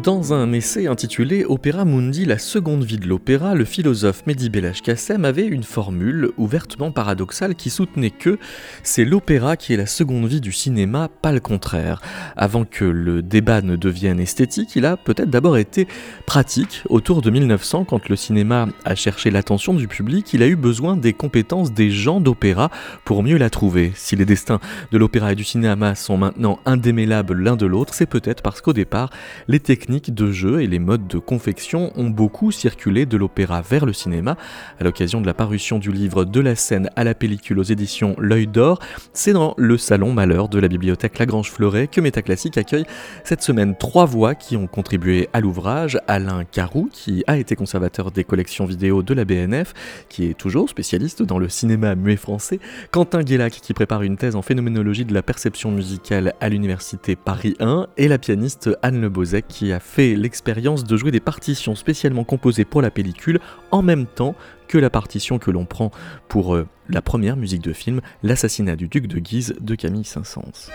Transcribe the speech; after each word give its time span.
Dans 0.00 0.32
un 0.32 0.52
essai 0.52 0.86
intitulé 0.86 1.44
Opéra 1.44 1.84
Mundi, 1.84 2.24
la 2.24 2.38
seconde 2.38 2.82
vie 2.82 2.96
de 2.96 3.06
l'opéra, 3.06 3.54
le 3.54 3.66
philosophe 3.66 4.26
Mehdi 4.26 4.48
Belach 4.48 4.80
Kassem 4.80 5.26
avait 5.26 5.46
une 5.46 5.62
formule 5.62 6.30
ouvertement 6.38 6.90
paradoxale 6.90 7.54
qui 7.54 7.68
soutenait 7.68 8.10
que 8.10 8.38
c'est 8.82 9.04
l'opéra 9.04 9.58
qui 9.58 9.74
est 9.74 9.76
la 9.76 9.86
seconde 9.86 10.26
vie 10.26 10.40
du 10.40 10.50
cinéma, 10.50 11.08
pas 11.20 11.30
le 11.30 11.40
contraire. 11.40 12.00
Avant 12.36 12.64
que 12.64 12.86
le 12.86 13.22
débat 13.22 13.60
ne 13.60 13.76
devienne 13.76 14.18
esthétique, 14.18 14.74
il 14.76 14.86
a 14.86 14.96
peut-être 14.96 15.28
d'abord 15.28 15.58
été 15.58 15.86
pratique. 16.24 16.82
Autour 16.88 17.20
de 17.20 17.30
1900, 17.30 17.84
quand 17.84 18.08
le 18.08 18.16
cinéma 18.16 18.68
a 18.86 18.94
cherché 18.94 19.30
l'attention 19.30 19.74
du 19.74 19.88
public, 19.88 20.32
il 20.32 20.42
a 20.42 20.48
eu 20.48 20.56
besoin 20.56 20.96
des 20.96 21.12
compétences 21.12 21.70
des 21.70 21.90
gens 21.90 22.20
d'opéra 22.20 22.70
pour 23.04 23.22
mieux 23.22 23.36
la 23.36 23.50
trouver. 23.50 23.92
Si 23.94 24.16
les 24.16 24.24
destins 24.24 24.58
de 24.90 24.96
l'opéra 24.96 25.32
et 25.32 25.36
du 25.36 25.44
cinéma 25.44 25.94
sont 25.94 26.16
maintenant 26.16 26.60
indémêlables 26.64 27.34
l'un 27.34 27.56
de 27.56 27.66
l'autre, 27.66 27.92
c'est 27.92 28.06
peut-être 28.06 28.42
parce 28.42 28.62
qu'au 28.62 28.72
départ, 28.72 29.10
les 29.48 29.60
techniques 29.60 29.81
de 29.88 30.30
jeu 30.30 30.62
et 30.62 30.66
les 30.66 30.78
modes 30.78 31.08
de 31.08 31.18
confection 31.18 31.92
ont 31.96 32.08
beaucoup 32.08 32.52
circulé 32.52 33.04
de 33.04 33.16
l'opéra 33.16 33.62
vers 33.62 33.84
le 33.84 33.92
cinéma. 33.92 34.36
À 34.78 34.84
l'occasion 34.84 35.20
de 35.20 35.26
la 35.26 35.34
parution 35.34 35.78
du 35.78 35.90
livre 35.90 36.24
De 36.24 36.40
la 36.40 36.54
scène 36.54 36.88
à 36.94 37.02
la 37.02 37.14
pellicule 37.14 37.58
aux 37.58 37.64
éditions 37.64 38.14
L'œil 38.18 38.46
d'or, 38.46 38.78
c'est 39.12 39.32
dans 39.32 39.54
le 39.56 39.76
salon 39.76 40.12
Malheur 40.12 40.48
de 40.48 40.60
la 40.60 40.68
bibliothèque 40.68 41.18
Lagrange 41.18 41.50
Fleuret 41.50 41.88
que 41.88 42.00
Métaclassique 42.00 42.58
accueille 42.58 42.84
cette 43.24 43.42
semaine 43.42 43.74
trois 43.76 44.06
voix 44.06 44.34
qui 44.34 44.56
ont 44.56 44.68
contribué 44.68 45.28
à 45.32 45.40
l'ouvrage. 45.40 45.98
Alain 46.06 46.44
Carou, 46.44 46.88
qui 46.92 47.24
a 47.26 47.36
été 47.36 47.56
conservateur 47.56 48.12
des 48.12 48.24
collections 48.24 48.66
vidéo 48.66 49.02
de 49.02 49.14
la 49.14 49.24
BNF, 49.24 49.74
qui 50.08 50.26
est 50.26 50.34
toujours 50.34 50.68
spécialiste 50.68 51.22
dans 51.22 51.38
le 51.38 51.48
cinéma 51.48 51.96
muet 51.96 52.16
français. 52.16 52.60
Quentin 52.92 53.22
Guélac, 53.22 53.52
qui 53.52 53.74
prépare 53.74 54.02
une 54.02 54.16
thèse 54.16 54.36
en 54.36 54.42
phénoménologie 54.42 55.04
de 55.04 55.14
la 55.14 55.22
perception 55.22 55.72
musicale 55.72 56.34
à 56.40 56.48
l'université 56.48 57.16
Paris 57.16 57.56
1, 57.58 57.88
et 57.96 58.06
la 58.06 58.18
pianiste 58.18 58.70
Anne 58.82 59.00
Le 59.00 59.10
qui 59.40 59.71
a 59.72 59.80
fait 59.80 60.14
l'expérience 60.14 60.84
de 60.84 60.96
jouer 60.96 61.10
des 61.10 61.20
partitions 61.20 61.74
spécialement 61.74 62.24
composées 62.24 62.64
pour 62.64 62.82
la 62.82 62.90
pellicule 62.90 63.40
en 63.70 63.82
même 63.82 64.06
temps 64.06 64.34
que 64.68 64.78
la 64.78 64.90
partition 64.90 65.38
que 65.38 65.50
l'on 65.50 65.66
prend 65.66 65.90
pour 66.28 66.54
euh, 66.54 66.66
la 66.88 67.02
première 67.02 67.36
musique 67.36 67.62
de 67.62 67.72
film, 67.72 68.00
L'assassinat 68.22 68.76
du 68.76 68.88
duc 68.88 69.06
de 69.06 69.18
Guise 69.18 69.54
de 69.60 69.74
Camille 69.74 70.04
Saint-Saëns. 70.04 70.70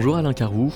Bonjour 0.00 0.16
Alain 0.16 0.32
Carou. 0.32 0.72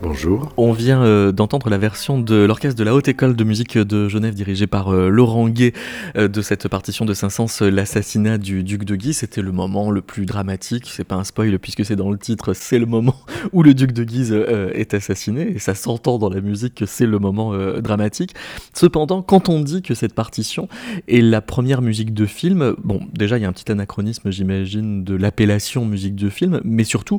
Bonjour. 0.00 0.52
On 0.56 0.70
vient 0.70 1.02
euh, 1.02 1.32
d'entendre 1.32 1.68
la 1.70 1.76
version 1.76 2.20
de 2.20 2.36
l'orchestre 2.36 2.78
de 2.78 2.84
la 2.84 2.94
Haute 2.94 3.08
École 3.08 3.34
de 3.34 3.42
musique 3.42 3.76
de 3.76 4.08
Genève 4.08 4.32
dirigée 4.32 4.68
par 4.68 4.94
euh, 4.94 5.08
Laurent 5.08 5.48
Gué 5.48 5.74
euh, 6.16 6.28
de 6.28 6.40
cette 6.40 6.68
partition 6.68 7.04
de 7.04 7.14
Saint-Saëns, 7.14 7.68
l'assassinat 7.68 8.38
du 8.38 8.62
duc 8.62 8.84
de 8.84 8.94
Guise. 8.94 9.18
C'était 9.18 9.42
le 9.42 9.50
moment 9.50 9.90
le 9.90 10.00
plus 10.00 10.24
dramatique. 10.24 10.88
C'est 10.88 11.02
pas 11.02 11.16
un 11.16 11.24
spoil 11.24 11.58
puisque 11.58 11.84
c'est 11.84 11.96
dans 11.96 12.10
le 12.10 12.18
titre. 12.18 12.54
C'est 12.54 12.78
le 12.78 12.86
moment 12.86 13.16
où 13.52 13.64
le 13.64 13.74
duc 13.74 13.90
de 13.90 14.04
Guise 14.04 14.32
est 14.32 14.94
assassiné 14.94 15.54
et 15.56 15.58
ça 15.58 15.74
s'entend 15.74 16.18
dans 16.18 16.30
la 16.30 16.40
musique 16.40 16.76
que 16.76 16.86
c'est 16.86 17.06
le 17.06 17.18
moment 17.18 17.52
dramatique. 17.80 18.34
Cependant, 18.74 19.22
quand 19.22 19.48
on 19.48 19.60
dit 19.60 19.82
que 19.82 19.94
cette 19.94 20.14
partition 20.14 20.68
est 21.08 21.22
la 21.22 21.40
première 21.40 21.82
musique 21.82 22.14
de 22.14 22.26
film, 22.26 22.76
bon, 22.84 23.00
déjà 23.12 23.36
il 23.36 23.42
y 23.42 23.44
a 23.44 23.48
un 23.48 23.52
petit 23.52 23.72
anachronisme, 23.72 24.30
j'imagine, 24.30 25.02
de 25.02 25.16
l'appellation 25.16 25.84
musique 25.84 26.14
de 26.14 26.28
film, 26.28 26.60
mais 26.62 26.84
surtout, 26.84 27.18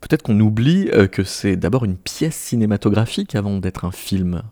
peut-être 0.00 0.22
qu'on 0.22 0.38
oublie 0.40 0.90
que 1.10 1.24
c'est 1.24 1.56
d'abord 1.56 1.84
une 1.84 1.96
pièce 2.04 2.36
cinématographique 2.36 3.34
avant 3.34 3.58
d'être 3.58 3.84
un 3.84 3.92
film 3.92 4.42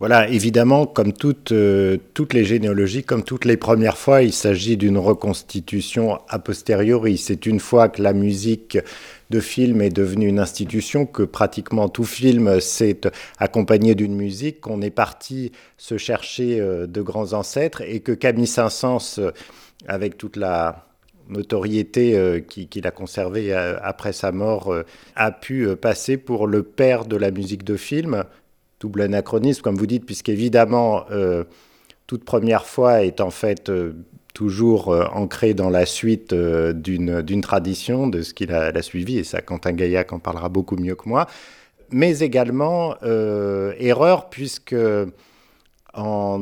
voilà, 0.00 0.28
évidemment, 0.28 0.86
comme 0.86 1.12
toutes, 1.12 1.52
euh, 1.52 1.96
toutes 2.14 2.34
les 2.34 2.44
généalogies, 2.44 3.04
comme 3.04 3.22
toutes 3.22 3.44
les 3.44 3.56
premières 3.56 3.96
fois, 3.96 4.22
il 4.22 4.32
s'agit 4.32 4.76
d'une 4.76 4.98
reconstitution 4.98 6.18
a 6.28 6.40
posteriori. 6.40 7.16
C'est 7.16 7.46
une 7.46 7.60
fois 7.60 7.88
que 7.88 8.02
la 8.02 8.12
musique 8.12 8.76
de 9.30 9.40
film 9.40 9.80
est 9.80 9.90
devenue 9.90 10.26
une 10.26 10.40
institution, 10.40 11.06
que 11.06 11.22
pratiquement 11.22 11.88
tout 11.88 12.04
film 12.04 12.60
s'est 12.60 13.00
accompagné 13.38 13.94
d'une 13.94 14.16
musique, 14.16 14.60
qu'on 14.60 14.82
est 14.82 14.90
parti 14.90 15.52
se 15.78 15.96
chercher 15.96 16.60
euh, 16.60 16.86
de 16.88 17.00
grands 17.00 17.32
ancêtres 17.32 17.80
et 17.80 18.00
que 18.00 18.12
Camille 18.12 18.48
Saint-Saëns, 18.48 19.20
euh, 19.20 19.30
avec 19.86 20.18
toute 20.18 20.36
la, 20.36 20.88
notoriété 21.28 22.16
euh, 22.16 22.40
qu'il 22.40 22.86
a 22.86 22.90
conservée 22.90 23.52
euh, 23.52 23.76
après 23.82 24.12
sa 24.12 24.32
mort, 24.32 24.72
euh, 24.72 24.84
a 25.16 25.30
pu 25.30 25.74
passer 25.76 26.16
pour 26.16 26.46
le 26.46 26.62
père 26.62 27.04
de 27.04 27.16
la 27.16 27.30
musique 27.30 27.64
de 27.64 27.76
film. 27.76 28.24
Double 28.80 29.02
anachronisme, 29.02 29.62
comme 29.62 29.76
vous 29.76 29.86
dites, 29.86 30.04
puisqu'évidemment, 30.04 31.06
toute 32.06 32.24
première 32.24 32.66
fois 32.66 33.02
est 33.02 33.22
en 33.22 33.30
fait 33.30 33.72
toujours 34.34 34.88
ancrée 35.14 35.54
dans 35.54 35.70
la 35.70 35.86
suite 35.86 36.34
d'une 36.34 37.40
tradition, 37.40 38.08
de 38.08 38.20
ce 38.20 38.34
qu'il 38.34 38.52
a, 38.52 38.82
suivi, 38.82 39.16
et 39.16 39.24
ça, 39.24 39.40
Quentin 39.40 39.72
Gaillac 39.72 40.12
en 40.12 40.18
parlera 40.18 40.50
beaucoup 40.50 40.76
mieux 40.76 40.96
que 40.96 41.08
moi. 41.08 41.26
Mais 41.90 42.18
également, 42.18 42.96
erreur, 43.00 44.28
puisque 44.28 44.74
en 45.94 46.40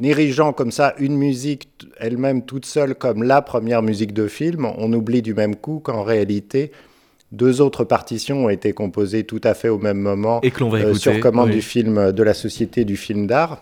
érigeant 0.00 0.52
comme 0.52 0.70
ça 0.70 0.94
une 0.98 1.16
musique 1.16 1.68
elle-même 1.98 2.44
toute 2.44 2.66
seule 2.66 2.94
comme 2.94 3.22
la 3.22 3.42
première 3.42 3.82
musique 3.82 4.12
de 4.12 4.28
film, 4.28 4.66
on 4.78 4.92
oublie 4.92 5.22
du 5.22 5.34
même 5.34 5.56
coup 5.56 5.80
qu'en 5.80 6.02
réalité, 6.02 6.72
deux 7.32 7.60
autres 7.60 7.84
partitions 7.84 8.44
ont 8.44 8.48
été 8.48 8.72
composées 8.72 9.24
tout 9.24 9.40
à 9.42 9.54
fait 9.54 9.68
au 9.68 9.78
même 9.78 9.98
moment 9.98 10.40
Et 10.42 10.52
euh, 10.60 10.94
sur 10.94 11.18
commande 11.20 11.50
du 11.50 11.62
film 11.62 12.12
de 12.12 12.22
la 12.22 12.34
Société 12.34 12.84
du 12.84 12.96
film 12.96 13.26
d'art. 13.26 13.60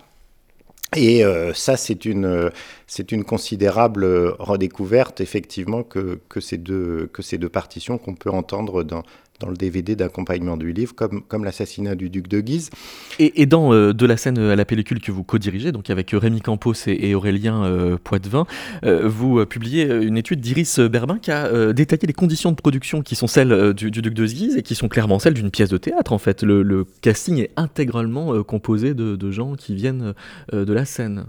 Et 0.97 1.25
euh, 1.25 1.55
ça, 1.55 1.77
c'est 1.77 2.05
une, 2.05 2.51
c'est 2.89 3.13
une 3.13 3.23
considérable 3.23 4.05
redécouverte, 4.41 5.21
effectivement, 5.21 5.85
que, 5.85 6.19
que, 6.29 6.41
ces 6.41 6.59
deux, 6.59 7.09
que 7.13 7.23
ces 7.23 7.39
deux 7.39 7.49
partitions 7.49 7.97
qu'on 7.97 8.15
peut 8.15 8.31
entendre 8.31 8.83
dans, 8.83 9.05
dans 9.41 9.49
le 9.49 9.57
DVD 9.57 9.97
d'accompagnement 9.97 10.57
du 10.57 10.73
livre, 10.73 10.95
comme, 10.95 11.23
comme 11.23 11.45
l'assassinat 11.45 11.95
du 11.95 12.11
duc 12.11 12.29
de 12.29 12.41
Guise. 12.41 12.71
Et, 13.19 13.47
dans 13.47 13.73
euh, 13.73 13.93
De 13.93 14.07
la 14.07 14.17
scène 14.17 14.39
à 14.39 14.55
la 14.55 14.65
pellicule 14.65 15.01
que 15.01 15.11
vous 15.11 15.25
co-dirigez, 15.25 15.73
donc 15.73 15.91
avec 15.91 16.11
Rémi 16.13 16.41
Campos 16.41 16.75
et, 16.87 17.15
Aurélien 17.15 17.65
euh, 17.65 17.97
Poitvin, 18.03 18.47
euh, 18.85 19.09
vous 19.09 19.45
publiez 19.47 19.85
une 19.85 20.19
étude 20.19 20.41
d'Iris 20.41 20.79
Berbin 20.79 21.19
qui 21.19 21.31
a 21.31 21.73
détaillé 21.73 22.07
les 22.07 22.13
conditions 22.13 22.51
de 22.51 22.57
production 22.57 23.03
qui 23.03 23.17
sont 23.17 23.27
celles 23.27 23.73
du, 23.75 23.91
duc 23.91 24.15
de 24.15 24.27
Guise 24.27 24.57
et 24.57 24.63
qui 24.63 24.75
sont 24.75 24.89
clairement 24.89 25.19
celles 25.19 25.35
d'une 25.35 25.51
pièce 25.51 25.71
de 25.71 25.79
théâtre 25.79 26.13
en 26.13 26.19
fait. 26.19 26.43
Le, 26.43 26.87
casting 27.01 27.39
est 27.39 27.51
intégralement 27.57 28.43
composé 28.43 28.95
de, 28.95 29.17
de, 29.17 29.31
gens 29.31 29.55
qui 29.55 29.75
viennent 29.75 30.15
de 30.53 30.73
la 30.73 30.85
scène. 30.85 31.25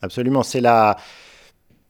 Absolument, 0.00 0.42
c'est 0.42 0.60
la 0.60 0.96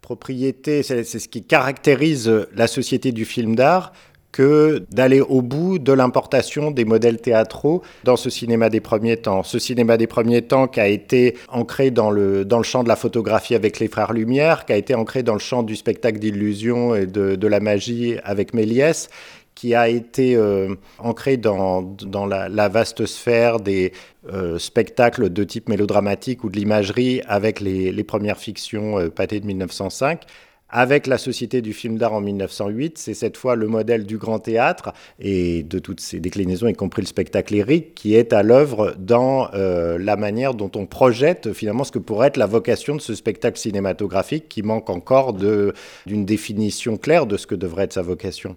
propriété, 0.00 0.82
c'est 0.82 1.04
ce 1.04 1.28
qui 1.28 1.44
caractérise 1.44 2.32
la 2.54 2.66
société 2.66 3.12
du 3.12 3.24
film 3.24 3.54
d'art, 3.54 3.92
que 4.32 4.84
d'aller 4.90 5.20
au 5.20 5.42
bout 5.42 5.78
de 5.78 5.92
l'importation 5.92 6.70
des 6.70 6.84
modèles 6.84 7.20
théâtraux 7.20 7.82
dans 8.04 8.16
ce 8.16 8.30
cinéma 8.30 8.68
des 8.68 8.80
premiers 8.80 9.16
temps. 9.16 9.42
Ce 9.42 9.58
cinéma 9.58 9.96
des 9.96 10.06
premiers 10.06 10.42
temps 10.42 10.68
qui 10.68 10.80
a 10.80 10.88
été 10.88 11.36
ancré 11.48 11.90
dans 11.90 12.10
le, 12.10 12.44
dans 12.44 12.58
le 12.58 12.64
champ 12.64 12.82
de 12.82 12.88
la 12.88 12.96
photographie 12.96 13.54
avec 13.54 13.80
les 13.80 13.88
frères 13.88 14.12
Lumière, 14.12 14.66
qui 14.66 14.72
a 14.72 14.76
été 14.76 14.94
ancré 14.94 15.22
dans 15.22 15.32
le 15.32 15.38
champ 15.38 15.62
du 15.62 15.76
spectacle 15.76 16.18
d'illusion 16.18 16.94
et 16.94 17.06
de, 17.06 17.36
de, 17.36 17.46
la 17.46 17.60
magie 17.60 18.16
avec 18.22 18.54
Méliès, 18.54 19.08
qui 19.54 19.74
a 19.74 19.88
été 19.88 20.36
euh, 20.36 20.74
ancré 20.98 21.36
dans, 21.36 21.82
dans 21.82 22.26
la, 22.26 22.68
vaste 22.68 23.06
sphère 23.06 23.58
des 23.58 23.92
euh, 24.32 24.56
spectacles 24.58 25.30
de 25.30 25.42
type 25.42 25.68
mélodramatique 25.68 26.44
ou 26.44 26.48
de 26.48 26.56
l'imagerie 26.56 27.22
avec 27.26 27.60
les, 27.60 27.90
les 27.90 28.04
premières 28.04 28.38
fictions 28.38 29.00
euh, 29.00 29.08
pâtées 29.08 29.40
de 29.40 29.46
1905 29.46 30.20
avec 30.70 31.06
la 31.06 31.18
Société 31.18 31.62
du 31.62 31.72
film 31.72 31.96
d'art 31.98 32.12
en 32.12 32.20
1908. 32.20 32.98
C'est 32.98 33.14
cette 33.14 33.36
fois 33.36 33.56
le 33.56 33.66
modèle 33.68 34.04
du 34.04 34.18
grand 34.18 34.38
théâtre 34.38 34.92
et 35.18 35.62
de 35.62 35.78
toutes 35.78 36.00
ses 36.00 36.20
déclinaisons, 36.20 36.68
y 36.68 36.74
compris 36.74 37.02
le 37.02 37.06
spectacle 37.06 37.54
lyrique, 37.54 37.94
qui 37.94 38.14
est 38.14 38.32
à 38.32 38.42
l'œuvre 38.42 38.94
dans 38.98 39.48
euh, 39.54 39.98
la 39.98 40.16
manière 40.16 40.54
dont 40.54 40.70
on 40.74 40.86
projette 40.86 41.52
finalement 41.52 41.84
ce 41.84 41.92
que 41.92 41.98
pourrait 41.98 42.28
être 42.28 42.36
la 42.36 42.46
vocation 42.46 42.96
de 42.96 43.00
ce 43.00 43.14
spectacle 43.14 43.58
cinématographique 43.58 44.48
qui 44.48 44.62
manque 44.62 44.90
encore 44.90 45.32
d'une 45.34 46.24
définition 46.24 46.96
claire 46.96 47.26
de 47.26 47.36
ce 47.36 47.46
que 47.46 47.54
devrait 47.54 47.84
être 47.84 47.92
sa 47.92 48.02
vocation. 48.02 48.56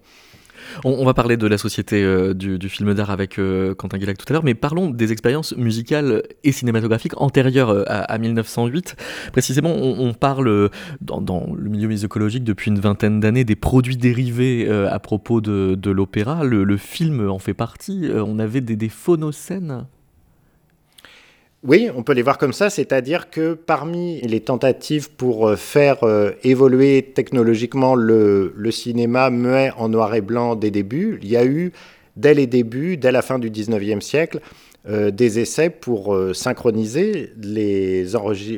On, 0.83 1.05
va 1.05 1.13
parler 1.13 1.37
de 1.37 1.47
la 1.47 1.57
société 1.57 2.03
euh, 2.03 2.33
du, 2.33 2.69
film 2.69 2.93
d'art 2.93 3.09
avec 3.09 3.39
euh, 3.39 3.73
Quentin 3.75 3.97
Guillac 3.97 4.17
tout 4.17 4.25
à 4.29 4.33
l'heure, 4.33 4.43
mais 4.43 4.53
parlons 4.53 4.89
des 4.89 5.11
expériences 5.11 5.55
musicales 5.55 6.23
et 6.43 6.51
cinématographiques 6.51 7.19
antérieures 7.19 7.69
euh, 7.69 7.83
à, 7.87 8.17
1908. 8.17 8.95
Précisément, 9.31 9.73
on, 9.73 10.13
parle 10.13 10.69
dans, 11.01 11.53
le 11.55 11.69
milieu 11.69 11.87
musicologique 11.87 12.43
depuis 12.43 12.69
une 12.69 12.79
vingtaine 12.79 13.19
d'années 13.19 13.43
des 13.43 13.55
produits 13.55 13.97
dérivés 13.97 14.69
à 14.69 14.99
propos 14.99 15.41
de, 15.41 15.91
l'opéra. 15.91 16.43
Le, 16.43 16.77
film 16.77 17.29
en 17.29 17.39
fait 17.39 17.53
partie. 17.53 18.09
on 18.13 18.39
avait 18.39 18.61
des, 18.61 18.75
des 18.75 18.89
oui, 21.63 21.89
on 21.95 22.01
peut 22.01 22.13
les 22.13 22.23
voir 22.23 22.39
comme 22.39 22.53
ça, 22.53 22.71
c'est-à-dire 22.71 23.29
que 23.29 23.53
parmi 23.53 24.19
les 24.21 24.39
tentatives 24.39 25.11
pour 25.11 25.47
euh, 25.47 25.55
faire 25.55 26.03
euh, 26.03 26.31
évoluer 26.43 27.11
technologiquement 27.13 27.93
le, 27.93 28.51
cinéma 28.71 29.29
muet 29.29 29.71
en 29.77 29.89
noir 29.89 30.15
et 30.15 30.21
blanc 30.21 30.55
des 30.55 30.71
débuts, 30.71 31.19
il 31.21 31.29
y 31.29 31.37
a 31.37 31.45
eu, 31.45 31.71
dès 32.15 32.33
les 32.33 32.47
débuts, 32.47 32.97
dès 32.97 33.11
la 33.11 33.21
fin 33.21 33.37
du 33.37 33.51
19e 33.51 34.01
siècle, 34.01 34.39
euh, 34.87 35.11
des 35.11 35.39
essais 35.39 35.69
pour 35.69 36.17
synchroniser 36.33 37.33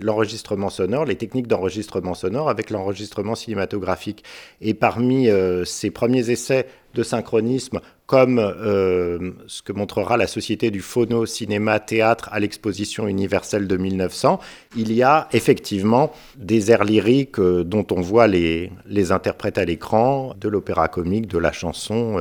l'enregistrement 0.02 0.70
sonore, 0.70 1.06
les 1.06 1.16
techniques 1.16 1.48
d'enregistrement 1.48 2.14
sonore 2.14 2.50
avec 2.50 2.70
l'enregistrement 2.70 3.36
cinématographique. 3.36 4.24
Et 4.62 4.74
parmi 4.74 5.28
ces 5.66 5.92
premiers 5.92 6.30
essais 6.30 6.68
de 6.94 7.04
synchronisme 7.04 7.80
comme 8.06 8.38
euh, 8.40 9.32
ce 9.48 9.62
que 9.62 9.72
montrera 9.72 10.18
la 10.18 10.28
Société 10.28 10.72
du 10.72 10.82
Phono 10.82 11.26
Cinéma 11.26 11.80
Théâtre 11.80 12.30
à 12.32 12.40
l'exposition 12.40 13.08
universelle 13.08 13.68
de 13.68 13.78
1900, 13.78 14.40
il 14.76 14.92
y 14.94 15.02
a 15.04 15.28
effectivement 15.32 16.12
des 16.38 16.70
airs 16.70 16.84
lyriques 16.84 17.40
euh, 17.40 17.64
dont 17.64 17.88
on 17.92 18.02
voit 18.02 18.28
les 18.28 18.72
interprètes 19.12 19.58
à 19.58 19.66
l'écran, 19.66 20.34
de 20.40 20.50
l'opéra 20.50 20.88
comique, 20.88 21.28
de 21.28 21.38
la 21.38 21.52
chanson. 21.52 22.20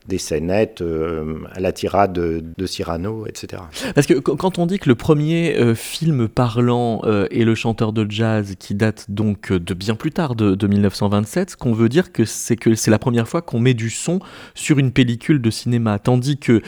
Euh, 0.00 0.10
des 0.10 0.18
scénettes 0.18 0.82
euh, 0.82 1.38
à 1.52 1.60
la 1.60 1.72
tirade 1.72 2.12
de, 2.12 2.66
Cyrano, 2.66 3.26
etc. 3.26 3.62
Parce 3.94 4.06
que 4.06 4.14
quand 4.14 4.58
on 4.58 4.66
dit 4.66 4.78
que 4.78 4.88
le 4.88 4.94
premier 4.94 5.56
euh, 5.56 5.74
film 5.74 6.28
parlant 6.28 7.00
euh, 7.04 7.26
est 7.30 7.44
le 7.44 7.54
chanteur 7.54 7.92
de 7.92 8.08
jazz, 8.10 8.54
qui 8.58 8.74
date 8.74 9.06
donc 9.08 9.52
de 9.52 9.74
bien 9.74 9.94
plus 9.94 10.12
tard, 10.12 10.34
de, 10.34 10.66
1927, 10.66 11.50
ce 11.50 11.56
qu'on 11.56 11.72
veut 11.72 11.88
dire 11.88 12.12
que 12.12 12.24
c'est 12.24 12.56
que 12.56 12.74
c'est 12.74 12.90
la 12.90 12.98
première 12.98 13.28
fois 13.28 13.42
qu'on 13.42 13.60
met 13.60 13.74
du 13.74 13.90
son 13.90 14.20
sur 14.54 14.78
une 14.78 14.92
pellicule 14.92 15.40
de 15.40 15.50
cinéma, 15.50 15.98
tandis 15.98 16.38
que 16.38 16.62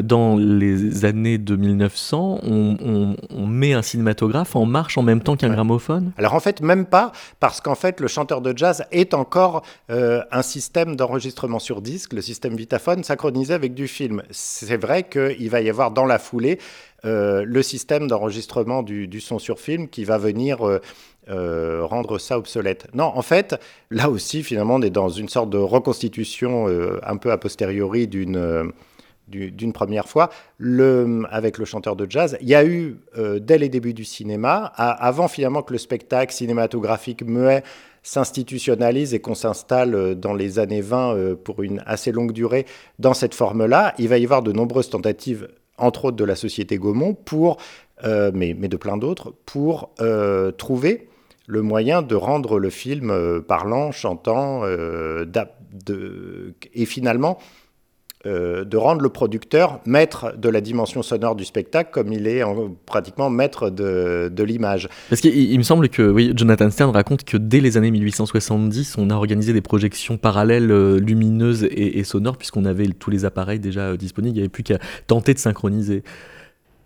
dans 0.00 0.36
les 0.36 1.04
années 1.04 1.38
de 1.38 1.56
1900, 1.56 2.40
on, 2.42 3.46
met 3.46 3.72
un 3.72 3.82
cinématographe 3.82 4.56
en 4.56 4.66
marche 4.66 4.98
en 4.98 5.02
même 5.02 5.22
temps 5.22 5.36
qu'un 5.36 5.50
gramophone. 5.50 6.12
Alors 6.18 6.34
en 6.34 6.40
fait, 6.40 6.60
même 6.60 6.84
pas, 6.84 7.12
parce 7.40 7.60
qu'en 7.60 7.74
fait, 7.74 8.00
le 8.00 8.08
chanteur 8.08 8.40
de 8.40 8.56
jazz 8.56 8.84
est 8.92 9.14
encore 9.14 9.62
un 9.88 10.42
système 10.42 10.96
d'enregistrement 10.96 11.58
sur 11.58 11.80
disque, 11.80 12.12
le 12.12 12.22
système 12.22 12.56
synchronisé 13.04 13.54
avec 13.54 13.74
du 13.74 13.88
film. 13.88 14.22
C'est 14.30 14.76
vrai 14.76 15.04
qu'il 15.04 15.50
va 15.50 15.60
y 15.60 15.68
avoir 15.68 15.90
dans 15.90 16.04
la 16.04 16.18
foulée 16.18 16.58
euh, 17.04 17.44
le 17.46 17.62
système 17.62 18.08
d'enregistrement 18.08 18.82
du, 18.82 19.20
son 19.20 19.38
sur 19.38 19.60
film 19.60 19.88
qui 19.88 20.04
va 20.04 20.18
venir 20.18 20.66
euh, 20.66 20.80
euh, 21.28 21.84
rendre 21.84 22.18
ça 22.18 22.38
obsolète. 22.38 22.88
Non, 22.94 23.12
en 23.14 23.22
fait, 23.22 23.54
là 23.90 24.10
aussi, 24.10 24.42
finalement, 24.42 24.76
on 24.76 24.82
est 24.82 24.90
dans 24.90 25.08
une 25.08 25.28
sorte 25.28 25.50
de 25.50 25.58
reconstitution 25.58 26.66
un 27.02 27.16
peu 27.16 27.30
a 27.30 27.38
posteriori 27.38 28.08
d'une 28.08 28.72
première 29.72 30.08
fois 30.08 30.30
avec 31.30 31.58
le 31.58 31.64
chanteur 31.64 31.94
de 31.94 32.10
jazz. 32.10 32.36
Il 32.40 32.48
y 32.48 32.54
a 32.54 32.64
eu, 32.64 32.96
dès 33.40 33.58
les 33.58 33.68
débuts 33.68 33.94
du 33.94 34.04
cinéma, 34.04 34.72
avant 34.76 35.28
finalement 35.28 35.62
que 35.62 35.72
le 35.72 35.78
spectacle 35.78 36.34
cinématographique 36.34 37.22
muet 37.22 37.62
s'institutionnalise 38.02 39.14
et 39.14 39.20
qu'on 39.20 39.34
s'installe 39.34 39.94
euh, 39.94 40.14
dans 40.14 40.34
les 40.34 40.58
années 40.58 40.80
20 40.80 41.14
euh, 41.14 41.34
pour 41.36 41.62
une 41.62 41.82
assez 41.86 42.12
longue 42.12 42.32
durée 42.32 42.66
dans 42.98 43.14
cette 43.14 43.34
forme-là, 43.34 43.94
il 43.98 44.08
va 44.08 44.18
y 44.18 44.24
avoir 44.24 44.42
de 44.42 44.52
nombreuses 44.52 44.90
tentatives, 44.90 45.48
entre 45.76 46.06
autres 46.06 46.16
de 46.16 46.24
la 46.24 46.36
société 46.36 46.78
Gaumont, 46.78 47.14
pour, 47.14 47.58
euh, 48.04 48.30
mais, 48.34 48.54
mais, 48.58 48.68
de 48.68 48.76
plein 48.76 48.96
d'autres, 48.96 49.34
pour 49.46 49.90
trouver 50.56 51.08
le 51.46 51.62
moyen 51.62 52.02
de 52.02 52.14
rendre 52.14 52.58
le 52.58 52.70
film 52.70 53.42
parlant, 53.46 53.90
chantant, 53.90 54.64
et 56.74 56.84
finalement 56.84 57.38
euh, 58.26 58.64
de 58.64 58.76
rendre 58.76 59.00
le 59.00 59.10
producteur 59.10 59.80
maître 59.86 60.34
de 60.36 60.48
la 60.48 60.60
dimension 60.60 61.02
sonore 61.02 61.36
du 61.36 61.44
spectacle 61.44 61.90
comme 61.92 62.12
il 62.12 62.26
est 62.26 62.42
pratiquement 62.84 63.30
maître 63.30 63.70
de, 63.70 64.42
l'image. 64.42 64.88
Parce 65.08 65.20
qu'il 65.20 65.56
me 65.56 65.62
semble 65.62 65.88
que 65.88 66.02
oui, 66.02 66.32
Jonathan 66.34 66.68
Stern 66.68 66.90
raconte 66.90 67.22
que 67.22 67.36
dès 67.36 67.60
les 67.60 67.76
années 67.76 67.92
1870, 67.92 68.98
on 68.98 69.10
a 69.10 69.14
organisé 69.14 69.52
des 69.52 69.60
projections 69.60 70.16
parallèles 70.16 70.72
euh, 70.72 70.98
lumineuses 70.98 71.68
et, 71.70 72.02
sonores 72.02 72.36
puisqu'on 72.36 72.64
avait 72.64 72.88
tous 72.88 73.10
les 73.10 73.24
appareils 73.24 73.60
déjà 73.60 73.82
euh, 73.82 73.96
disponibles, 73.96 74.32
il 74.32 74.40
n'y 74.40 74.42
avait 74.42 74.48
plus 74.48 74.64
qu'à 74.64 74.78
tenter 75.06 75.32
de 75.32 75.38
synchroniser. 75.38 76.02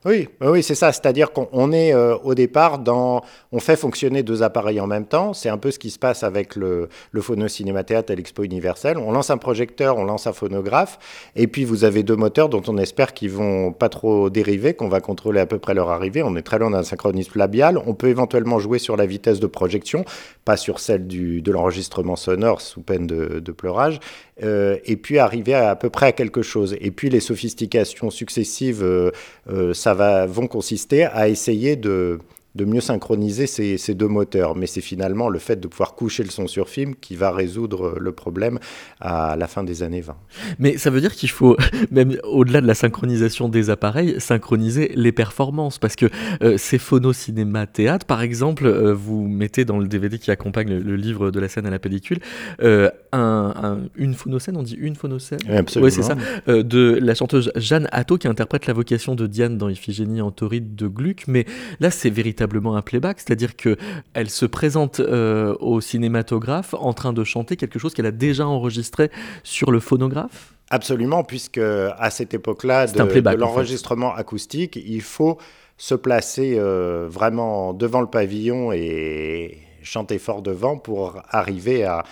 Oui, 0.04 0.28
oui, 0.40 0.64
c'est 0.64 0.74
ça. 0.74 0.90
C'est-à-dire 0.90 1.30
qu'on 1.30 1.70
est 1.70 1.94
euh, 1.94 2.16
au 2.24 2.34
départ 2.34 2.80
dans, 2.80 3.22
on 3.52 3.60
fait 3.60 3.76
fonctionner 3.76 4.24
deux 4.24 4.42
appareils 4.42 4.80
en 4.80 4.88
même 4.88 5.06
temps. 5.06 5.32
C'est 5.32 5.48
un 5.48 5.58
peu 5.58 5.70
ce 5.70 5.78
qui 5.78 5.90
se 5.90 5.98
passe 5.98 6.24
avec 6.24 6.56
le, 6.56 6.88
le 7.12 7.20
phono 7.20 7.46
cinémathéâtre 7.46 8.10
à 8.10 8.16
l'Expo 8.16 8.42
universelle. 8.42 8.98
On 8.98 9.12
lance 9.12 9.30
un 9.30 9.38
projecteur, 9.38 9.98
on 9.98 10.04
lance 10.04 10.26
un 10.26 10.32
phonographe, 10.32 10.98
et 11.36 11.46
puis 11.46 11.64
vous 11.64 11.84
avez 11.84 12.02
deux 12.02 12.16
moteurs 12.16 12.48
dont 12.48 12.62
on 12.66 12.78
espère 12.78 13.14
qu'ils 13.14 13.30
vont 13.30 13.70
pas 13.72 13.88
trop 13.88 14.28
dériver, 14.28 14.74
qu'on 14.74 14.88
va 14.88 15.00
contrôler 15.00 15.38
à 15.38 15.46
peu 15.46 15.60
près 15.60 15.74
leur 15.74 15.90
arrivée. 15.90 16.24
On 16.24 16.34
est 16.34 16.42
très 16.42 16.58
loin 16.58 16.70
d'un 16.70 16.82
synchronisme 16.82 17.38
labial. 17.38 17.78
On 17.86 17.94
peut 17.94 18.08
éventuellement 18.08 18.58
jouer 18.58 18.80
sur 18.80 18.96
la 18.96 19.06
vitesse 19.06 19.38
de 19.38 19.46
projection, 19.46 20.04
pas 20.44 20.56
sur 20.56 20.80
celle 20.80 21.06
du, 21.06 21.42
de 21.42 21.52
l'enregistrement 21.52 22.16
sonore 22.16 22.60
sous 22.60 22.82
peine 22.82 23.06
de, 23.06 23.38
de 23.38 23.52
pleurage. 23.52 24.00
Euh, 24.42 24.78
et 24.84 24.96
puis 24.96 25.18
arriver 25.18 25.54
à, 25.54 25.76
peu 25.76 25.90
près 25.90 26.06
à 26.06 26.12
quelque 26.12 26.42
chose. 26.42 26.76
Et 26.80 26.90
puis 26.90 27.10
les 27.10 27.20
sophistications 27.20 28.10
successives, 28.10 28.82
euh, 28.82 29.10
euh, 29.50 29.74
ça 29.74 29.94
va, 29.94 30.26
vont 30.26 30.46
consister 30.46 31.04
à 31.04 31.28
essayer 31.28 31.76
de, 31.76 32.18
de 32.54 32.64
mieux 32.64 32.80
synchroniser 32.80 33.46
ces, 33.46 33.78
ces, 33.78 33.94
deux 33.94 34.08
moteurs. 34.08 34.54
Mais 34.56 34.66
c'est 34.66 34.80
finalement 34.80 35.28
le 35.28 35.38
fait 35.38 35.56
de 35.56 35.68
pouvoir 35.68 35.94
coucher 35.94 36.22
le 36.22 36.30
son 36.30 36.46
sur 36.46 36.68
film 36.68 36.94
qui 36.94 37.16
va 37.16 37.32
résoudre 37.32 37.96
le 37.98 38.12
problème 38.12 38.58
à 39.00 39.36
la 39.36 39.46
fin 39.46 39.64
des 39.64 39.82
années 39.82 40.00
20. 40.00 40.16
Mais 40.58 40.76
ça 40.76 40.90
veut 40.90 41.00
dire 41.00 41.12
qu'il 41.12 41.30
faut, 41.30 41.56
même 41.90 42.16
au-delà 42.24 42.60
de 42.60 42.66
la 42.66 42.74
synchronisation 42.74 43.48
des 43.48 43.70
appareils, 43.70 44.20
synchroniser 44.20 44.92
les 44.94 45.12
performances. 45.12 45.78
Parce 45.78 45.96
que 45.96 46.06
euh, 46.42 46.58
ces 46.58 46.78
phono 46.78 47.12
cinéma 47.12 47.66
théâtre, 47.66 48.06
par 48.06 48.22
exemple, 48.22 48.66
euh, 48.66 48.92
vous 48.92 49.26
mettez 49.26 49.64
dans 49.64 49.78
le 49.78 49.88
DVD 49.88 50.18
qui 50.18 50.30
accompagne 50.30 50.68
le, 50.78 50.96
livre 50.96 51.30
de 51.30 51.40
la 51.40 51.48
scène 51.48 51.66
à 51.66 51.70
la 51.70 51.78
pellicule, 51.78 52.18
euh, 52.62 52.90
un, 53.12 53.80
une 53.96 54.14
phonocène, 54.14 54.56
on 54.56 54.62
dit 54.62 54.76
une 54.78 54.94
phonocène 54.94 55.38
Absolument. 55.48 55.86
Oui, 55.86 55.92
c'est 55.92 56.02
ça. 56.02 56.16
de 56.46 56.98
la 57.00 57.14
chanteuse 57.14 57.50
Jeanne 57.56 57.88
Atto 57.92 58.18
qui 58.18 58.28
interprète 58.28 58.66
la 58.66 58.72
vocation 58.72 59.14
de 59.14 59.26
Diane 59.26 59.58
dans 59.58 59.68
Iphigénie 59.68 60.20
en 60.20 60.30
tauride 60.30 60.74
de 60.74 60.86
Gluck. 60.86 61.24
Mais 61.26 61.46
là, 61.80 61.90
c'est 61.90 62.10
véritablement 62.42 62.76
un 62.76 62.82
playback, 62.82 63.20
c'est-à-dire 63.20 63.56
qu'elle 63.56 64.30
se 64.30 64.46
présente 64.46 65.00
euh, 65.00 65.54
au 65.60 65.80
cinématographe 65.80 66.74
en 66.74 66.92
train 66.92 67.12
de 67.12 67.24
chanter 67.24 67.56
quelque 67.56 67.78
chose 67.78 67.94
qu'elle 67.94 68.06
a 68.06 68.12
déjà 68.12 68.46
enregistré 68.46 69.10
sur 69.44 69.70
le 69.70 69.80
phonographe? 69.80 70.54
Absolument, 70.70 71.22
puisque 71.22 71.58
à 71.58 72.10
cette 72.10 72.34
époque-là 72.34 72.86
de, 72.86 73.36
l'enregistrement 73.36 74.14
acoustique, 74.14 74.76
il 74.76 75.02
faut 75.02 75.38
se 75.76 75.94
placer 75.94 76.56
euh, 76.56 77.06
vraiment 77.08 77.74
devant 77.74 78.00
le 78.00 78.06
pavillon 78.06 78.72
et 78.72 79.58
chanter 79.82 80.18
fort 80.18 80.42
devant 80.42 80.78
pour 80.78 81.22
arriver 81.30 81.84
à 81.84 82.04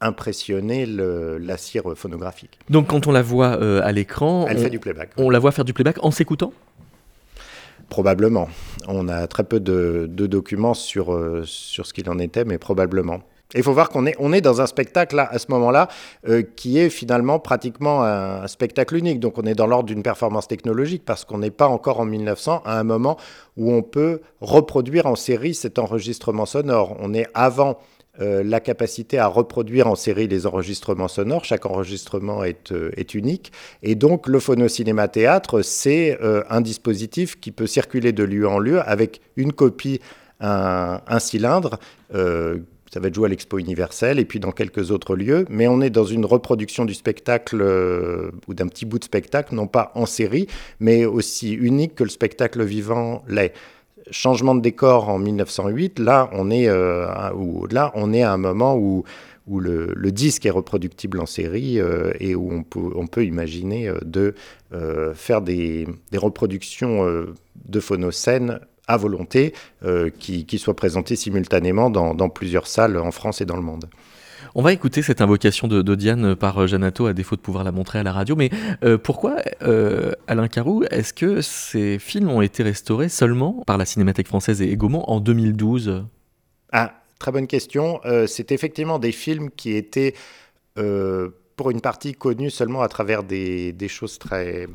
impressionner 0.00 0.86
la 0.86 1.56
cire 1.56 1.84
phonographique. 1.96 2.58
Donc 2.68 2.88
quand 2.88 3.06
on 3.06 3.12
la 3.12 3.22
voit 3.22 3.58
euh, 3.60 3.80
à 3.82 3.90
l'écran, 3.92 4.46
elle 4.48 4.58
fait 4.58 4.70
du 4.70 4.78
playback. 4.78 5.10
On 5.16 5.30
la 5.30 5.38
voit 5.38 5.52
faire 5.52 5.64
du 5.64 5.72
playback 5.72 5.96
en 6.02 6.10
s'écoutant? 6.10 6.52
Probablement. 7.94 8.48
On 8.88 9.06
a 9.06 9.28
très 9.28 9.44
peu 9.44 9.60
de, 9.60 10.08
documents 10.08 10.74
sur, 10.74 11.14
euh, 11.14 11.44
sur 11.44 11.86
ce 11.86 11.94
qu'il 11.94 12.10
en 12.10 12.18
était, 12.18 12.44
mais 12.44 12.58
probablement. 12.58 13.20
il 13.54 13.62
faut 13.62 13.72
voir 13.72 13.88
qu'on 13.88 14.04
est, 14.04 14.16
on 14.18 14.32
est 14.32 14.40
dans 14.40 14.60
un 14.60 14.66
spectacle 14.66 15.14
là, 15.14 15.28
à 15.30 15.38
ce 15.38 15.46
moment-là 15.50 15.86
euh, 16.28 16.42
qui 16.42 16.76
est 16.80 16.90
finalement 16.90 17.38
pratiquement 17.38 18.02
un, 18.02 18.48
spectacle 18.48 18.96
unique. 18.96 19.20
Donc 19.20 19.38
on 19.38 19.42
est 19.42 19.54
dans 19.54 19.68
l'ordre 19.68 19.84
d'une 19.84 20.02
performance 20.02 20.48
technologique 20.48 21.04
parce 21.04 21.24
qu'on 21.24 21.38
n'est 21.38 21.52
pas 21.52 21.68
encore 21.68 22.00
en 22.00 22.04
1900 22.04 22.62
à 22.64 22.80
un 22.80 22.82
moment 22.82 23.16
où 23.56 23.72
on 23.72 23.82
peut 23.82 24.22
reproduire 24.40 25.06
en 25.06 25.14
série 25.14 25.54
cet 25.54 25.78
enregistrement 25.78 26.46
sonore. 26.46 26.96
On 26.98 27.14
est 27.14 27.28
avant 27.32 27.78
euh, 28.20 28.44
la 28.44 28.60
capacité 28.60 29.18
à 29.18 29.26
reproduire 29.26 29.88
en 29.88 29.96
série 29.96 30.28
les 30.28 30.46
enregistrements 30.46 31.08
sonores. 31.08 31.44
Chaque 31.44 31.66
enregistrement 31.66 32.44
est, 32.44 32.70
euh, 32.70 32.92
unique. 33.12 33.50
Et 33.82 33.96
donc, 33.96 34.28
le 34.28 34.38
phono-cinéma-théâtre, 34.38 35.62
c'est 35.62 36.16
euh, 36.22 36.44
un 36.48 36.60
dispositif 36.60 37.40
qui 37.40 37.50
peut 37.50 37.66
circuler 37.66 38.12
de 38.12 38.22
lieu 38.22 38.46
en 38.46 38.60
lieu 38.60 38.80
avec 38.80 39.20
une 39.36 39.52
copie, 39.52 40.00
un, 40.40 41.00
un 41.08 41.18
cylindre 41.18 41.78
ça 42.92 43.00
va 43.00 43.08
être 43.08 43.14
joué 43.16 43.26
à 43.26 43.28
l'Expo 43.28 43.58
universelle 43.58 44.20
et 44.20 44.24
puis 44.24 44.38
dans 44.38 44.52
quelques 44.52 44.92
autres 44.92 45.16
lieux. 45.16 45.46
Mais 45.50 45.66
on 45.66 45.80
est 45.80 45.90
dans 45.90 46.04
une 46.04 46.24
reproduction 46.24 46.84
du 46.84 46.94
spectacle 46.94 47.60
ou 48.46 48.54
d'un 48.54 48.68
petit 48.68 48.84
bout 48.84 49.00
de 49.00 49.04
spectacle, 49.04 49.52
non 49.52 49.66
pas 49.66 49.90
en 49.96 50.06
série, 50.06 50.46
mais 50.78 51.04
aussi 51.04 51.54
unique 51.54 51.96
que 51.96 52.04
le 52.04 52.10
spectacle 52.10 52.62
vivant 52.62 53.24
l'est 53.26 53.52
changement 54.10 54.54
de 54.54 54.60
décor 54.60 55.08
en 55.08 55.18
1908, 55.18 55.98
là 55.98 56.28
on 56.32 56.50
est, 56.50 56.66
là, 56.66 57.92
on 57.94 58.12
est 58.12 58.22
à 58.22 58.32
un 58.32 58.36
moment 58.36 58.76
où, 58.76 59.04
où 59.46 59.60
le, 59.60 59.94
disque 60.10 60.46
est 60.46 60.50
reproductible 60.50 61.20
en 61.20 61.26
série 61.26 61.78
et 62.20 62.34
où 62.34 62.52
on 62.52 62.62
peut, 62.62 62.90
on 62.94 63.06
peut 63.06 63.24
imaginer 63.24 63.90
de 64.04 64.34
faire 65.14 65.40
des, 65.40 65.86
des 66.12 66.18
reproductions 66.18 67.26
de 67.66 67.80
phonocènes 67.80 68.60
à 68.86 68.96
volonté 68.96 69.54
euh, 69.84 70.10
qui, 70.18 70.44
qui, 70.46 70.58
soient 70.58 70.76
présentés 70.76 71.16
simultanément 71.16 71.90
dans, 71.90 72.28
plusieurs 72.28 72.66
salles 72.66 72.98
en 72.98 73.10
France 73.10 73.40
et 73.40 73.46
dans 73.46 73.56
le 73.56 73.62
monde. 73.62 73.86
On 74.56 74.62
va 74.62 74.72
écouter 74.72 75.02
cette 75.02 75.20
invocation 75.20 75.66
de, 75.66 75.94
Diane 75.96 76.36
par 76.36 76.58
euh, 76.58 76.66
Janato, 76.68 77.06
à 77.06 77.12
défaut 77.12 77.34
de 77.34 77.40
pouvoir 77.40 77.64
la 77.64 77.72
montrer 77.72 77.98
à 77.98 78.02
la 78.04 78.12
radio. 78.12 78.36
Mais 78.36 78.50
euh, 78.84 78.98
pourquoi, 78.98 79.36
Alain 80.28 80.48
Carou, 80.48 80.84
est-ce 80.90 81.12
que 81.12 81.40
ces 81.40 81.98
films 81.98 82.30
ont 82.30 82.40
été 82.40 82.62
restaurés 82.62 83.08
seulement 83.08 83.62
par 83.66 83.78
la 83.78 83.84
Cinémathèque 83.84 84.28
française 84.28 84.62
et 84.62 84.76
Gaumont 84.76 85.04
en 85.08 85.20
2012 85.20 86.04
Ah, 86.72 87.02
très 87.18 87.32
bonne 87.32 87.48
question. 87.48 88.00
C'est 88.26 88.52
effectivement 88.52 88.98
des 88.98 89.12
films 89.12 89.50
qui 89.50 89.74
étaient, 89.74 90.14
pour 90.74 91.70
une 91.70 91.80
partie, 91.80 92.14
connus 92.14 92.50
seulement 92.50 92.82
à 92.82 92.88
travers 92.88 93.24
des 93.24 93.88
choses 93.88 94.18
très 94.18 94.68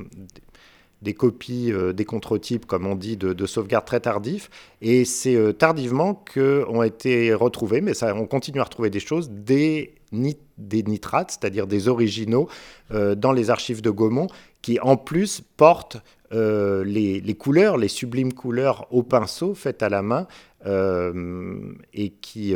des 1.02 1.14
copies, 1.14 1.72
euh, 1.72 1.94
des 1.94 2.06
contre-types, 2.06 2.66
comme 2.66 2.86
on 2.86 2.96
dit, 2.96 3.18
de, 3.18 3.46
sauvegarde 3.46 3.86
très 3.86 4.00
tardifs. 4.00 4.50
Et 4.82 5.06
c'est 5.06 5.36
euh, 5.36 5.54
tardivement 5.54 6.14
qu'ont 6.14 6.84
été 6.84 7.34
retrouvés, 7.34 7.82
mais 7.82 7.94
on 8.04 8.26
continue 8.26 8.60
à 8.60 8.64
retrouver 8.64 8.90
des 8.90 9.00
choses, 9.00 9.30
des, 9.30 9.96
nitrates, 10.12 11.32
c'est-à-dire 11.32 11.68
des 11.68 11.88
originaux, 11.88 12.50
euh, 12.92 13.16
dans 13.16 13.32
les 13.32 13.50
archives 13.50 13.82
de 13.82 13.90
Gaumont, 13.90 14.28
qui 14.62 14.80
en 14.80 14.98
plus 14.98 15.42
portent 15.58 15.98
les, 16.32 17.36
couleurs, 17.40 17.78
les 17.78 17.88
sublimes 17.88 18.34
couleurs 18.34 18.86
au 18.92 19.02
pinceau 19.02 19.56
faites 19.56 19.82
à 19.82 19.90
la 19.90 20.04
main, 20.04 20.28
et 20.64 22.10
qui, 22.22 22.54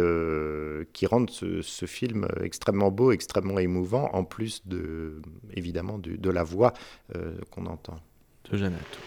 qui 0.94 1.06
rendent 1.08 1.32
ce, 1.32 1.86
film 1.88 2.28
extrêmement 2.44 2.92
beau, 2.92 3.12
extrêmement 3.12 3.58
émouvant, 3.58 4.12
en 4.14 4.26
plus 4.26 4.62
de, 4.68 5.24
évidemment 5.56 5.98
de 5.98 6.30
la 6.30 6.44
voix 6.44 6.74
qu'on 7.50 7.66
entend 7.66 7.96
de 8.50 8.58
Jeannette. 8.58 8.98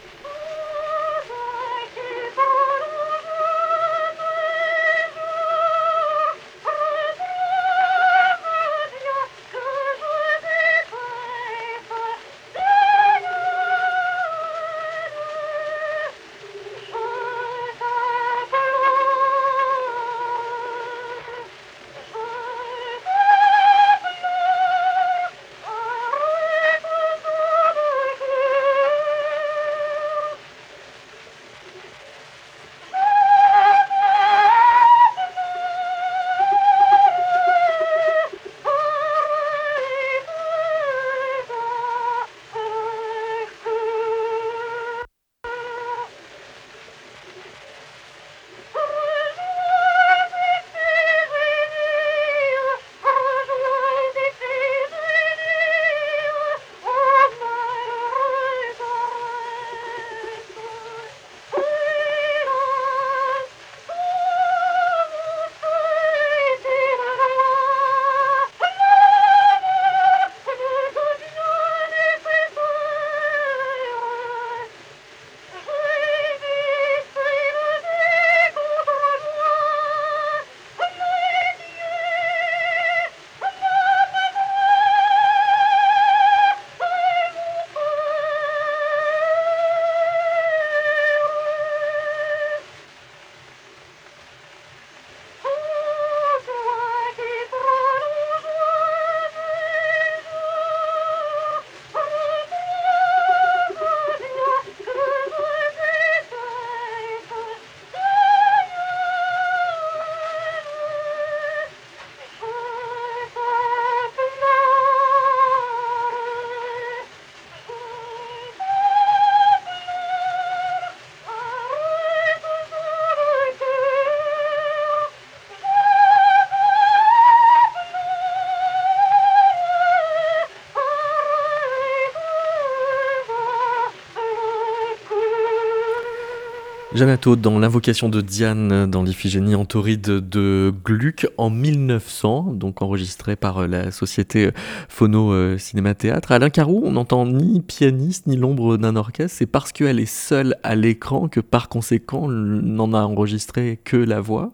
Janato 136.97 137.37
dans 137.37 137.59
l'invocation 137.59 138.09
de 138.09 138.23
Diane 138.23 138.91
dans 138.91 139.03
l'Iphigénie 139.03 139.55
en 139.55 139.65
de 139.65 140.73
Gluck 140.83 141.27
en 141.37 141.51
1900, 141.51 142.55
donc 142.55 142.81
enregistré 142.81 143.37
par 143.37 143.59
euh, 143.59 143.67
la 143.67 143.91
société 143.91 144.47
euh, 144.47 144.51
Phono 144.89 145.31
euh, 145.31 145.59
Cinéma 145.59 145.95
Théâtre. 145.95 146.33
Alain 146.33 146.49
Carou, 146.49 146.81
on 146.87 146.93
n'entend 146.93 147.27
ni 147.27 147.61
pianiste 147.61 148.27
ni 148.27 148.37
l'ombre 148.37 148.79
d'un 148.79 148.97
orchestre, 148.97 149.37
c'est 149.37 149.47
parce 149.47 149.73
qu'elle 149.73 150.01
est 150.01 150.07
seule 150.07 150.57
à 150.63 150.75
l'écran 150.75 151.29
que 151.29 151.41
par 151.41 151.69
conséquent 151.69 152.23
on 152.23 152.29
n'en 152.31 152.95
a 152.95 153.03
enregistré 153.03 153.79
que 153.85 153.99
la 153.99 154.21
voix 154.21 154.53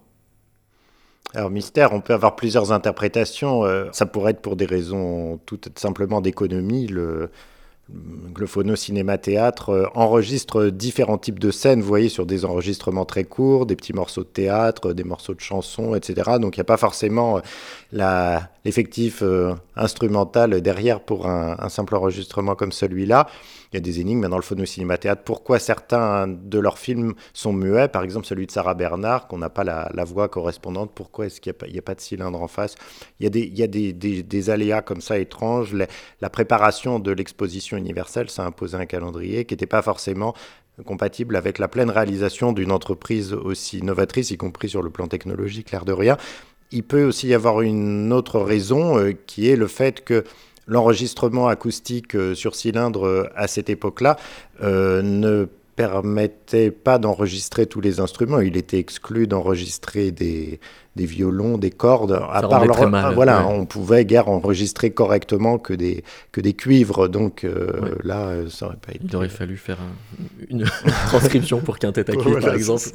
alors 1.35 1.49
mystère, 1.49 1.93
on 1.93 2.01
peut 2.03 2.13
avoir 2.13 2.37
plusieurs 2.37 2.73
interprétations. 2.73 3.63
ça 3.93 4.05
pourrait 4.05 4.33
être 4.33 4.43
pour 4.43 4.55
des 4.55 4.67
raisons 4.67 5.41
tout 5.47 5.59
simplement 5.77 6.21
d'économie. 6.21 6.89
Le, 6.89 7.31
Glophono 8.33 8.77
Cinéma 8.77 9.19
Théâtre 9.19 9.71
euh, 9.71 9.87
enregistre 9.95 10.67
différents 10.67 11.19
types 11.19 11.39
de 11.39 11.51
scènes, 11.51 11.81
vous 11.81 11.89
voyez, 11.89 12.09
sur 12.09 12.27
des 12.27 12.45
enregistrements 12.45 13.05
très 13.05 13.25
courts, 13.25 13.67
des 13.67 13.77
petits 13.77 13.93
morceaux 13.93 14.23
de 14.23 14.29
théâtre, 14.29 14.93
des 14.93 15.05
morceaux 15.05 15.35
de 15.35 15.41
chansons, 15.41 15.95
etc. 15.95 16.33
Donc 16.41 16.57
il 16.57 16.61
n'y 16.61 16.63
a 16.63 16.65
pas 16.65 16.77
forcément 16.77 17.39
euh, 17.39 18.39
l'effectif 18.65 19.23
euh, 19.23 19.55
instrumental 19.77 20.61
derrière 20.61 21.01
pour 21.01 21.27
un 21.27 21.69
simple 21.69 21.97
enregistrement 21.97 22.55
comme 22.55 22.73
celui-là 22.73 23.29
il 23.73 23.77
y 23.77 23.79
a 23.79 23.81
des 23.81 24.01
énigmes 24.01 24.29
dans 24.29 24.37
le 24.37 24.43
phono 24.43 24.67
cinéma 24.67 24.99
théâtre. 24.99 25.23
Pourquoi 25.25 25.59
certains 25.59 26.29
de 26.29 26.59
leurs 26.59 26.79
films 26.79 27.15
sont 27.33 27.55
muets? 27.55 27.89
Par 27.89 28.03
exemple, 28.03 28.27
celui 28.27 28.47
de 28.47 28.51
Sarah 28.51 28.75
Bernard, 28.75 29.29
qu'on 29.29 29.39
n'a 29.39 29.49
pas 29.49 29.65
la, 29.65 30.05
voix 30.05 30.29
correspondante. 30.29 30.91
Pourquoi 30.95 31.27
est-ce 31.27 31.41
qu'il 31.41 31.55
n'y 31.71 31.79
a, 31.79 31.83
pas 31.83 31.95
de 31.95 32.01
cylindre 32.01 32.43
en 32.43 32.49
face? 32.49 32.75
Il 33.19 33.25
y 33.25 33.63
a 33.63 33.67
des, 33.67 34.51
aléas 34.51 34.83
comme 34.83 35.01
ça 35.01 35.19
étranges. 35.19 35.75
La, 36.21 36.31
préparation 36.31 36.99
de 36.99 37.13
l'exposition 37.13 37.79
universelle, 37.79 38.29
ça 38.29 38.45
a 38.45 38.47
imposé 38.47 38.77
un 38.77 38.87
calendrier 38.87 39.47
qui 39.47 39.55
n'était 39.55 39.67
pas 39.67 39.81
forcément 39.81 40.35
compatible 40.85 41.37
avec 41.37 41.59
la 41.59 41.69
pleine 41.69 41.91
réalisation 41.91 42.53
d'une 42.53 42.73
entreprise 42.73 43.33
aussi 43.33 43.83
novatrice, 43.83 44.31
y 44.31 44.37
compris 44.37 44.69
sur 44.69 44.83
le 44.83 44.91
plan 44.91 45.07
technologique, 45.07 45.71
l'air 45.71 45.85
de 45.85 45.93
rien. 45.93 46.19
Il 46.73 46.83
peut 46.83 47.05
aussi 47.05 47.29
y 47.29 47.35
avoir 47.35 47.61
une 47.61 48.13
autre 48.13 48.41
raison 48.41 48.99
euh, 48.99 49.13
qui 49.27 49.49
est 49.49 49.57
le 49.57 49.67
fait 49.67 50.03
que 50.03 50.25
l'enregistrement 50.67 51.49
acoustique 51.49 52.17
euh, 52.17 52.35
sur 52.35 52.55
cylindre 52.55 53.07
euh, 53.07 53.29
à 53.37 53.47
cette 53.47 53.69
époque-là 53.69 54.17
ne 54.63 55.47
permettait 55.77 56.71
pas 56.71 56.99
d'enregistrer 56.99 57.67
tous 57.67 57.81
les 57.81 58.01
instruments. 58.01 58.41
Il 58.41 58.57
était 58.57 58.79
exclu 58.79 59.27
d'enregistrer 59.27 60.11
des, 60.11 60.61
des 60.97 61.07
violons, 61.07 61.57
des 61.57 61.71
cordes. 61.71 62.13
À 62.31 62.43
part 62.43 62.67
leur, 62.67 62.89
mal, 62.89 63.15
voilà, 63.15 63.47
on 63.47 63.65
pouvait 63.65 64.05
guère 64.05 64.29
enregistrer 64.29 64.91
correctement 64.91 65.59
que 65.59 65.73
des 65.73 66.05
que 66.33 66.41
des 66.41 66.53
cuivres. 66.53 67.09
Donc 67.09 67.45
euh, 67.45 67.97
là, 68.05 68.27
euh, 68.27 68.49
ça 68.49 68.67
aurait 68.67 68.77
pas 68.77 68.93
été. 68.93 69.05
Il 69.05 69.17
aurait 69.17 69.29
fallu 69.29 69.57
faire 69.57 69.79
une 70.51 70.65
transcription 71.07 71.61
pour 71.61 71.79
quintet 71.79 72.11
à 72.11 72.15
cuivre, 72.15 72.41
par 72.41 72.55
exemple. 72.55 72.91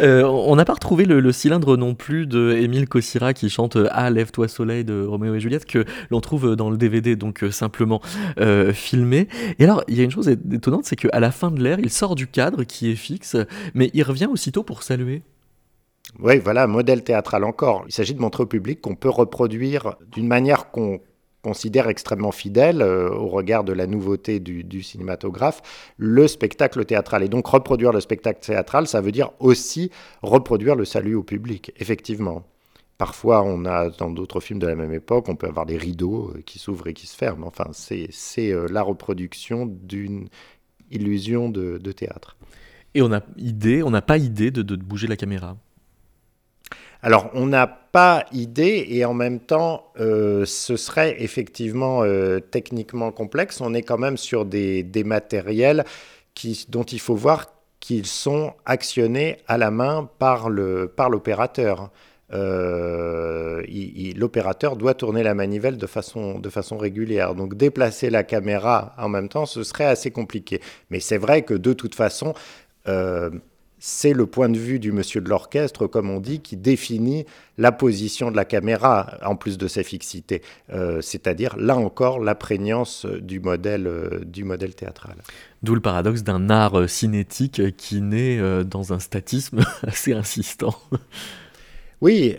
Euh, 0.00 0.24
on 0.24 0.56
n'a 0.56 0.64
pas 0.64 0.74
retrouvé 0.74 1.04
le, 1.04 1.32
cylindre 1.32 1.76
non 1.76 1.94
plus 1.94 2.26
de 2.26 2.52
Émile 2.52 2.88
Cossira 2.88 3.32
qui 3.32 3.48
chante 3.48 3.76
Ah 3.90 4.10
lève-toi 4.10 4.48
soleil 4.48 4.84
de 4.84 5.04
Roméo 5.04 5.34
et 5.34 5.40
Juliette 5.40 5.66
que 5.66 5.84
l'on 6.10 6.20
trouve 6.20 6.56
dans 6.56 6.70
le 6.70 6.76
DVD, 6.76 7.14
donc 7.16 7.44
simplement 7.50 8.00
filmé. 8.72 9.28
Et 9.58 9.64
alors, 9.64 9.84
il 9.88 9.96
y 9.96 10.00
a 10.00 10.04
une 10.04 10.10
chose 10.10 10.28
étonnante, 10.28 10.84
c'est 10.84 10.96
qu'à 10.96 11.20
la 11.20 11.30
fin 11.30 11.50
de 11.50 11.62
l'ère, 11.62 11.78
il 11.78 11.90
sort 11.90 12.14
du 12.14 12.26
cadre 12.26 12.64
qui 12.64 12.90
est 12.90 12.96
fixe, 12.96 13.36
mais 13.74 13.90
il 13.94 14.02
revient 14.02 14.28
aussitôt 14.30 14.62
pour 14.62 14.82
saluer. 14.82 15.22
Oui, 16.18 16.38
voilà, 16.38 16.66
modèle 16.66 17.04
théâtral 17.04 17.44
encore. 17.44 17.84
Il 17.86 17.92
s'agit 17.92 18.14
de 18.14 18.20
montrer 18.20 18.44
au 18.44 18.46
public 18.46 18.80
qu'on 18.80 18.94
peut 18.94 19.10
reproduire 19.10 19.96
d'une 20.12 20.26
manière 20.26 20.70
qu'on 20.70 21.00
considère 21.42 21.88
extrêmement 21.88 22.32
fidèle 22.32 22.82
euh, 22.82 23.08
au 23.10 23.28
regard 23.28 23.62
de 23.62 23.72
la 23.72 23.86
nouveauté 23.86 24.40
du, 24.40 24.82
cinématographe, 24.82 25.62
le 25.96 26.26
spectacle 26.26 26.84
théâtral. 26.84 27.22
Et 27.22 27.28
donc 27.28 27.46
reproduire 27.46 27.92
le 27.92 28.00
spectacle 28.00 28.40
théâtral, 28.40 28.88
ça 28.88 29.00
veut 29.00 29.12
dire 29.12 29.30
aussi 29.38 29.90
reproduire 30.22 30.74
le 30.74 30.84
salut 30.84 31.14
au 31.14 31.22
public, 31.22 31.72
effectivement. 31.76 32.42
Parfois, 32.98 33.42
on 33.44 33.64
a 33.64 33.90
dans 33.90 34.10
d'autres 34.10 34.40
films 34.40 34.58
de 34.58 34.66
la 34.66 34.74
même 34.74 34.92
époque, 34.92 35.28
on 35.28 35.36
peut 35.36 35.46
avoir 35.46 35.66
des 35.66 35.76
rideaux 35.76 36.32
euh, 36.34 36.42
qui 36.44 36.58
s'ouvrent 36.58 36.88
et 36.88 36.94
qui 36.94 37.06
se 37.06 37.16
ferment. 37.16 37.46
Enfin, 37.46 37.68
c'est 37.72 38.52
euh, 38.52 38.66
la 38.70 38.82
reproduction 38.82 39.66
d'une 39.66 40.28
illusion 40.90 41.48
de, 41.48 41.92
théâtre. 41.92 42.36
Et 42.94 43.02
on 43.02 43.08
n'a 43.08 43.22
idée, 43.36 43.82
on 43.82 43.90
n'a 43.90 44.02
pas 44.02 44.18
idée 44.18 44.50
de 44.50 44.62
bouger 44.76 45.06
la 45.06 45.16
caméra. 45.16 45.56
Alors, 47.06 47.30
on 47.34 47.46
n'a 47.46 47.68
pas 47.68 48.24
idée 48.32 48.84
et 48.88 49.04
en 49.04 49.14
même 49.14 49.38
temps, 49.38 49.92
euh, 50.00 50.44
ce 50.44 50.76
serait 50.76 51.22
effectivement 51.22 52.02
euh, 52.02 52.40
techniquement 52.40 53.12
complexe. 53.12 53.60
On 53.60 53.74
est 53.74 53.82
quand 53.82 53.96
même 53.96 54.16
sur 54.16 54.44
des, 54.44 54.82
matériels 55.04 55.84
qui, 56.34 56.66
dont 56.68 56.82
il 56.82 56.98
faut 56.98 57.14
voir 57.14 57.46
qu'ils 57.78 58.06
sont 58.06 58.54
actionnés 58.64 59.36
à 59.46 59.56
la 59.56 59.70
main 59.70 60.10
par 60.18 60.50
l'opérateur. 60.50 61.92
Euh, 62.32 63.62
l'opérateur 64.16 64.74
doit 64.74 64.94
tourner 64.94 65.22
la 65.22 65.34
manivelle 65.34 65.76
de 65.76 65.86
façon, 65.86 66.40
de 66.40 66.48
façon 66.50 66.76
régulière. 66.76 67.36
Donc 67.36 67.54
déplacer 67.54 68.10
la 68.10 68.24
caméra 68.24 68.96
en 68.98 69.08
même 69.08 69.28
temps, 69.28 69.46
ce 69.46 69.62
serait 69.62 69.84
assez 69.84 70.10
compliqué. 70.10 70.60
Mais 70.90 70.98
c'est 70.98 71.18
vrai 71.18 71.42
que 71.42 71.54
de 71.54 71.72
toute 71.72 71.94
façon, 71.94 72.34
c'est 73.78 74.12
le 74.12 74.26
point 74.26 74.48
de 74.48 74.58
vue 74.58 74.78
du 74.78 74.92
monsieur 74.92 75.20
de 75.20 75.28
l'orchestre, 75.28 75.86
comme 75.86 76.10
on 76.10 76.20
dit, 76.20 76.40
qui 76.40 76.56
définit 76.56 77.26
la 77.58 77.72
position 77.72 78.30
de 78.30 78.36
la 78.36 78.44
caméra, 78.44 79.18
en 79.24 79.36
plus 79.36 79.58
de 79.58 79.68
sa 79.68 79.82
fixité. 79.82 80.42
Euh, 80.72 81.00
c'est-à-dire, 81.02 81.56
là 81.58 81.76
encore, 81.76 82.18
la 82.18 82.34
prégnance 82.34 83.06
du 83.06 83.40
modèle, 83.40 83.86
euh, 83.86 84.24
du 84.24 84.44
modèle 84.44 84.74
théâtral. 84.74 85.16
D'où 85.62 85.74
le 85.74 85.80
paradoxe 85.80 86.22
d'un 86.22 86.48
art 86.48 86.78
euh, 86.78 86.86
cinétique 86.86 87.76
qui 87.76 88.00
naît 88.00 88.40
dans 88.64 88.92
un 88.92 88.98
statisme 88.98 89.60
assez 89.82 90.12
insistant. 90.12 90.74
Oui, 92.00 92.36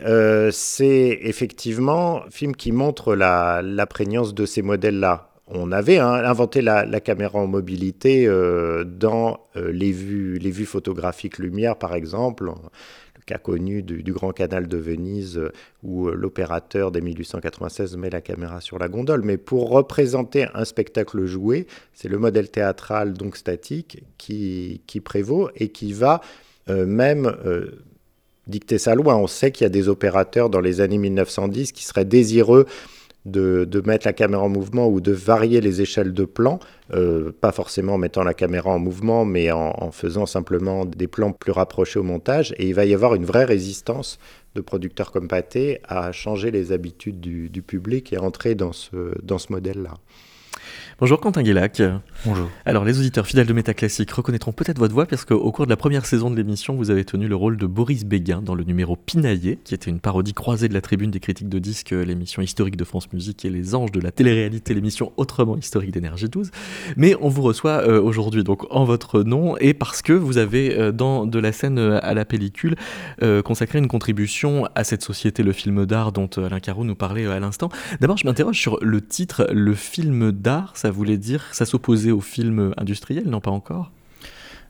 c'est 0.51 1.19
effectivement 1.21 2.23
un 2.25 2.29
film 2.29 2.55
qui 2.55 2.71
montre 2.71 3.15
la, 3.15 3.61
la 3.63 3.87
prégnance 3.87 4.35
de 4.35 4.45
ces 4.45 4.61
modèles-là 4.61 5.26
on 5.47 5.71
avait 5.71 5.97
hein, 5.97 6.11
inventé 6.11 6.61
la, 6.61 6.99
caméra 6.99 7.39
en 7.39 7.47
mobilité 7.47 8.27
euh, 8.27 8.83
dans 8.83 9.39
euh, 9.55 9.71
les, 9.71 9.91
vues, 9.91 10.37
les 10.39 10.51
vues 10.51 10.65
photographiques 10.65 11.37
lumière, 11.37 11.77
par 11.77 11.95
exemple, 11.95 12.45
le 12.45 13.21
cas 13.25 13.37
connu 13.37 13.81
du, 13.81 14.11
Grand 14.11 14.33
Canal 14.33 14.67
de 14.67 14.77
Venise, 14.77 15.37
euh, 15.37 15.51
où 15.83 16.09
l'opérateur 16.09 16.91
dès 16.91 16.99
1896 16.99 17.95
met 17.95 18.09
la 18.09 18.19
caméra 18.19 18.59
sur 18.59 18.77
la 18.77 18.89
gondole. 18.89 19.21
Mais 19.23 19.37
pour 19.37 19.69
représenter 19.69 20.47
un 20.53 20.65
spectacle 20.65 21.25
joué, 21.25 21.65
c'est 21.93 22.09
le 22.09 22.17
modèle 22.17 22.49
théâtral, 22.49 23.13
donc 23.13 23.37
statique, 23.37 24.03
qui 24.17 25.01
prévaut 25.03 25.49
et 25.55 25.69
qui 25.69 25.93
va 25.93 26.21
même 26.67 27.33
dicter 28.47 28.77
sa 28.77 28.95
loi. 28.95 29.15
On 29.15 29.27
sait 29.27 29.51
qu'il 29.51 29.63
y 29.63 29.67
a 29.67 29.69
des 29.69 29.87
opérateurs 29.87 30.49
dans 30.49 30.59
les 30.59 30.81
années 30.81 30.97
1910 30.97 31.71
qui 31.71 31.85
seraient 31.85 32.03
désireux 32.03 32.65
de, 33.27 33.81
mettre 33.85 34.07
la 34.07 34.13
caméra 34.13 34.43
en 34.43 34.49
mouvement 34.49 34.87
ou 34.87 35.01
de 35.01 35.11
varier 35.11 35.61
les 35.61 35.81
échelles 35.81 36.13
de 36.13 36.25
plan, 36.25 36.59
euh, 36.93 37.31
pas 37.31 37.51
forcément 37.51 37.93
en 37.95 37.97
mettant 37.97 38.23
la 38.23 38.33
caméra 38.33 38.69
en 38.69 38.79
mouvement, 38.79 39.25
mais 39.25 39.51
en, 39.51 39.91
faisant 39.91 40.25
simplement 40.25 40.85
des 40.85 41.07
plans 41.07 41.31
plus 41.31 41.51
rapprochés 41.51 41.99
au 41.99 42.03
montage. 42.03 42.53
Et 42.57 42.67
il 42.67 42.73
va 42.73 42.85
y 42.85 42.93
avoir 42.93 43.15
une 43.15 43.25
vraie 43.25 43.45
résistance 43.45 44.19
de 44.55 44.61
producteurs 44.61 45.11
comme 45.11 45.27
Pathé 45.27 45.81
à 45.87 46.11
changer 46.11 46.51
les 46.51 46.71
habitudes 46.71 47.19
du, 47.19 47.61
public 47.61 48.13
et 48.13 48.17
entrer 48.17 48.55
dans 48.55 48.71
ce, 48.71 49.13
dans 49.23 49.37
ce 49.37 49.51
modèle-là. 49.51 49.95
Bonjour 50.99 51.19
Quentin 51.19 51.43
Guélac. 51.43 51.79
Bonjour. 52.25 52.49
Alors 52.65 52.83
les 52.83 52.97
auditeurs 52.97 53.27
fidèles 53.27 53.45
de 53.45 53.53
Métaclassique 53.53 54.09
reconnaîtront 54.09 54.51
peut-être 54.51 54.79
votre 54.79 54.95
voix 54.95 55.05
parce 55.05 55.25
qu'au 55.25 55.51
cours 55.51 55.65
de 55.65 55.69
la 55.69 55.77
première 55.77 56.07
saison 56.07 56.31
de 56.31 56.35
l'émission, 56.35 56.75
vous 56.75 56.89
avez 56.89 57.05
tenu 57.05 57.27
le 57.27 57.35
rôle 57.35 57.55
de 57.57 57.67
Boris 57.67 58.03
Béguin 58.03 58.41
dans 58.41 58.55
le 58.55 58.63
numéro 58.63 58.95
Pinaillé, 58.95 59.59
qui 59.63 59.75
était 59.75 59.91
une 59.91 59.99
parodie 59.99 60.33
croisée 60.33 60.67
de 60.67 60.73
la 60.73 60.81
tribune 60.81 61.11
des 61.11 61.19
critiques 61.19 61.49
de 61.49 61.59
disques, 61.59 61.91
l'émission 61.91 62.41
historique 62.41 62.77
de 62.77 62.83
France 62.83 63.13
Musique 63.13 63.45
et 63.45 63.51
les 63.51 63.75
anges 63.75 63.91
de 63.91 63.99
la 63.99 64.09
télé-réalité, 64.09 64.73
l'émission 64.73 65.13
autrement 65.17 65.55
historique 65.55 65.91
d'énergie 65.91 66.29
12. 66.29 66.49
Mais 66.95 67.15
on 67.21 67.29
vous 67.29 67.43
reçoit 67.43 67.87
euh, 67.87 68.01
aujourd'hui 68.01 68.43
donc 68.43 68.65
en 68.71 68.83
votre 68.83 69.21
nom 69.21 69.55
et 69.57 69.75
parce 69.75 70.01
que 70.01 70.13
vous 70.13 70.39
avez 70.39 70.75
euh, 70.79 70.91
dans 70.91 71.27
de 71.27 71.37
la 71.37 71.51
scène 71.51 71.77
euh, 71.77 71.99
à 72.01 72.15
la 72.15 72.25
pellicule 72.25 72.75
consacré 73.45 73.77
une 73.77 73.87
contribution 73.87 74.67
à 74.73 74.83
cette 74.83 75.03
société, 75.03 75.43
le 75.43 75.51
film 75.51 75.85
d'art 75.85 76.11
dont 76.11 76.29
Alain 76.37 76.59
Carreau 76.59 76.83
nous 76.83 76.95
parlait 76.95 77.27
à 77.27 77.39
l'instant. 77.39 77.69
D'abord, 77.99 78.17
je 78.17 78.25
m'interroge 78.25 78.57
sur 78.57 78.79
le 78.81 79.01
titre, 79.01 79.47
le 79.51 79.75
film 79.75 80.31
d'art 80.31 80.73
ça 80.75 80.86
voulait 80.91 81.17
dire 81.17 81.45
ça 81.51 81.65
s'opposait 81.65 82.11
au 82.11 82.21
film 82.21 82.73
industriel, 82.77 83.25
non 83.27 83.41
pas 83.41 83.51
encore? 83.51 83.91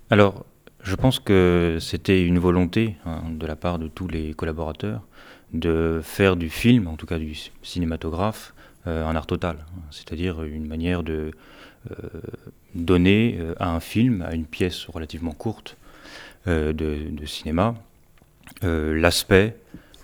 Alors, 0.10 0.45
je 0.84 0.95
pense 0.95 1.19
que 1.19 1.77
c'était 1.82 2.23
une 2.23 2.39
volonté 2.39 2.95
hein, 3.06 3.23
de 3.30 3.45
la 3.45 3.56
part 3.56 3.77
de 3.80 3.88
tous 3.88 4.08
les 4.08 4.34
collaborateurs 4.34 5.01
de 5.53 6.01
faire 6.03 6.36
du 6.36 6.49
film, 6.49 6.88
en 6.88 6.95
tout 6.95 7.06
cas 7.06 7.19
du 7.19 7.34
cinématographe, 7.63 8.53
euh, 8.88 9.06
un 9.06 9.15
art 9.15 9.27
total. 9.27 9.58
C'est-à-dire 9.91 10.43
une 10.43 10.67
manière 10.67 11.03
de 11.03 11.32
euh, 11.91 11.95
donner 12.75 13.38
euh, 13.39 13.53
à 13.60 13.69
un 13.71 13.80
film, 13.80 14.21
à 14.21 14.34
une 14.34 14.45
pièce 14.45 14.86
relativement 14.86 15.32
courte 15.32 15.77
de, 16.45 16.71
de, 16.71 17.25
cinéma, 17.25 17.75
l'aspect 18.62 19.58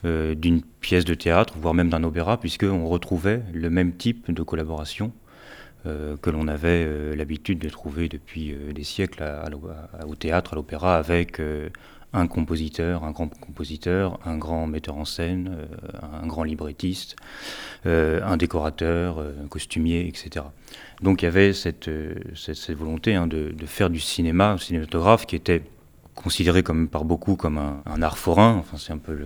d'une 0.04 0.62
pièce 0.82 1.06
de 1.06 1.14
théâtre, 1.14 1.54
voire 1.58 1.74
même 1.74 1.90
d'un 1.90 2.04
opéra, 2.04 2.38
puisqu'on 2.38 2.86
retrouvait 2.86 3.42
le 3.54 3.70
même 3.70 3.94
type 3.94 4.30
de 4.30 4.44
collaboration 4.44 5.14
que 5.86 6.30
l'on 6.30 6.48
avait 6.48 6.86
euh, 6.88 7.16
l'habitude 7.16 7.60
de 7.60 7.70
trouver 7.70 8.08
depuis 8.08 8.54
euh, 8.54 8.72
des 8.74 8.84
siècles 8.84 9.24
au 10.08 10.16
théâtre, 10.16 10.54
à 10.54 10.56
l'opéra, 10.56 10.98
avec 10.98 11.42
un 12.14 12.28
compositeur, 12.28 13.04
un 13.04 13.12
grand 13.12 13.28
compositeur, 13.28 14.20
un 14.26 14.38
grand 14.38 14.68
metteur 14.68 14.98
en 14.98 15.06
scène, 15.06 15.58
un 16.02 16.28
grand 16.28 16.44
librettiste, 16.44 17.16
un 17.86 18.38
décorateur, 18.38 19.20
un 19.20 19.48
costumier, 19.48 20.08
etc. 20.08 20.46
Donc 21.02 21.22
il 21.22 21.26
y 21.26 21.28
avait 21.28 21.54
cette, 21.54 21.90
volonté 22.70 23.16
hein, 23.16 23.28
de, 23.28 23.52
de, 23.52 23.66
faire 23.66 23.90
du 23.90 24.00
cinéma, 24.00 24.52
un 24.52 24.58
cinématographe 24.58 25.26
qui 25.26 25.36
était 25.36 25.64
considéré 26.16 26.64
comme, 26.64 26.88
par 26.88 27.06
beaucoup 27.06 27.36
comme 27.36 27.58
un, 27.58 28.02
art 28.02 28.18
forain. 28.18 28.56
Enfin, 28.60 28.78
c'est 28.78 28.94
un 28.94 28.98
peu 28.98 29.18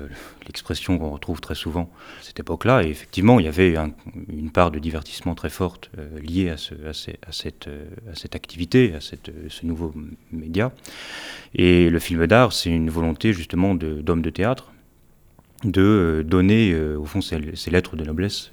l'expression 0.46 0.98
qu'on 0.98 1.10
retrouve 1.10 1.42
très 1.42 1.56
souvent 1.56 1.90
à 2.20 2.24
cette 2.24 2.40
époque-là. 2.40 2.84
Et 2.84 2.90
effectivement, 2.90 3.40
il 3.40 3.46
y 3.46 3.50
avait 3.50 3.76
une 4.30 4.52
part 4.52 4.72
de 4.72 4.80
divertissement 4.80 5.36
très 5.36 5.50
forte 5.50 5.90
euh, 5.98 6.20
liée 6.20 6.54
euh, 6.72 6.90
à, 6.90 7.32
cette, 7.32 8.36
activité, 8.36 8.94
à 8.94 9.02
cette, 9.02 9.30
euh, 9.30 9.48
ce 9.50 9.66
nouveau 9.66 9.94
média. 10.32 10.72
Et 11.54 11.90
le 11.90 12.00
film 12.00 12.26
d'art, 12.28 12.54
c'est 12.54 12.70
une 12.70 12.90
volonté 12.90 13.34
justement 13.34 13.76
d'hommes 13.76 14.22
de, 14.22 14.30
théâtre 14.30 14.72
de 15.64 16.24
donner, 16.28 16.80
au 16.96 17.06
fond, 17.06 17.20
ces, 17.20 17.72
lettres 17.72 17.96
de 17.96 18.04
noblesse 18.04 18.52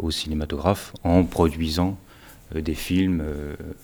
au 0.00 0.10
cinématographe 0.10 0.92
en 1.02 1.24
produisant 1.24 1.98
des 2.54 2.74
films 2.74 3.22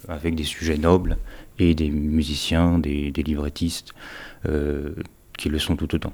avec 0.09 0.35
des 0.35 0.45
sujets 0.45 0.79
nobles 0.79 1.17
et 1.61 1.75
des 1.75 1.91
musiciens, 1.91 2.79
des, 2.79 3.11
librettistes 3.11 3.93
euh, 4.47 4.95
qui 5.37 5.49
le 5.49 5.59
sont 5.59 5.77
tout 5.77 5.95
autant. 5.95 6.13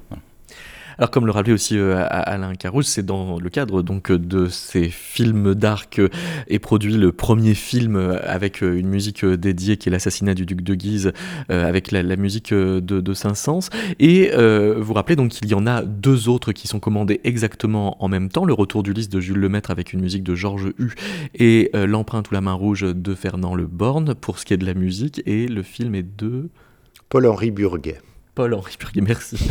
Alors 0.98 1.11
comme 1.11 1.26
le 1.26 1.32
rappelait 1.32 1.52
aussi 1.52 1.76
euh, 1.76 2.06
Alain 2.09 2.54
Carousse, 2.54 2.88
c'est 2.88 3.04
dans 3.04 3.38
le 3.38 3.50
cadre 3.50 3.82
donc 3.82 4.11
de 4.11 4.46
ces 4.46 4.88
films 4.88 5.54
que 5.90 6.09
est 6.48 6.59
produit 6.59 6.96
le 6.96 7.12
premier 7.12 7.54
film 7.54 7.96
avec 8.24 8.62
euh, 8.62 8.78
une 8.78 8.88
musique 8.88 9.24
euh, 9.24 9.37
dédiée 9.37 9.76
qui 9.76 9.88
est 9.88 9.92
l'assassinat 9.92 10.32
du 10.35 10.46
duc 10.46 10.62
de 10.62 10.74
Guise 10.74 11.12
avec 11.48 11.92
la, 11.92 12.16
musique 12.16 12.52
de, 12.52 12.80
de 12.80 13.14
Saint-Saëns. 13.14 13.68
Et 13.98 14.30
vous 14.78 14.94
rappelez 14.94 15.16
donc 15.16 15.30
qu'il 15.30 15.48
y 15.48 15.54
en 15.54 15.66
a 15.66 15.82
deux 15.82 16.28
autres 16.28 16.52
qui 16.52 16.68
sont 16.68 16.80
commandés 16.80 17.20
exactement 17.24 18.02
en 18.02 18.09
même 18.09 18.28
temps, 18.28 18.44
le 18.44 18.52
retour 18.52 18.82
du 18.82 18.92
lys 18.92 19.09
de 19.09 19.20
Jules 19.20 19.38
Lemaître 19.38 19.70
avec 19.70 19.92
une 19.92 20.00
musique 20.00 20.22
de 20.22 20.35
Georges 20.35 20.72
Hu 20.78 20.94
et 21.35 21.70
l'empreinte 21.74 22.30
ou 22.30 22.35
la 22.35 22.40
main 22.40 22.52
rouge 22.52 22.82
de 22.82 23.14
Fernand 23.14 23.54
Le 23.54 23.66
Borne 23.66 24.14
pour 24.14 24.38
ce 24.38 24.44
qui 24.44 24.54
est 24.54 24.59
de 24.59 24.66
la 24.66 24.74
musique 24.74 25.22
et 25.26 25.46
le 25.46 25.62
film 25.62 25.94
est 25.94 26.06
de... 26.18 26.48
Paul-Henri 27.09 27.50
Burguet. 27.50 28.00
Paul-Henri 28.37 28.77
Burguet, 28.79 29.01
merci. 29.01 29.37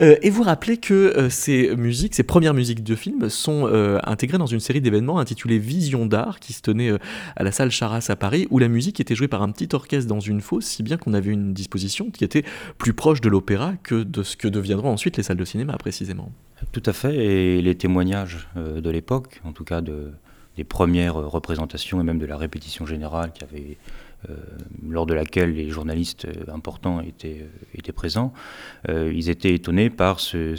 Euh, 0.00 0.16
et 0.20 0.30
vous 0.30 0.42
rappelez 0.42 0.78
que 0.78 0.94
euh, 0.94 1.30
ces 1.30 1.76
musiques, 1.76 2.16
ces 2.16 2.24
premières 2.24 2.54
musiques 2.54 2.82
de 2.82 2.96
films, 2.96 3.30
sont 3.30 3.68
euh, 3.68 4.00
intégrées 4.02 4.36
dans 4.36 4.46
une 4.46 4.58
série 4.58 4.80
d'événements 4.80 5.20
intitulée 5.20 5.58
Vision 5.58 6.06
d'art, 6.06 6.40
qui 6.40 6.52
se 6.52 6.60
tenait 6.60 6.90
à 7.36 7.44
la 7.44 7.52
salle 7.52 7.70
Charras 7.70 8.04
à 8.08 8.16
Paris, 8.16 8.48
où 8.50 8.58
la 8.58 8.66
musique 8.66 8.98
était 8.98 9.14
jouée 9.14 9.28
par 9.28 9.42
un 9.42 9.52
petit 9.52 9.68
orchestre 9.74 10.08
dans 10.08 10.18
une 10.18 10.40
fosse, 10.40 10.64
si 10.64 10.82
bien 10.82 10.96
qu'on 10.96 11.14
avait 11.14 11.30
une 11.30 11.54
disposition 11.54 12.10
qui 12.10 12.24
était 12.24 12.42
plus 12.78 12.94
proche 12.94 13.20
de 13.20 13.28
l'opéra 13.28 13.74
que 13.84 14.02
de 14.02 14.24
ce 14.24 14.36
que 14.36 14.48
deviendront 14.48 14.90
ensuite 14.90 15.16
les 15.18 15.22
salles 15.22 15.36
de 15.36 15.44
cinéma, 15.44 15.76
précisément. 15.78 16.32
Tout 16.72 16.82
à 16.84 16.92
fait, 16.92 17.14
et 17.14 17.62
les 17.62 17.76
témoignages 17.76 18.48
de 18.56 18.90
l'époque, 18.90 19.40
en 19.44 19.52
tout 19.52 19.64
cas 19.64 19.82
de, 19.82 20.10
des 20.56 20.64
premières 20.64 21.14
représentations 21.14 22.00
et 22.00 22.04
même 22.04 22.18
de 22.18 22.26
la 22.26 22.36
répétition 22.36 22.86
générale 22.86 23.32
qui 23.32 23.44
avait 23.44 23.78
lors 24.88 25.06
de 25.06 25.14
laquelle 25.14 25.54
les 25.54 25.70
journalistes 25.70 26.26
euh, 26.26 26.52
importants 26.52 27.00
étaient, 27.00 27.42
euh, 27.42 27.92
présents, 27.92 28.32
ils 28.88 29.30
étaient 29.30 29.54
étonnés 29.54 29.90
par 29.90 30.20
ce, 30.20 30.54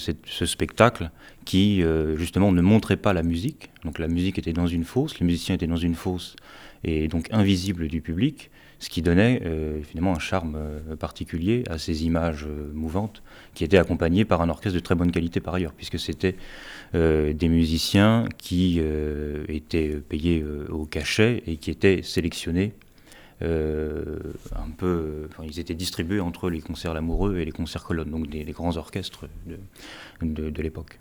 spectacle 0.45 1.11
qui, 1.45 1.83
justement, 2.15 2.51
ne 2.51 2.61
montrait 2.61 2.97
pas 2.97 3.13
la 3.13 3.21
musique. 3.21 3.69
Donc 3.83 3.99
la 3.99 4.07
musique 4.07 4.39
était 4.39 4.53
dans 4.53 4.65
une 4.65 4.83
fosse, 4.83 5.19
les 5.19 5.25
musiciens 5.25 5.55
étaient 5.55 5.67
dans 5.67 5.75
une 5.75 5.93
fosse 5.95 6.35
et 6.83 7.07
donc 7.07 7.27
invisibles 7.31 7.87
du 7.87 8.01
public, 8.01 8.49
ce 8.79 8.89
qui 8.89 9.01
donnait 9.01 9.41
finalement 9.83 10.15
un 10.15 10.19
charme 10.19 10.57
particulier 10.99 11.63
à 11.69 11.77
ces 11.77 12.05
images 12.05 12.47
mouvantes 12.73 13.21
qui 13.53 13.63
étaient 13.63 13.77
accompagnées 13.77 14.25
par 14.25 14.41
un 14.41 14.49
orchestre 14.49 14.75
de 14.75 14.83
très 14.83 14.95
bonne 14.95 15.11
qualité 15.11 15.39
par 15.39 15.53
ailleurs, 15.53 15.73
puisque 15.73 15.99
c'était 15.99 16.35
des 16.93 17.49
musiciens 17.49 18.25
qui 18.37 18.81
étaient 19.47 19.95
payés 20.09 20.43
au 20.69 20.85
cachet 20.85 21.43
et 21.45 21.57
qui 21.57 21.71
étaient 21.71 22.01
sélectionnés 22.01 22.73
euh, 22.86 22.86
un 23.41 24.69
peu, 24.77 25.27
ils 25.43 25.59
étaient 25.59 25.75
distribués 25.75 26.19
entre 26.19 26.49
les 26.49 26.61
concerts 26.61 26.93
Lamoureux 26.93 27.37
et 27.37 27.45
les 27.45 27.51
concerts 27.51 27.83
Colonne, 27.83 28.09
donc 28.09 28.27
des, 28.29 28.43
grands 28.45 28.77
orchestres 28.77 29.25
de, 30.21 30.49
de, 30.49 30.61
l'époque. 30.61 30.97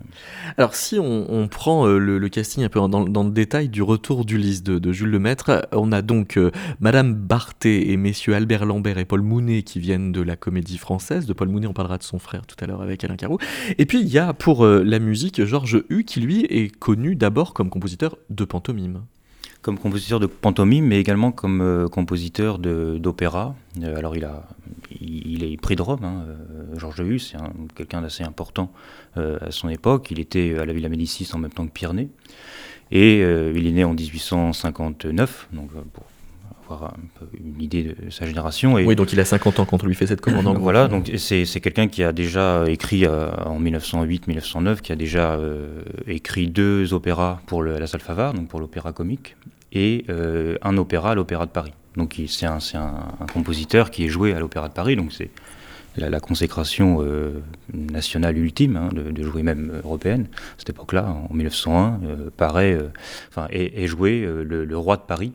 Alors 0.57 0.75
si 0.75 0.99
on, 0.99 1.47
prend 1.47 1.87
euh, 1.87 1.97
le, 1.97 2.29
casting 2.29 2.63
un 2.63 2.69
peu 2.69 2.79
dans, 2.87 3.23
le 3.23 3.31
détail 3.31 3.69
du 3.69 3.81
retour 3.81 4.25
d'Ulysse 4.25 4.63
de, 4.63 4.77
de, 4.77 4.91
Jules 4.91 5.09
Lemaître, 5.09 5.67
on 5.71 5.91
a 5.91 6.01
donc 6.01 6.37
euh, 6.37 6.51
Madame 6.79 7.15
Barthé 7.15 7.91
et 7.91 7.97
messieurs 7.97 8.35
Albert 8.35 8.65
Lambert 8.65 8.99
et 8.99 9.05
Paul 9.05 9.21
Mounet 9.21 9.63
qui 9.63 9.79
viennent 9.79 10.11
de 10.11 10.21
la 10.21 10.35
comédie 10.35 10.77
française. 10.77 11.25
De 11.25 11.33
Paul 11.33 11.49
Mounet, 11.49 11.67
on 11.67 11.73
parlera 11.73 11.97
de 11.97 12.03
son 12.03 12.19
frère 12.19 12.45
tout 12.45 12.55
à 12.63 12.67
l'heure 12.67 12.81
avec 12.81 13.03
Alain 13.03 13.15
Carreau. 13.15 13.39
Et 13.77 13.85
puis 13.85 13.99
il 13.99 14.09
y 14.09 14.19
a 14.19 14.33
pour 14.33 14.65
la 14.65 14.99
musique 14.99 15.43
Georges 15.43 15.83
Hu 15.89 16.03
qui 16.03 16.19
lui 16.19 16.45
est 16.45 16.75
connu 16.77 17.15
d'abord 17.15 17.53
comme 17.53 17.69
compositeur 17.69 18.17
de 18.29 18.45
pantomime 18.45 19.01
comme 19.61 19.77
compositeur 19.77 20.19
de 20.19 20.27
pantomime, 20.27 20.85
mais 20.85 20.99
également 20.99 21.31
comme 21.31 21.61
euh, 21.61 21.87
compositeur 21.87 22.59
d'opéra. 22.59 23.55
Euh, 23.81 23.97
alors 23.97 24.15
il, 24.15 24.25
a, 24.25 24.47
il, 25.01 25.43
est 25.43 25.57
prix 25.57 25.75
de 25.75 25.81
Rome, 25.81 26.03
hein, 26.03 26.23
euh, 26.27 26.79
Georges 26.79 26.99
Hus, 26.99 27.19
c'est 27.19 27.37
quelqu'un 27.75 28.01
d'assez 28.01 28.23
important 28.23 28.71
à 29.15 29.49
son 29.49 29.67
époque. 29.69 30.11
Il 30.11 30.19
était 30.19 30.59
à 30.59 30.65
la 30.65 30.73
Villa 30.73 30.89
Médicis 30.89 31.27
en 31.33 31.39
même 31.39 31.51
temps 31.51 31.65
que 31.65 31.71
Pyrénées. 31.71 32.09
Et 32.91 33.21
il 33.21 33.67
est 33.67 33.71
né 33.71 33.83
en 33.83 33.93
1859, 33.93 35.49
donc 35.51 35.71
pour 35.91 36.05
avoir 36.73 36.93
un 36.93 37.19
peu 37.19 37.25
une 37.37 37.61
idée 37.61 37.83
de 37.83 38.09
sa 38.09 38.25
génération. 38.25 38.77
Et 38.77 38.85
oui, 38.85 38.95
donc 38.95 39.13
il 39.13 39.19
a 39.19 39.25
50 39.25 39.59
ans 39.59 39.65
quand 39.65 39.83
on 39.83 39.87
lui 39.87 39.95
fait 39.95 40.07
cette 40.07 40.21
commande. 40.21 40.57
voilà, 40.57 40.87
donc 40.87 41.11
c'est 41.17 41.45
quelqu'un 41.61 41.87
qui 41.87 42.03
a 42.03 42.11
déjà 42.11 42.63
écrit 42.67 43.07
en 43.07 43.59
1908-1909, 43.59 44.81
qui 44.81 44.91
a 44.91 44.95
déjà 44.95 45.39
écrit 46.07 46.47
deux 46.47 46.93
opéras 46.93 47.39
pour 47.45 47.63
la 47.63 47.87
salle 47.87 48.01
Favard, 48.01 48.33
donc 48.33 48.47
pour 48.47 48.59
l'opéra 48.59 48.93
comique, 48.93 49.35
et 49.71 50.05
euh, 50.09 50.57
un 50.61 50.77
opéra 50.77 51.11
à 51.11 51.15
l'Opéra 51.15 51.45
de 51.45 51.51
Paris. 51.51 51.73
Donc 51.95 52.21
c'est 52.27 52.45
un, 52.45 52.59
un, 52.75 53.25
compositeur 53.33 53.89
qui 53.89 54.05
est 54.05 54.09
joué 54.09 54.33
à 54.33 54.39
l'Opéra 54.39 54.69
de 54.69 54.73
Paris, 54.73 54.95
donc 54.95 55.11
c'est 55.11 55.29
la, 55.95 56.09
la, 56.09 56.19
consécration 56.19 56.99
euh, 57.01 57.41
nationale 57.73 58.37
ultime, 58.37 58.75
hein, 58.75 58.89
de, 58.93 59.23
jouer 59.23 59.41
même 59.41 59.81
européenne. 59.83 60.27
À 60.31 60.59
cette 60.59 60.69
époque-là, 60.69 61.07
en 61.29 61.33
1901, 61.33 61.99
euh, 62.03 62.29
paraît, 62.35 62.77
enfin, 63.29 63.47
est, 63.49 63.87
joué 63.87 64.21
le, 64.21 64.77
roi 64.77 64.97
de 64.97 65.01
Paris 65.01 65.31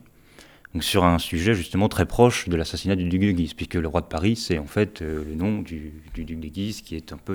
sur 0.81 1.05
un 1.05 1.19
sujet 1.19 1.55
justement 1.55 1.89
très 1.89 2.07
proche 2.07 2.49
de 2.49 2.57
l'assassinat 2.57 2.97
du 2.97 3.09
duc 3.09 3.21
de 3.21 3.31
Guise, 3.33 3.55
puisque 3.55 3.75
le 3.75 3.87
roi 3.87 4.01
de 4.01 4.07
Paris, 4.07 4.37
c'est 4.37 4.59
en 4.59 4.67
fait 4.67 5.03
euh, 5.03 5.23
le 5.25 5.35
nom 5.35 5.61
du, 5.61 5.93
duc 6.15 6.41
de 6.41 6.49
Guise, 6.49 6.81
qui 6.81 6.97
est 6.97 7.13
un 7.13 7.19
peu 7.19 7.35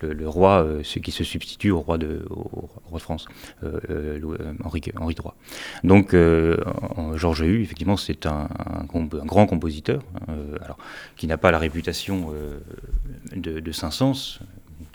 le, 0.00 0.28
roi, 0.28 0.64
euh, 0.64 0.82
qui 0.82 1.12
se 1.12 1.22
substitue 1.22 1.70
au 1.70 1.80
roi 1.80 1.98
de, 1.98 2.24
France, 2.98 3.26
euh, 3.62 4.20
Henri, 4.64 4.80
III. 4.84 5.14
Donc 5.84 6.14
Georges 7.16 7.40
Hue, 7.40 7.62
effectivement, 7.62 7.96
c'est 7.96 8.26
un, 8.26 8.48
grand 8.88 9.46
compositeur, 9.46 10.02
hein, 10.28 10.34
qui 11.16 11.26
n'a 11.26 11.38
pas 11.38 11.50
la 11.50 11.58
réputation 11.58 12.32
de, 13.34 13.60
de 13.60 13.72
Saint-Saëns, 13.72 14.40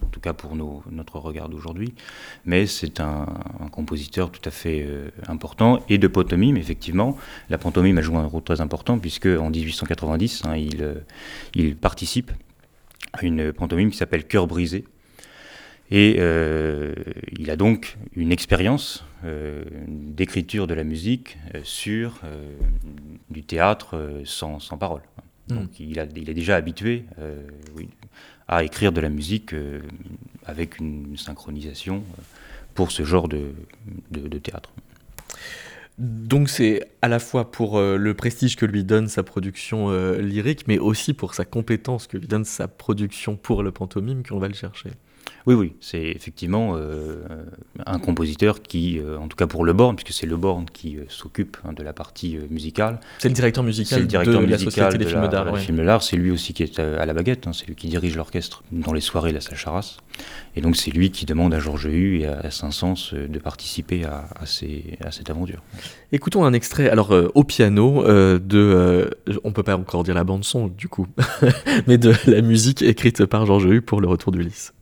en 0.07 0.09
tout 0.09 0.19
cas 0.21 0.33
pour 0.33 0.55
notre 0.55 1.19
regard 1.19 1.49
d'aujourd'hui, 1.49 1.93
mais 2.45 2.65
c'est 2.65 3.01
un, 3.01 3.25
compositeur 3.71 4.31
tout 4.31 4.41
à 4.45 4.51
fait 4.51 4.85
euh, 4.87 5.09
important, 5.27 5.83
et 5.89 5.97
de 5.97 6.07
pantomime, 6.07 6.55
effectivement. 6.55 7.17
La 7.49 7.57
pantomime 7.57 7.97
a 7.97 8.01
joué 8.01 8.15
un 8.15 8.25
rôle 8.25 8.41
très 8.41 8.61
important, 8.61 8.97
puisque 8.97 9.27
en 9.27 9.49
1890, 9.49 10.43
hein, 10.45 10.55
il, 10.55 10.81
euh, 10.81 10.95
il, 11.53 11.75
participe 11.75 12.31
à 13.13 13.25
une 13.25 13.51
pantomime 13.51 13.91
qui 13.91 13.97
s'appelle 13.97 14.25
Cœur 14.25 14.47
brisé, 14.47 14.85
et 15.91 16.15
euh, 16.19 16.93
il 17.37 17.51
a 17.51 17.55
donc 17.55 17.97
une 18.15 18.31
expérience 18.31 19.03
d'écriture 19.87 20.67
de 20.67 20.75
la 20.75 20.83
musique 20.83 21.39
sur 21.63 22.21
du 23.31 23.43
théâtre 23.43 24.21
sans, 24.25 24.59
sans 24.59 24.77
parole. 24.77 25.01
Hmm. 25.49 25.55
Donc 25.55 25.79
il, 25.79 25.99
a, 25.99 26.05
il, 26.15 26.29
est 26.29 26.35
déjà 26.35 26.55
habitué 26.55 27.05
oui, 27.75 27.89
à 28.47 28.63
écrire 28.63 28.91
de 28.91 29.01
la 29.01 29.09
musique 29.09 29.53
euh, 29.53 29.81
avec 30.45 30.79
une 30.79 31.17
synchronisation 31.17 31.97
euh, 31.97 32.21
pour 32.73 32.91
ce 32.91 33.03
genre 33.03 33.27
de, 33.27 33.53
de, 34.11 34.37
théâtre. 34.37 34.71
Donc 35.97 36.47
c'est 36.47 36.87
à 37.01 37.07
la 37.07 37.19
fois 37.19 37.51
pour 37.51 37.77
euh, 37.77 37.97
le 37.97 38.13
prestige 38.13 38.55
que 38.55 38.65
lui 38.65 38.83
donne 38.83 39.07
sa 39.07 39.23
production 39.23 39.91
lyrique, 40.19 40.67
mais 40.67 40.77
aussi 40.77 41.13
pour 41.13 41.33
sa 41.33 41.43
compétence 41.43 42.07
que 42.07 42.17
lui 42.17 42.27
donne 42.27 42.45
sa 42.45 42.67
production 42.67 43.35
pour 43.35 43.63
le 43.63 43.71
pantomime 43.71 44.23
qu'on 44.23 44.39
va 44.39 44.47
le 44.47 44.53
chercher. 44.53 44.91
Oui, 45.47 45.55
oui, 45.55 45.73
c'est 45.79 46.01
effectivement 46.01 46.73
euh, 46.75 47.23
un 47.85 47.99
compositeur 47.99 48.61
qui, 48.61 48.99
euh, 48.99 49.17
en 49.17 49.29
tout 49.29 49.37
cas 49.37 49.47
pour 49.47 49.63
Le 49.63 49.71
Born, 49.71 49.95
puisque 49.95 50.11
c'est 50.11 50.25
Le 50.25 50.35
Born 50.35 50.65
qui 50.65 50.97
euh, 50.97 51.05
s'occupe 51.07 51.55
hein, 51.63 51.71
de 51.71 51.83
la 51.83 51.93
partie 51.93 52.37
musicale. 52.49 52.99
C'est 53.19 53.29
le 53.29 53.33
directeur 53.33 53.63
musical, 53.63 54.01
le 54.01 54.07
directeur 54.07 54.41
de 54.41 54.45
la 54.45 54.57
Société 54.57 54.97
des 54.97 55.05
films 55.05 55.29
d'art. 55.29 56.03
c'est 56.03 56.17
lui 56.17 56.31
aussi 56.31 56.53
qui 56.53 56.63
est 56.63 56.79
à 56.79 57.05
la 57.05 57.13
baguette, 57.13 57.47
hein, 57.47 57.53
c'est 57.53 57.65
lui 57.65 57.75
qui 57.75 57.87
dirige 57.87 58.17
l'orchestre 58.17 58.61
dans 58.73 58.91
les 58.91 58.99
soirées 58.99 59.29
de 59.29 59.35
la 59.35 59.41
salle 59.41 59.55
Charras. 59.55 59.99
Et 60.57 60.61
donc 60.61 60.75
c'est 60.75 60.91
lui 60.91 61.11
qui 61.11 61.25
demande 61.25 61.53
à 61.53 61.59
Georges 61.59 61.85
Hu 61.85 62.19
et 62.19 62.25
à 62.25 62.51
Saint-Saëns 62.51 63.13
de 63.13 63.39
participer 63.39 64.03
à, 64.03 64.27
à, 64.35 64.43
à, 64.43 65.11
cette 65.11 65.29
aventure. 65.29 65.63
Écoutons 66.11 66.43
un 66.43 66.51
extrait, 66.51 66.89
alors 66.89 67.15
au 67.35 67.43
piano, 67.45 68.03
de, 68.03 69.09
on 69.45 69.53
peut 69.53 69.63
pas 69.63 69.77
encore 69.77 70.03
dire 70.03 70.15
la 70.15 70.25
bande 70.25 70.43
son 70.43 70.67
du 70.67 70.89
coup, 70.89 71.07
mais 71.87 71.97
de 71.97 72.13
la 72.25 72.41
musique 72.41 72.81
écrite 72.81 73.25
par 73.25 73.45
Georges 73.45 73.63
Hu 73.63 73.81
pour 73.81 74.01
le 74.01 74.09
retour 74.09 74.33
d'Ulysse. 74.33 74.73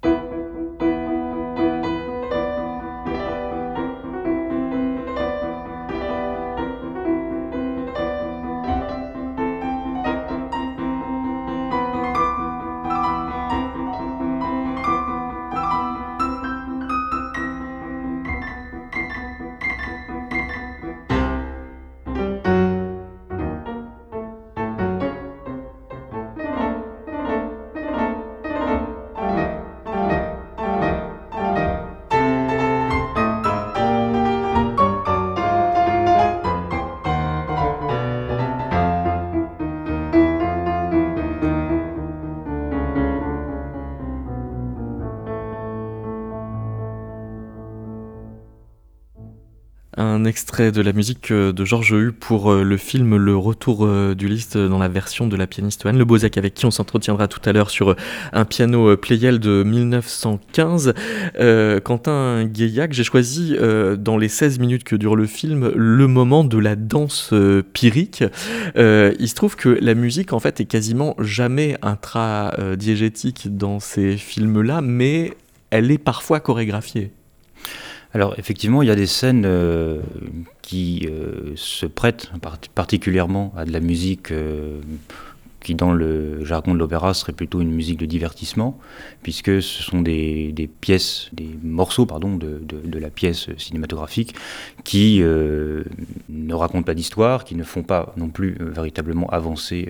Un 49.97 50.25
extrait 50.25 50.71
de 50.71 50.81
la 50.81 50.93
musique 50.93 51.31
euh, 51.31 51.51
de 51.53 51.65
Georges 51.65 51.91
Hu 51.91 52.11
pour 52.11 52.51
euh, 52.51 52.63
le 52.63 52.77
film 52.77 53.15
Le 53.15 53.35
Retour 53.35 53.87
du 54.15 54.27
Liste 54.27 54.57
dans 54.57 54.77
la 54.77 54.87
version 54.87 55.27
de 55.27 55.35
la 55.35 55.47
pianiste 55.47 55.85
Anne 55.85 55.97
Le 55.97 56.05
Bozac 56.05 56.37
avec 56.37 56.53
qui 56.53 56.65
on 56.65 56.71
s'entretiendra 56.71 57.27
tout 57.27 57.39
à 57.45 57.53
l'heure 57.53 57.69
sur 57.69 57.95
un 58.33 58.45
piano 58.45 58.95
Pleyel 58.97 59.39
de 59.39 59.63
1915. 59.63 60.93
Quentin 61.83 62.45
Gaillac, 62.45 62.93
j'ai 62.93 63.03
choisi 63.03 63.55
dans 63.97 64.17
les 64.17 64.27
16 64.27 64.59
minutes 64.59 64.83
que 64.83 64.95
dure 64.95 65.15
le 65.15 65.25
film 65.25 65.71
le 65.75 66.07
moment 66.07 66.43
de 66.43 66.57
la 66.57 66.75
danse 66.75 67.33
pyrique. 67.73 68.23
il 68.75 69.27
se 69.27 69.35
trouve 69.35 69.55
que 69.55 69.69
la 69.81 69.93
musique 69.93 70.33
en 70.33 70.39
fait 70.39 70.59
est 70.59 70.65
quasiment 70.65 71.15
jamais 71.19 71.77
intra-diégétique 71.81 73.55
dans 73.55 73.79
ces 73.79 74.17
films-là, 74.17 74.81
mais 74.81 75.33
elle 75.69 75.91
est 75.91 75.97
parfois 75.97 76.39
chorégraphiée. 76.39 77.11
Alors 78.15 78.33
effectivement, 78.37 78.81
il 78.81 78.87
y 78.87 78.91
a 78.91 78.95
des 78.95 79.07
scènes 79.07 79.43
euh, 79.45 79.99
qui 80.61 81.05
euh, 81.11 81.51
se 81.57 81.85
prêtent 81.85 82.31
particulièrement 82.73 83.53
à 83.57 83.65
de 83.65 83.73
la 83.73 83.81
musique 83.81 84.31
euh, 84.31 84.79
qui 85.59 85.75
dans 85.75 85.91
le 85.91 86.45
jargon 86.45 86.73
de 86.73 86.79
l'opéra 86.79 87.13
serait 87.13 87.33
plutôt 87.33 87.59
une 87.59 87.73
musique 87.73 87.99
de 87.99 88.05
divertissement, 88.05 88.79
puisque 89.21 89.61
ce 89.61 89.83
sont 89.83 90.01
des, 90.01 90.69
pièces, 90.79 91.29
des 91.33 91.49
morceaux 91.61 92.05
pardon, 92.05 92.37
de, 92.37 92.61
la 92.97 93.09
pièce 93.09 93.49
cinématographique 93.57 94.35
qui 94.83 95.21
ne 95.21 96.53
racontent 96.53 96.83
pas 96.83 96.93
d'histoire, 96.93 97.43
qui 97.45 97.55
ne 97.55 97.63
font 97.63 97.81
pas 97.81 98.13
non 98.15 98.29
plus 98.29 98.55
véritablement 98.59 99.27
avancer 99.31 99.89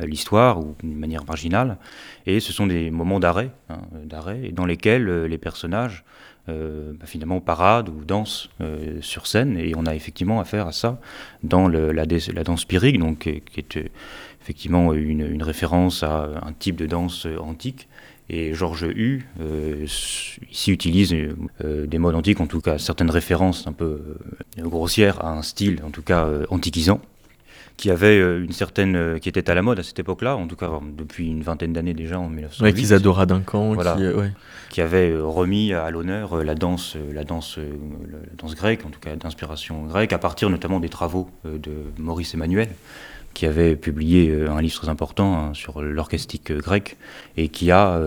l'histoire 0.00 0.58
ou 0.60 0.74
d'une 0.82 0.98
manière 0.98 1.26
marginale, 1.26 1.76
et 2.24 2.40
ce 2.40 2.54
sont 2.54 2.66
des 2.66 2.90
moments 2.90 3.20
d'arrêt, 3.20 3.50
hein, 3.68 3.80
d'arrêt, 4.06 4.52
dans 4.54 4.64
lesquels 4.64 5.24
les 5.24 5.38
personnages 5.38 6.02
euh, 6.48 6.92
bah, 6.98 7.06
finalement 7.06 7.40
parade 7.40 7.88
ou 7.90 8.04
danse 8.04 8.48
euh, 8.60 8.98
sur 9.02 9.26
scène. 9.26 9.58
Et 9.58 9.74
on 9.76 9.86
a 9.86 9.94
effectivement 9.94 10.40
affaire 10.40 10.66
à 10.66 10.72
ça 10.72 10.98
dans 11.42 11.68
la, 11.68 12.06
danse 12.06 12.64
pyrrhique, 12.64 12.98
donc, 12.98 13.18
qui 13.18 13.60
est 13.60 13.76
euh, 13.76 13.84
effectivement 14.40 14.94
une, 14.94 15.42
référence 15.42 16.02
à 16.02 16.30
un 16.42 16.52
type 16.52 16.76
de 16.76 16.86
danse 16.86 17.26
antique. 17.40 17.88
Et 18.28 18.54
Georges 18.54 18.86
Hu 18.94 19.26
ici 20.50 20.70
utilise 20.70 21.12
des 21.64 21.98
modes 21.98 22.14
antiques, 22.14 22.40
en 22.40 22.46
tout 22.46 22.60
cas 22.60 22.78
certaines 22.78 23.10
références 23.10 23.66
un 23.66 23.72
peu 23.72 24.00
grossières 24.56 25.24
à 25.24 25.32
un 25.32 25.42
style, 25.42 25.80
en 25.84 25.90
tout 25.90 26.02
cas 26.02 26.28
antiquisant 26.48 27.00
qui 27.80 27.90
avait 27.90 28.18
euh, 28.18 28.44
une 28.44 28.52
certaine, 28.52 28.94
euh, 28.94 29.18
qui 29.18 29.30
était 29.30 29.48
à 29.48 29.54
la 29.54 29.62
mode 29.62 29.78
à 29.78 29.82
cette 29.82 29.98
époque-là, 29.98 30.36
en 30.36 30.46
tout 30.46 30.54
cas 30.54 30.68
depuis 30.98 31.28
une 31.28 31.42
vingtaine 31.42 31.72
d'années 31.72 31.94
déjà 31.94 32.20
en 32.20 32.28
1908. 32.28 32.62
Ouais, 32.62 32.74
qu'Isadora 32.74 33.24
Duncan, 33.24 33.72
voilà, 33.72 33.94
qui, 33.94 34.04
euh, 34.04 34.28
qui, 34.68 34.82
avait 34.82 35.16
remis 35.18 35.72
à 35.72 35.90
l'honneur 35.90 36.44
la 36.44 36.54
danse, 36.54 36.98
la 37.10 37.24
danse, 37.24 37.56
la 37.56 38.18
danse 38.36 38.54
grecque, 38.54 38.84
en 38.84 38.90
tout 38.90 39.00
cas 39.00 39.16
d'inspiration 39.16 39.86
grecque, 39.86 40.12
à 40.12 40.18
partir 40.18 40.50
notamment 40.50 40.78
des 40.78 40.90
travaux 40.90 41.30
de 41.44 41.72
Maurice 41.96 42.34
Emmanuel, 42.34 42.68
qui 43.34 43.46
avait 43.46 43.76
publié 43.76 44.44
un 44.48 44.60
livre 44.60 44.74
très 44.74 44.88
important 44.88 45.36
hein, 45.36 45.54
sur 45.54 45.82
l'orchestique 45.82 46.52
grec 46.52 46.96
et 47.36 47.48
qui 47.48 47.70
a 47.70 48.00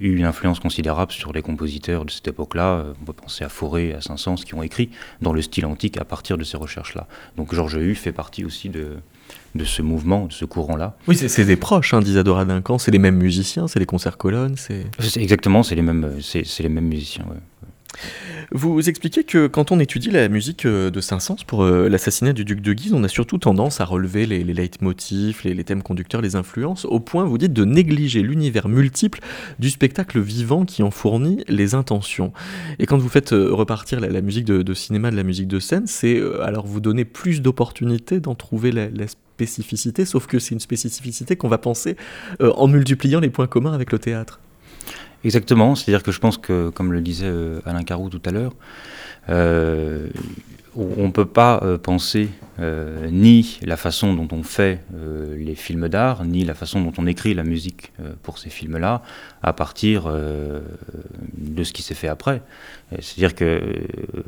eu 0.00 0.16
une 0.16 0.24
influence 0.24 0.58
considérable 0.60 1.12
sur 1.12 1.32
les 1.32 1.42
compositeurs 1.42 2.04
de 2.04 2.10
cette 2.10 2.28
époque-là. 2.28 2.86
On 3.00 3.04
peut 3.04 3.12
penser 3.12 3.44
à 3.44 3.48
Fauré, 3.48 3.92
à 3.92 4.00
Saint-Saëns, 4.00 4.36
qui 4.36 4.54
ont 4.54 4.62
écrit 4.62 4.90
dans 5.20 5.32
le 5.32 5.42
style 5.42 5.66
antique 5.66 5.98
à 5.98 6.04
partir 6.04 6.38
de 6.38 6.44
ces 6.44 6.56
recherches-là. 6.56 7.06
Donc 7.36 7.54
Georges 7.54 7.76
Hu 7.76 7.94
fait 7.94 8.12
partie 8.12 8.44
aussi 8.44 8.68
de, 8.68 8.96
de 9.54 9.64
ce 9.64 9.82
mouvement, 9.82 10.26
de 10.26 10.32
ce 10.32 10.44
courant-là. 10.44 10.96
Oui, 11.08 11.16
c'est 11.16 11.44
des 11.44 11.56
proches 11.56 11.94
hein, 11.94 12.00
d'Isadora 12.00 12.44
Duncan, 12.44 12.78
c'est 12.78 12.90
les 12.90 12.98
mêmes 12.98 13.16
musiciens, 13.16 13.68
c'est 13.68 13.78
les 13.78 13.86
concerts 13.86 14.16
colonnes, 14.16 14.56
c'est... 14.56 14.86
Exactement, 15.16 15.62
c'est 15.62 15.74
les 15.74 15.82
mêmes, 15.82 16.18
c'est 16.20 16.44
les 16.60 16.68
mêmes 16.68 16.88
musiciens. 16.88 17.26
Vous 18.52 18.88
expliquez 18.88 19.22
que 19.22 19.46
quand 19.46 19.70
on 19.70 19.78
étudie 19.78 20.10
la 20.10 20.28
musique 20.28 20.66
euh, 20.66 20.90
de 20.90 21.00
Saint-Saëns 21.00 21.44
pour 21.46 21.62
euh, 21.62 21.88
l'assassinat 21.88 22.32
du 22.32 22.44
duc 22.44 22.60
de 22.60 22.72
Guise, 22.72 22.92
on 22.94 23.04
a 23.04 23.08
surtout 23.08 23.38
tendance 23.38 23.80
à 23.80 23.84
relever 23.84 24.26
les, 24.26 24.42
leitmotifs, 24.42 25.44
les, 25.44 25.62
thèmes 25.62 25.84
conducteurs, 25.84 26.20
les 26.20 26.34
influences, 26.34 26.84
au 26.84 26.98
point, 26.98 27.24
vous 27.24 27.38
dites, 27.38 27.52
de 27.52 27.64
négliger 27.64 28.22
l'univers 28.22 28.68
multiple 28.68 29.20
du 29.60 29.70
spectacle 29.70 30.18
vivant 30.18 30.64
qui 30.64 30.82
en 30.82 30.90
fournit 30.90 31.44
les 31.46 31.76
intentions. 31.76 32.32
Et 32.80 32.86
quand 32.86 32.98
vous 32.98 33.08
faites 33.08 33.32
euh, 33.32 33.52
repartir 33.52 34.00
la, 34.00 34.20
musique 34.20 34.46
de, 34.46 34.74
cinéma 34.74 35.12
de 35.12 35.16
la 35.16 35.22
musique 35.22 35.46
de 35.46 35.60
scène, 35.60 35.86
c'est 35.86 36.20
alors 36.42 36.66
vous 36.66 36.80
donner 36.80 37.04
plus 37.04 37.42
d'opportunités 37.42 38.18
d'en 38.18 38.34
trouver 38.34 38.72
la, 38.72 38.88
spécificité, 39.06 40.04
sauf 40.04 40.26
que 40.26 40.38
c'est 40.38 40.54
une 40.54 40.60
spécificité 40.60 41.34
qu'on 41.34 41.48
va 41.48 41.56
penser 41.56 41.96
en 42.40 42.68
multipliant 42.68 43.20
les 43.20 43.30
points 43.30 43.46
communs 43.46 43.72
avec 43.72 43.90
le 43.90 43.98
théâtre. 43.98 44.38
Exactement, 45.22 45.74
c'est-à-dire 45.74 46.02
que 46.02 46.12
je 46.12 46.18
pense 46.18 46.38
que, 46.38 46.70
comme 46.70 46.92
le 46.92 47.02
disait 47.02 47.26
euh, 47.26 47.60
Alain 47.66 47.82
Carou 47.82 48.08
tout 48.08 48.22
à 48.24 48.30
l'heure, 48.30 48.54
euh, 49.28 50.08
on 50.74 51.06
ne 51.06 51.12
peut 51.12 51.26
pas 51.26 51.60
euh, 51.62 51.78
penser 51.78 52.30
ni 53.10 53.58
la 53.62 53.78
façon 53.78 54.12
dont 54.12 54.28
on 54.36 54.42
fait 54.42 54.84
les 55.34 55.54
films 55.54 55.88
d'art, 55.88 56.26
ni 56.26 56.44
la 56.44 56.52
façon 56.52 56.82
dont 56.82 56.92
on 56.98 57.06
écrit 57.06 57.32
la 57.32 57.42
musique 57.42 57.90
pour 58.22 58.36
ces 58.36 58.50
films-là, 58.50 59.00
à 59.42 59.54
partir 59.54 60.12
de 60.12 61.64
ce 61.64 61.72
qui 61.72 61.80
s'est 61.80 61.94
fait 61.94 62.08
après. 62.08 62.42
C'est-à-dire 62.98 63.34
que 63.34 63.62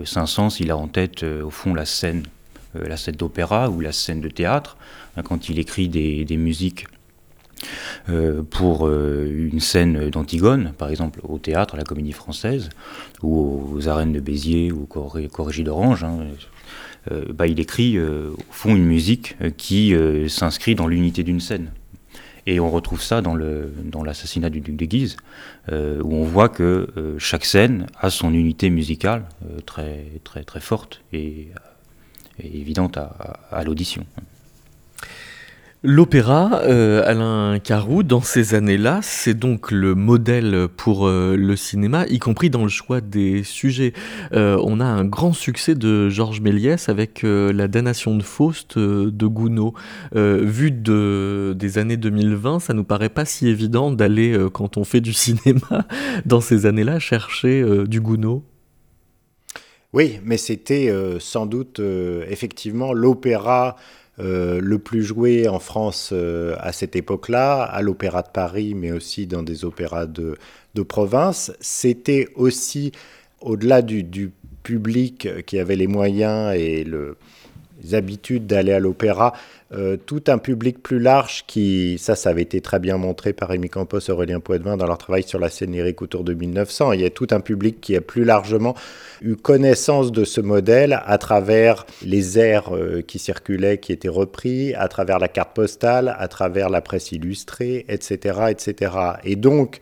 Saint-Saëns, 0.05 0.49
il 0.61 0.71
a 0.71 0.79
en 0.79 0.89
tête, 0.89 1.25
au 1.25 1.51
fond, 1.51 1.75
la 1.75 1.85
scène, 1.85 2.23
la 2.73 2.97
scène 2.97 3.17
d'opéra 3.17 3.69
ou 3.69 3.81
la 3.81 3.93
scène 3.93 4.23
de 4.23 4.31
théâtre, 4.31 4.79
hein, 5.19 5.23
quand 5.23 5.51
il 5.51 5.59
écrit 5.59 5.91
des, 5.91 6.25
des 6.25 6.39
musiques 6.39 6.87
euh, 8.09 8.43
pour 8.43 8.87
euh, 8.87 9.49
une 9.53 9.61
scène 9.61 10.11
d'Antigone, 10.11 10.73
par 10.77 10.89
exemple 10.91 11.21
au 11.23 11.39
théâtre, 11.39 11.75
à 11.75 11.77
la 11.79 11.85
Comédie 11.85 12.13
Française, 12.13 12.71
ou 13.23 13.71
aux 13.75 13.89
arènes 13.89 14.13
de 14.13 14.21
Béziers 14.21 14.73
ou 14.73 14.83
au 14.83 15.29
Corrégie 15.29 15.65
d'Orange. 15.65 16.05
Hein, 16.05 16.19
euh, 17.11 17.25
bah, 17.33 17.47
il 17.47 17.61
écrit 17.61 17.99
au 17.99 18.37
fond 18.51 18.75
une 18.75 18.85
musique 18.85 19.37
qui 19.57 19.95
s'inscrit 20.29 20.75
dans 20.75 20.87
l'unité 20.87 21.23
d'une 21.23 21.41
scène. 21.41 21.71
Et 22.47 22.59
on 22.59 22.71
retrouve 22.71 23.01
ça 23.01 23.23
dans 23.23 23.35
l'assassinat 24.05 24.51
du 24.51 24.61
duc 24.61 24.77
de 24.77 24.85
Guise, 24.85 25.17
où 25.71 26.15
on 26.15 26.25
voit 26.25 26.49
que 26.49 26.89
chaque 27.19 27.45
scène 27.45 27.87
a 28.01 28.11
son 28.11 28.35
unité 28.35 28.69
musicale 28.69 29.27
très, 29.65 30.07
très, 30.25 30.43
très 30.43 30.61
forte 30.61 31.03
et, 31.13 31.51
évidente 32.43 32.99
à 32.99 33.63
l'audition. 33.63 34.05
L'opéra, 35.85 36.61
euh, 36.63 37.03
Alain 37.05 37.59
Carou, 37.59 38.05
dans 38.05 38.21
ces 38.21 38.55
années-là, 38.55 39.01
c'est 39.03 39.35
donc 39.35 39.73
le 39.73 39.97
modèle 39.97 40.69
pour 40.77 41.09
euh, 41.09 41.35
le 41.37 41.57
cinéma, 41.57 42.07
y 42.09 42.21
compris 42.21 42.51
dans 42.51 42.63
le 42.63 42.69
choix 42.69 43.01
des 43.01 43.43
sujets. 43.43 43.93
Euh, 44.33 44.63
on 44.63 44.79
a 44.79 44.85
un 44.85 45.05
grand 45.05 45.33
succès 45.33 45.75
de 45.75 46.09
Georges 46.09 46.41
Méliès 46.41 46.89
avec 46.89 47.23
la 47.25 47.67
damnation 47.67 48.17
de 48.17 48.23
Faust 48.23 48.79
de 48.79 49.27
Gounod. 49.27 49.73
vu 50.15 50.71
de, 50.71 51.53
des 51.59 51.79
années 51.79 51.97
2020, 51.97 52.61
ça 52.61 52.75
nous 52.75 52.85
paraît 52.85 53.09
pas 53.09 53.25
si 53.25 53.49
évident 53.49 53.91
d'aller, 53.91 54.39
quand 54.53 54.77
on 54.77 54.85
fait 54.85 55.01
du 55.01 55.13
cinéma, 55.13 55.89
dans 56.25 56.41
ces 56.41 56.65
années-là, 56.67 57.01
chercher 57.01 57.65
du 57.89 58.01
Gounod. 58.01 58.43
Oui, 59.93 60.21
mais 60.25 60.37
c'était 60.37 60.95
sans 61.19 61.47
doute 61.47 61.81
effectivement 62.29 62.93
l'opéra 62.93 63.77
euh, 64.19 64.61
le 64.61 64.79
plus 64.79 65.03
joué 65.03 65.49
en 65.49 65.59
France 65.59 66.11
euh, 66.13 66.55
à 66.59 66.73
cette 66.73 66.97
époque-là, 66.97 67.63
à 67.63 67.81
l'Opéra 67.81 68.23
de 68.23 68.29
Paris, 68.29 68.75
mais 68.75 68.93
aussi 68.93 69.27
dans 69.27 69.43
des 69.43 69.65
opéras 69.65 70.07
de, 70.07 70.37
province. 70.87 71.53
C'était 71.61 72.29
aussi, 72.35 72.93
au-delà 73.41 73.83
du, 73.83 74.33
public 74.63 75.29
qui 75.45 75.59
avait 75.59 75.75
les 75.75 75.89
moyens 75.89 76.55
et 76.55 76.85
les 76.85 77.11
habitudes 77.93 78.47
d'aller 78.47 78.73
à 78.73 78.81
l'opéra, 78.81 79.33
euh, 79.75 79.97
tout 79.97 80.25
un 80.27 80.39
public 80.39 80.83
plus 80.83 80.99
large 80.99 81.45
qui, 81.47 81.97
ça, 81.99 82.15
ça 82.15 82.31
avait 82.31 82.43
été 82.43 82.61
très 82.61 82.79
bien 82.79 82.99
montré 82.99 83.33
par 83.33 83.49
Rémi 83.49 83.71
Campos 83.71 84.01
et 84.01 84.11
Aurélien 84.11 84.41
Poitvin 84.41 84.77
dans 84.77 84.87
leur 84.87 84.99
travail 84.99 85.23
sur 85.23 85.39
la 85.39 85.49
scène 85.49 85.73
lyrique 85.73 86.03
autour 86.03 86.25
de 86.25 86.35
1900. 86.35 86.93
Il 86.93 87.01
y 87.01 87.05
a 87.05 87.11
tout 87.11 87.29
un 87.31 87.41
public 87.41 87.81
qui 87.81 87.97
a 87.97 88.01
plus 88.01 88.25
largement 88.25 88.75
eu 89.23 89.37
connaissance 89.37 90.13
de 90.13 90.25
ce 90.25 90.41
modèle 90.41 91.01
à 91.07 91.17
travers 91.17 91.87
les 92.05 92.39
airs 92.39 92.75
euh, 92.75 93.03
qui 93.03 93.19
circulaient, 93.19 93.79
qui 93.79 93.93
étaient 93.93 94.09
repris, 94.09 94.75
à 94.75 94.89
travers 94.89 95.19
la 95.19 95.29
carte 95.29 95.55
postale, 95.55 96.15
à 96.19 96.29
travers 96.29 96.69
la 96.69 96.81
presse 96.83 97.13
illustrée, 97.13 97.85
etc., 97.89 98.47
etc. 98.51 98.93
Et 99.25 99.37
donc, 99.37 99.81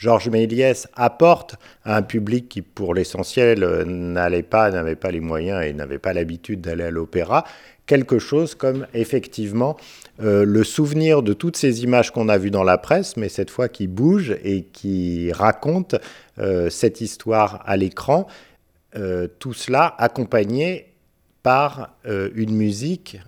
Georges 0.00 0.30
Méliès 0.30 0.88
apporte 0.94 1.56
à 1.84 1.94
un 1.94 2.00
public 2.00 2.48
qui, 2.48 2.62
pour 2.62 2.94
l'essentiel, 2.94 3.62
euh, 3.62 3.84
n'allait 3.84 4.42
pas, 4.42 4.70
n'avait 4.70 4.96
pas 4.96 5.10
les 5.10 5.20
moyens 5.20 5.62
et 5.62 5.74
n'avait 5.74 5.98
pas 5.98 6.14
l'habitude 6.14 6.62
d'aller 6.62 6.84
à 6.84 6.90
l'opéra, 6.90 7.44
quelque 7.84 8.18
chose 8.18 8.54
comme 8.54 8.86
effectivement 8.94 9.76
euh, 10.22 10.46
le 10.46 10.64
souvenir 10.64 11.22
de 11.22 11.34
toutes 11.34 11.58
ces 11.58 11.84
images 11.84 12.12
qu'on 12.12 12.30
a 12.30 12.38
vues 12.38 12.50
dans 12.50 12.64
la 12.64 12.78
presse, 12.78 13.18
mais 13.18 13.28
cette 13.28 13.50
fois 13.50 13.68
qui 13.68 13.88
bougent 13.88 14.38
et 14.42 14.62
qui 14.62 15.32
racontent 15.32 15.98
euh, 16.38 16.70
cette 16.70 17.02
histoire 17.02 17.62
à 17.66 17.76
l'écran. 17.76 18.26
Tout 19.38 19.52
cela 19.52 19.94
accompagné 19.98 20.89
par 21.42 21.96
une 22.04 22.54
musique 22.54 23.18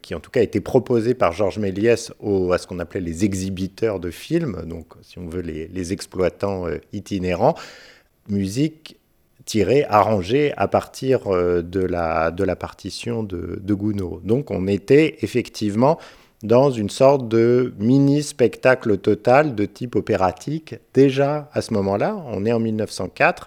qui 0.00 0.14
en 0.14 0.20
tout 0.20 0.30
cas 0.30 0.40
a 0.40 0.42
été 0.42 0.60
proposée 0.60 1.14
par 1.14 1.32
Georges 1.32 1.58
Méliès 1.58 2.10
à 2.10 2.58
ce 2.58 2.66
qu'on 2.66 2.78
appelait 2.78 3.00
les 3.00 3.24
exhibiteurs 3.24 4.00
de 4.00 4.10
films, 4.10 4.62
donc 4.66 4.86
si 5.02 5.18
on 5.18 5.28
veut 5.28 5.42
les, 5.42 5.92
exploitants 5.92 6.64
itinérants, 6.94 7.54
musique 8.28 8.96
tiré, 9.44 9.84
arrangé 9.84 10.54
à 10.56 10.66
partir 10.66 11.28
de 11.28 11.80
la, 11.80 12.56
partition 12.56 13.22
de 13.22 13.74
Gounod. 13.74 14.24
Donc 14.24 14.50
on 14.50 14.66
était 14.66 15.16
effectivement 15.20 15.98
dans 16.42 16.70
une 16.70 16.90
sorte 16.90 17.28
de 17.28 17.72
mini-spectacle 17.78 18.98
total 18.98 19.54
de 19.54 19.64
type 19.64 19.94
opératique, 19.94 20.74
déjà 20.92 21.48
à 21.52 21.62
ce 21.62 21.72
moment-là, 21.74 22.16
on 22.26 22.44
est 22.44 22.52
en 22.52 22.58
1904, 22.58 23.46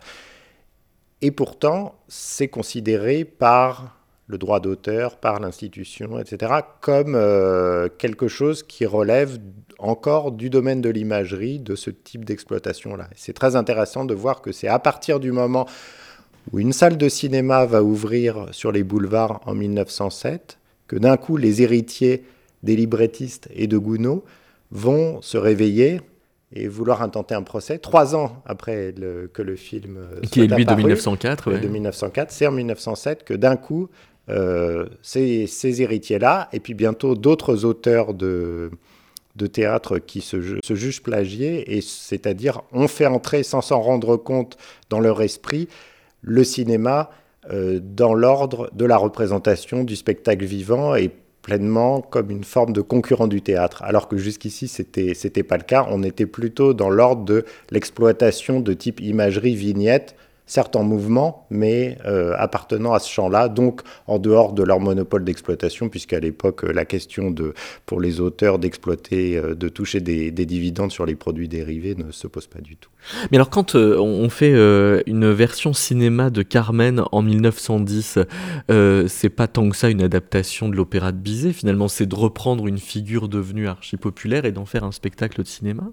et 1.21 1.31
pourtant 1.31 1.95
c'est 2.07 2.47
considéré 2.47 3.25
par 3.25 3.94
le 4.27 4.37
droit 4.37 4.59
d'auteur, 4.59 5.17
par 5.17 5.39
l'institution, 5.39 6.19
etc., 6.19 6.53
comme 6.81 7.13
euh, 7.15 7.87
quelque 7.97 8.27
chose 8.27 8.63
qui 8.63 8.85
relève 8.85 9.37
encore 9.77 10.31
du 10.31 10.49
domaine 10.49 10.81
de 10.81 10.89
l'imagerie, 10.89 11.59
de 11.59 11.75
ce 11.75 11.91
type 11.91 12.25
d'exploitation-là. 12.25 13.07
C'est 13.15 13.33
très 13.33 13.55
intéressant 13.55 14.05
de 14.05 14.13
voir 14.13 14.41
que 14.41 14.51
c'est 14.51 14.67
à 14.67 14.79
partir 14.79 15.19
du 15.19 15.31
moment 15.31 15.67
où 16.51 16.59
une 16.59 16.73
salle 16.73 16.97
de 16.97 17.09
cinéma 17.09 17.65
va 17.65 17.83
ouvrir 17.83 18.47
sur 18.51 18.71
les 18.71 18.83
boulevards 18.83 19.41
en 19.45 19.53
1907, 19.53 20.57
que 20.87 20.95
d'un 20.95 21.17
coup 21.17 21.37
les 21.37 21.61
héritiers 21.61 22.23
des 22.63 22.75
librettistes 22.75 23.47
et 23.53 23.67
de 23.67 23.77
Gounod 23.77 24.21
vont 24.71 25.21
se 25.21 25.37
réveiller 25.37 26.01
et 26.53 26.67
vouloir 26.67 27.01
intenter 27.01 27.35
un 27.35 27.41
procès 27.41 27.79
trois 27.79 28.15
ans 28.15 28.41
après 28.45 28.93
que 29.33 29.41
le 29.41 29.55
film 29.55 29.97
euh, 29.97 30.21
qui 30.21 30.41
est 30.41 30.47
lui 30.47 30.65
de 30.65 30.73
1904 30.73 31.51
de 31.59 31.67
1904 31.67 32.31
c'est 32.31 32.47
en 32.47 32.51
1907 32.51 33.23
que 33.23 33.33
d'un 33.33 33.55
coup 33.55 33.89
euh, 34.29 34.87
ces, 35.01 35.81
héritiers-là, 35.81 36.49
et 36.51 36.59
puis 36.59 36.73
bientôt 36.73 37.15
d'autres 37.15 37.65
auteurs 37.65 38.13
de, 38.13 38.71
de 39.35 39.47
théâtre 39.47 39.99
qui 39.99 40.21
se, 40.21 40.59
jugent 40.73 41.03
plagiés, 41.03 41.75
et 41.77 41.81
c'est-à-dire 41.81 42.61
ont 42.71 42.87
fait 42.87 43.05
entrer 43.05 43.43
sans 43.43 43.61
s'en 43.61 43.81
rendre 43.81 44.17
compte 44.17 44.57
dans 44.89 44.99
leur 44.99 45.21
esprit 45.21 45.67
le 46.21 46.43
cinéma 46.43 47.11
euh, 47.51 47.79
dans 47.79 48.15
l'ordre 48.15 48.71
de 48.73 48.85
la 48.85 48.97
représentation 48.97 49.83
du 49.83 49.95
spectacle 49.95 50.43
vivant 50.43 50.95
et 50.95 51.11
pleinement 51.43 52.01
comme 52.01 52.31
une 52.31 52.43
forme 52.43 52.73
de 52.73 52.81
concurrent 52.81 53.27
du 53.27 53.43
théâtre, 53.43 53.83
alors 53.83 54.07
que 54.07 54.17
jusqu'ici 54.17 54.67
c'était 54.67 55.13
c'était 55.13 55.43
pas 55.43 55.57
le 55.57 55.63
cas. 55.63 55.85
On 55.91 56.01
était 56.01 56.25
plutôt 56.25 56.73
dans 56.73 56.89
l'ordre 56.89 57.23
de 57.23 57.45
l'exploitation 57.69 58.61
de 58.61 58.73
type 58.73 58.99
imagerie 58.99 59.55
vignette 59.55 60.15
certes 60.45 60.75
en 60.75 60.83
mouvement, 60.83 61.47
mais 61.49 61.97
euh, 62.05 62.33
appartenant 62.37 62.93
à 62.93 62.99
ce 62.99 63.09
champ-là, 63.09 63.49
donc 63.49 63.81
en 64.07 64.19
dehors 64.19 64.53
de 64.53 64.63
leur 64.63 64.79
monopole 64.79 65.23
d'exploitation, 65.23 65.89
puisqu'à 65.89 66.19
l'époque, 66.19 66.63
euh, 66.63 66.71
la 66.71 66.85
question 66.85 67.31
de, 67.31 67.53
pour 67.85 67.99
les 67.99 68.19
auteurs 68.19 68.59
d'exploiter, 68.59 69.37
euh, 69.37 69.55
de 69.55 69.69
toucher 69.69 70.01
des, 70.01 70.31
dividendes 70.31 70.91
sur 70.91 71.05
les 71.05 71.15
produits 71.15 71.47
dérivés 71.47 71.95
ne 71.95 72.11
se 72.11 72.27
pose 72.27 72.45
pas 72.45 72.61
du 72.61 72.77
tout. 72.77 72.91
Mais 73.31 73.37
alors 73.37 73.49
quand 73.49 73.75
on 73.75 74.29
fait 74.29 74.53
une 75.07 75.31
version 75.31 75.73
cinéma 75.73 76.29
de 76.29 76.43
Carmen 76.43 77.03
en 77.11 77.21
1910, 77.21 78.19
c'est 79.07 79.29
pas 79.29 79.47
tant 79.47 79.69
que 79.69 79.75
ça 79.75 79.89
une 79.89 80.01
adaptation 80.01 80.69
de 80.69 80.75
l'opéra 80.75 81.11
de 81.11 81.17
Bizet, 81.17 81.53
finalement 81.53 81.87
c'est 81.87 82.05
de 82.05 82.15
reprendre 82.15 82.67
une 82.67 82.77
figure 82.77 83.27
devenue 83.27 83.67
archi 83.67 83.97
populaire 83.97 84.45
et 84.45 84.51
d'en 84.51 84.65
faire 84.65 84.83
un 84.83 84.91
spectacle 84.91 85.41
de 85.41 85.47
cinéma? 85.47 85.91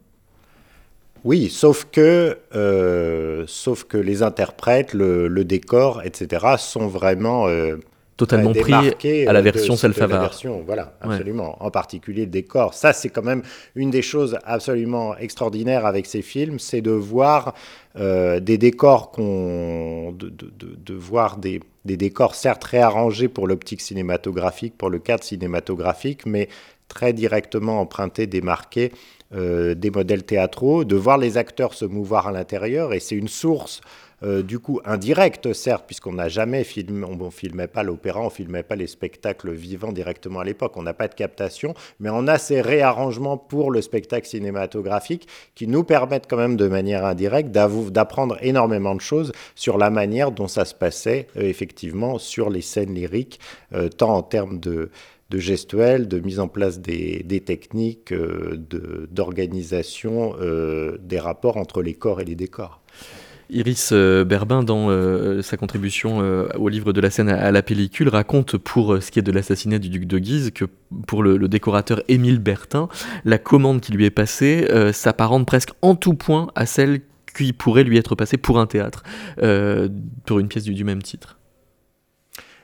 Oui, 1.24 1.48
sauf 1.48 1.86
que, 1.90 2.38
euh, 2.54 3.44
sauf 3.46 3.84
que 3.84 3.96
les 3.96 4.22
interprètes, 4.22 4.92
le, 4.92 5.28
décor, 5.44 6.02
etc., 6.04 6.46
sont 6.58 6.88
vraiment 6.88 7.46
euh, 7.46 7.76
totalement 8.16 8.52
pris 8.52 9.26
à 9.26 9.32
la 9.32 9.40
version 9.40 9.76
Salfavard. 9.76 10.34
Voilà, 10.66 10.94
absolument. 11.00 11.56
En 11.62 11.70
particulier 11.70 12.24
le 12.24 12.30
décor. 12.30 12.74
Ça, 12.74 12.92
c'est 12.92 13.08
quand 13.08 13.22
même 13.22 13.42
une 13.76 13.90
des 13.90 14.02
choses 14.02 14.36
absolument 14.44 15.16
extraordinaires 15.16 15.86
avec 15.86 16.06
ces 16.06 16.22
films, 16.22 16.58
c'est 16.58 16.80
de 16.80 16.90
voir 16.90 17.54
euh, 17.96 18.40
des 18.40 18.58
décors 18.58 19.12
qu'on, 19.12 20.12
de, 20.12 20.28
de, 20.28 20.50
de, 20.76 20.94
voir 20.94 21.36
des, 21.36 21.60
des 21.84 21.96
décors 21.96 22.34
certes 22.34 22.64
réarrangés 22.64 23.28
pour 23.28 23.46
l'optique 23.46 23.80
cinématographique, 23.80 24.76
pour 24.76 24.90
le 24.90 24.98
cadre 24.98 25.22
cinématographique, 25.22 26.26
mais 26.26 26.48
très 26.88 27.12
directement 27.12 27.80
empruntés, 27.80 28.26
démarqués 28.26 28.92
euh, 29.34 29.74
des 29.74 29.90
modèles 29.90 30.24
théâtraux, 30.24 30.84
de 30.84 30.96
voir 30.96 31.18
les 31.18 31.38
acteurs 31.38 31.74
se 31.74 31.84
mouvoir 31.84 32.26
à 32.28 32.32
l'intérieur, 32.32 32.92
et 32.92 33.00
c'est 33.00 33.16
une 33.16 33.28
source 33.28 33.80
euh, 34.24 34.42
du 34.42 34.58
coup 34.58 34.80
indirecte, 34.84 35.52
certes, 35.52 35.84
puisqu'on 35.86 36.12
n'a 36.12 36.28
jamais 36.28 36.64
filmé, 36.64 37.04
on 37.04 37.16
ne 37.16 37.30
filmait 37.30 37.66
pas 37.66 37.82
l'opéra, 37.82 38.20
on 38.20 38.26
ne 38.26 38.30
filmait 38.30 38.62
pas 38.62 38.76
les 38.76 38.86
spectacles 38.86 39.50
vivants 39.52 39.90
directement 39.90 40.40
à 40.40 40.44
l'époque, 40.44 40.76
on 40.76 40.82
n'a 40.82 40.94
pas 40.94 41.08
de 41.08 41.14
captation, 41.14 41.74
mais 41.98 42.10
on 42.10 42.28
a 42.28 42.38
ces 42.38 42.60
réarrangements 42.60 43.36
pour 43.36 43.70
le 43.70 43.82
spectacle 43.82 44.28
cinématographique 44.28 45.26
qui 45.54 45.66
nous 45.66 45.82
permettent 45.82 46.26
quand 46.28 46.36
même 46.36 46.56
de 46.56 46.68
manière 46.68 47.04
indirecte 47.04 47.50
d'apprendre 47.50 48.36
énormément 48.42 48.94
de 48.94 49.00
choses 49.00 49.32
sur 49.54 49.76
la 49.76 49.90
manière 49.90 50.30
dont 50.30 50.48
ça 50.48 50.64
se 50.64 50.74
passait 50.74 51.26
euh, 51.36 51.42
effectivement 51.42 52.18
sur 52.18 52.48
les 52.48 52.62
scènes 52.62 52.94
lyriques, 52.94 53.40
tant 53.96 54.16
en 54.16 54.22
termes 54.22 54.60
de 54.60 54.90
de 55.32 55.38
gestuelle, 55.38 56.08
de 56.08 56.20
mise 56.20 56.38
en 56.38 56.48
place 56.48 56.78
des, 56.78 57.42
techniques, 57.44 58.12
euh, 58.12 58.56
d'organisation 59.10 60.34
euh, 60.40 60.98
des 61.02 61.18
rapports 61.18 61.56
entre 61.56 61.82
les 61.82 61.94
corps 61.94 62.20
et 62.20 62.24
les 62.24 62.34
décors. 62.34 62.82
Iris 63.48 63.90
euh, 63.92 64.24
Berbin, 64.24 64.62
dans 64.62 64.88
sa 65.42 65.56
contribution 65.56 66.18
au 66.54 66.68
livre 66.68 66.92
de 66.92 67.00
la 67.00 67.10
scène 67.10 67.28
à, 67.28 67.50
la 67.50 67.62
pellicule, 67.62 68.08
raconte 68.08 68.56
pour 68.56 69.02
ce 69.02 69.10
qui 69.10 69.18
est 69.18 69.22
de 69.22 69.32
l'assassinat 69.32 69.78
du 69.78 69.88
duc 69.88 70.06
de 70.06 70.18
Guise 70.18 70.50
que 70.52 70.66
pour 71.06 71.22
le, 71.22 71.48
décorateur 71.48 72.02
Émile 72.08 72.38
Bertin, 72.38 72.88
la 73.24 73.38
commande 73.38 73.80
qui 73.80 73.92
lui 73.92 74.04
est 74.04 74.10
passée 74.10 74.66
s'apparente 74.92 75.46
presque 75.46 75.70
en 75.82 75.94
tout 75.94 76.14
point 76.14 76.48
à 76.54 76.66
celle 76.66 77.00
qui 77.36 77.52
pourrait 77.54 77.84
lui 77.84 77.96
être 77.96 78.14
passée 78.14 78.36
pour 78.36 78.58
un 78.58 78.66
théâtre, 78.66 79.02
pour 80.26 80.38
une 80.38 80.48
pièce 80.48 80.64
du 80.64 80.84
même 80.84 81.02
titre. 81.02 81.38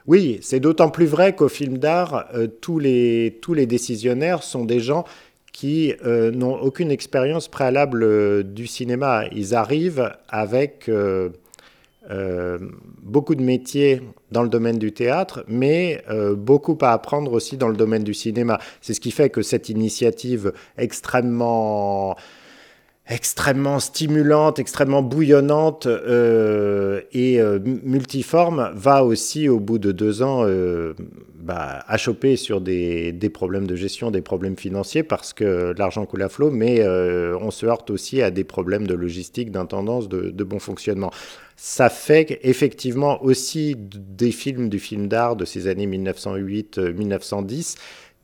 Oui, 0.08 0.38
c'est 0.40 0.58
d'autant 0.58 0.88
plus 0.88 1.04
vrai 1.04 1.36
qu'au 1.36 1.50
film 1.50 1.76
d'art, 1.76 2.30
euh, 2.34 2.46
tous, 2.46 2.78
les, 2.78 3.38
tous 3.42 3.52
les 3.52 3.66
décisionnaires 3.66 4.42
sont 4.42 4.64
des 4.64 4.80
gens 4.80 5.04
qui 5.52 5.92
euh, 6.02 6.30
n'ont 6.30 6.54
aucune 6.54 6.90
expérience 6.90 7.46
préalable 7.46 8.02
euh, 8.02 8.42
du 8.42 8.66
cinéma. 8.66 9.24
Ils 9.32 9.54
arrivent 9.54 10.10
avec 10.30 10.90
beaucoup 13.02 13.34
de 13.34 13.42
métiers 13.42 14.00
dans 14.32 14.42
le 14.42 14.48
domaine 14.48 14.78
du 14.78 14.92
théâtre, 14.92 15.44
mais 15.46 16.02
beaucoup 16.38 16.78
à 16.80 16.92
apprendre 16.92 17.34
aussi 17.34 17.58
dans 17.58 17.68
le 17.68 17.76
domaine 17.76 18.02
du 18.02 18.14
cinéma. 18.14 18.58
C'est 18.80 18.94
ce 18.94 19.00
qui 19.00 19.10
fait 19.10 19.28
que 19.28 19.42
cette 19.42 19.68
initiative 19.68 20.54
extrêmement 20.78 22.16
extrêmement 23.08 23.80
stimulante, 23.80 24.58
extrêmement 24.58 25.02
bouillonnante 25.02 25.86
euh, 25.86 27.00
et 27.12 27.40
euh, 27.40 27.58
multiforme, 27.82 28.70
va 28.74 29.02
aussi, 29.04 29.48
au 29.48 29.60
bout 29.60 29.78
de 29.78 29.92
deux 29.92 30.22
ans, 30.22 30.44
euh, 30.44 30.92
bah, 31.40 31.82
achoper 31.88 32.36
sur 32.36 32.60
des, 32.60 33.12
des, 33.12 33.30
problèmes 33.30 33.66
de 33.66 33.74
gestion, 33.74 34.10
des 34.10 34.20
problèmes 34.20 34.56
financiers, 34.56 35.02
parce 35.02 35.32
que 35.32 35.74
l'argent 35.78 36.04
coule 36.04 36.22
à 36.22 36.28
flot, 36.28 36.50
mais 36.50 36.80
euh, 36.80 37.38
on 37.40 37.50
se 37.50 37.64
heurte 37.64 37.88
aussi 37.90 38.20
à 38.20 38.30
des 38.30 38.44
problèmes 38.44 38.86
de 38.86 38.92
logistique, 38.94 39.50
d'intendance, 39.50 40.10
de, 40.10 40.28
de 40.28 40.44
bon 40.44 40.58
fonctionnement. 40.58 41.10
Ça 41.56 41.88
fait 41.88 42.38
effectivement 42.42 43.22
aussi 43.24 43.74
des 43.76 44.32
films, 44.32 44.68
du 44.68 44.78
film 44.78 45.08
d'art 45.08 45.34
de 45.34 45.46
ces 45.46 45.66
années 45.66 45.86
1908-1910, 45.86 47.76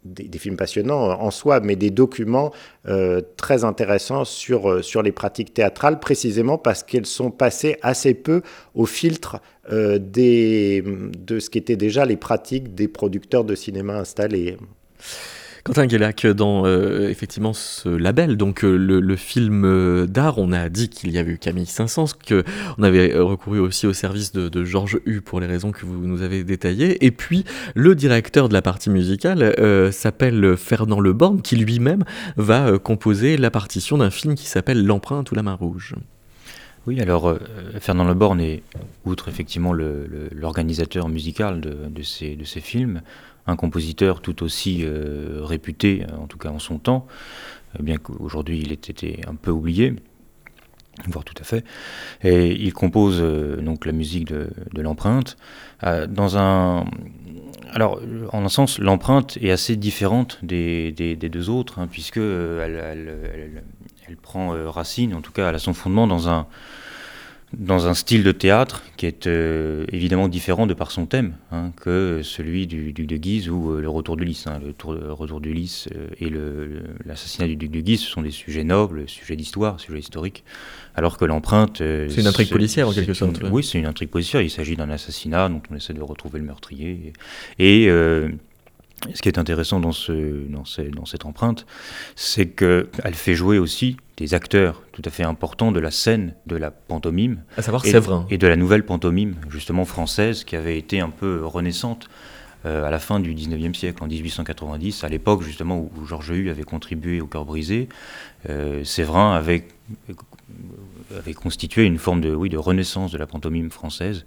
des, 0.04 0.38
films 0.38 0.56
passionnants 0.56 1.20
en 1.20 1.30
soi, 1.30 1.60
mais 1.60 1.76
des 1.76 1.90
documents 1.90 2.52
euh, 2.88 3.20
très 3.36 3.64
intéressants 3.64 4.24
sur, 4.24 4.70
euh, 4.70 4.82
sur 4.82 5.02
les 5.02 5.12
pratiques 5.12 5.54
théâtrales, 5.54 6.00
précisément 6.00 6.58
parce 6.58 6.82
qu'elles 6.82 7.06
sont 7.06 7.30
passées 7.30 7.78
assez 7.82 8.14
peu 8.14 8.42
au 8.74 8.86
filtre 8.86 9.40
euh, 9.72 9.98
de 9.98 11.38
ce 11.38 11.50
qu'étaient 11.50 11.76
déjà 11.76 12.04
les 12.04 12.16
pratiques 12.16 12.74
des 12.74 12.88
producteurs 12.88 13.44
de 13.44 13.54
cinéma 13.54 13.98
installés. 13.98 14.56
Quentin 15.64 15.86
Guélac, 15.86 16.26
dans 16.26 16.66
euh, 16.66 17.08
effectivement 17.08 17.54
ce 17.54 17.88
label, 17.88 18.36
donc 18.36 18.64
euh, 18.64 18.76
le, 18.76 19.16
film 19.16 19.64
euh, 19.64 20.06
d'art, 20.06 20.36
on 20.36 20.52
a 20.52 20.68
dit 20.68 20.90
qu'il 20.90 21.10
y 21.10 21.16
avait 21.16 21.32
eu 21.32 21.38
Camille 21.38 21.64
Saint-Saëns, 21.64 22.12
qu'on 22.28 22.82
avait 22.82 23.14
recouru 23.16 23.60
aussi 23.60 23.86
au 23.86 23.94
service 23.94 24.32
de, 24.32 24.64
Georges 24.64 25.00
Hu 25.06 25.22
pour 25.22 25.40
les 25.40 25.46
raisons 25.46 25.72
que 25.72 25.86
vous 25.86 26.06
nous 26.06 26.20
avez 26.20 26.44
détaillées, 26.44 27.02
et 27.06 27.10
puis 27.10 27.46
le 27.74 27.94
directeur 27.94 28.50
de 28.50 28.52
la 28.52 28.60
partie 28.60 28.90
musicale 28.90 29.54
s'appelle 29.90 30.54
Fernand 30.58 31.00
Leborne, 31.00 31.40
qui 31.40 31.56
lui-même 31.56 32.04
va 32.36 32.78
composer 32.78 33.38
la 33.38 33.50
partition 33.50 33.96
d'un 33.96 34.10
film 34.10 34.34
qui 34.34 34.44
s'appelle 34.44 34.84
L'empreinte 34.84 35.30
ou 35.30 35.34
la 35.34 35.42
main 35.42 35.54
rouge. 35.54 35.94
Oui, 36.86 37.00
alors 37.00 37.38
Fernand 37.80 38.04
Leborne 38.04 38.40
est, 38.40 38.62
outre 39.06 39.28
effectivement 39.28 39.72
l'organisateur 39.72 41.08
musical 41.08 41.62
de 41.62 42.02
ces 42.02 42.60
films, 42.60 43.00
un 43.46 43.56
compositeur 43.56 44.20
tout 44.20 44.42
aussi 44.42 44.82
euh, 44.84 45.40
réputé, 45.42 46.04
en 46.18 46.26
tout 46.26 46.38
cas 46.38 46.50
en 46.50 46.58
son 46.58 46.78
temps, 46.78 47.06
euh, 47.78 47.82
bien 47.82 47.98
qu'aujourd'hui 47.98 48.60
il 48.60 48.72
ait 48.72 48.74
été 48.74 49.20
un 49.26 49.34
peu 49.34 49.50
oublié, 49.50 49.94
voire 51.08 51.24
tout 51.24 51.34
à 51.38 51.44
fait. 51.44 51.64
Et 52.22 52.52
il 52.52 52.72
compose 52.72 53.18
euh, 53.20 53.60
donc 53.60 53.84
la 53.86 53.92
musique 53.92 54.28
de, 54.28 54.50
l'empreinte 54.76 55.36
dans 56.08 56.38
un. 56.38 56.86
Alors, 57.72 58.00
en 58.32 58.44
un 58.44 58.48
sens, 58.48 58.78
l'empreinte 58.78 59.36
est 59.42 59.50
assez 59.50 59.76
différente 59.76 60.38
des, 60.42 60.92
deux 61.16 61.50
autres, 61.50 61.78
hein, 61.78 61.88
puisque 61.90 62.16
elle, 62.16 63.36
prend 64.22 64.54
racine, 64.70 65.14
en 65.14 65.20
tout 65.20 65.32
cas, 65.32 65.50
elle 65.50 65.56
a 65.56 65.58
son 65.58 65.74
fondement 65.74 66.06
dans 66.06 66.28
un 66.30 66.46
dans 67.58 67.86
un 67.86 67.94
style 67.94 68.22
de 68.22 68.32
théâtre 68.32 68.82
qui 68.96 69.06
est 69.06 69.26
euh, 69.26 69.84
évidemment 69.92 70.28
différent 70.28 70.66
de 70.66 70.74
par 70.74 70.90
son 70.90 71.06
thème 71.06 71.34
hein, 71.52 71.72
que 71.76 72.20
celui 72.22 72.66
du 72.66 72.92
duc 72.92 73.06
de 73.06 73.16
Guise 73.16 73.48
ou 73.48 73.72
euh, 73.72 73.80
le 73.80 73.88
retour 73.88 74.16
du 74.16 74.24
lys. 74.24 74.46
Hein. 74.46 74.60
Le, 74.60 75.12
retour 75.12 75.40
du 75.40 75.52
lys 75.52 75.88
euh, 75.94 76.08
et 76.20 76.32
l'assassinat 77.06 77.46
du 77.48 77.56
duc 77.56 77.70
de 77.70 77.80
Guise, 77.80 78.00
ce 78.00 78.10
sont 78.10 78.22
des 78.22 78.30
sujets 78.30 78.64
nobles, 78.64 79.08
sujets 79.08 79.36
d'histoire, 79.36 79.80
sujets 79.80 79.98
historiques, 79.98 80.44
alors 80.94 81.16
que 81.18 81.24
l'empreinte... 81.24 81.78
c'est 81.78 82.20
une 82.20 82.26
intrigue 82.26 82.50
policière 82.50 82.88
en 82.88 82.92
quelque 82.92 83.14
sorte. 83.14 83.40
Oui, 83.50 83.62
c'est 83.64 83.78
une 83.78 83.86
intrigue 83.86 84.10
policière. 84.10 84.42
Il 84.42 84.50
s'agit 84.50 84.76
d'un 84.76 84.90
assassinat 84.90 85.48
dont 85.48 85.62
on 85.70 85.76
essaie 85.76 85.94
de 85.94 86.02
retrouver 86.02 86.38
le 86.38 86.46
meurtrier. 86.46 87.12
Et... 87.58 87.88
ce 89.12 89.22
qui 89.22 89.28
est 89.28 89.38
intéressant 89.38 89.80
dans, 89.80 89.92
ce, 89.92 90.46
dans, 90.48 90.64
dans 90.92 91.06
cette 91.06 91.24
empreinte, 91.26 91.66
c'est 92.16 92.46
qu'elle 92.46 93.14
fait 93.14 93.34
jouer 93.34 93.58
aussi 93.58 93.96
des 94.16 94.34
acteurs 94.34 94.82
tout 94.92 95.02
à 95.04 95.10
fait 95.10 95.24
importants 95.24 95.72
de 95.72 95.80
la 95.80 95.90
scène 95.90 96.34
de 96.46 96.56
la 96.56 96.70
pantomime. 96.70 97.42
À 97.56 97.62
savoir 97.62 97.84
et, 97.84 97.90
Séverin. 97.90 98.26
Et 98.30 98.38
de 98.38 98.46
la 98.46 98.56
nouvelle 98.56 98.84
pantomime, 98.84 99.34
justement 99.50 99.84
française, 99.84 100.44
qui 100.44 100.56
avait 100.56 100.78
été 100.78 101.00
un 101.00 101.10
peu 101.10 101.44
renaissante 101.44 102.08
euh, 102.66 102.84
à 102.84 102.90
la 102.90 102.98
fin 102.98 103.20
du 103.20 103.34
19e 103.34 103.74
siècle, 103.74 104.02
en 104.02 104.06
1890, 104.06 105.04
à 105.04 105.08
l'époque 105.08 105.42
justement 105.42 105.78
où, 105.78 106.06
Georges 106.06 106.30
Hue 106.30 106.50
avait 106.50 106.62
contribué 106.62 107.20
au 107.20 107.26
cœur 107.26 107.44
brisé. 107.44 107.88
Euh, 108.48 108.84
Séverin 108.84 109.34
avait, 109.34 109.68
avait 111.14 111.34
constitué 111.34 111.84
une 111.84 111.98
forme 111.98 112.20
de, 112.20 112.34
oui, 112.34 112.48
de 112.48 112.56
renaissance 112.56 113.12
de 113.12 113.18
la 113.18 113.26
pantomime 113.26 113.70
française, 113.70 114.24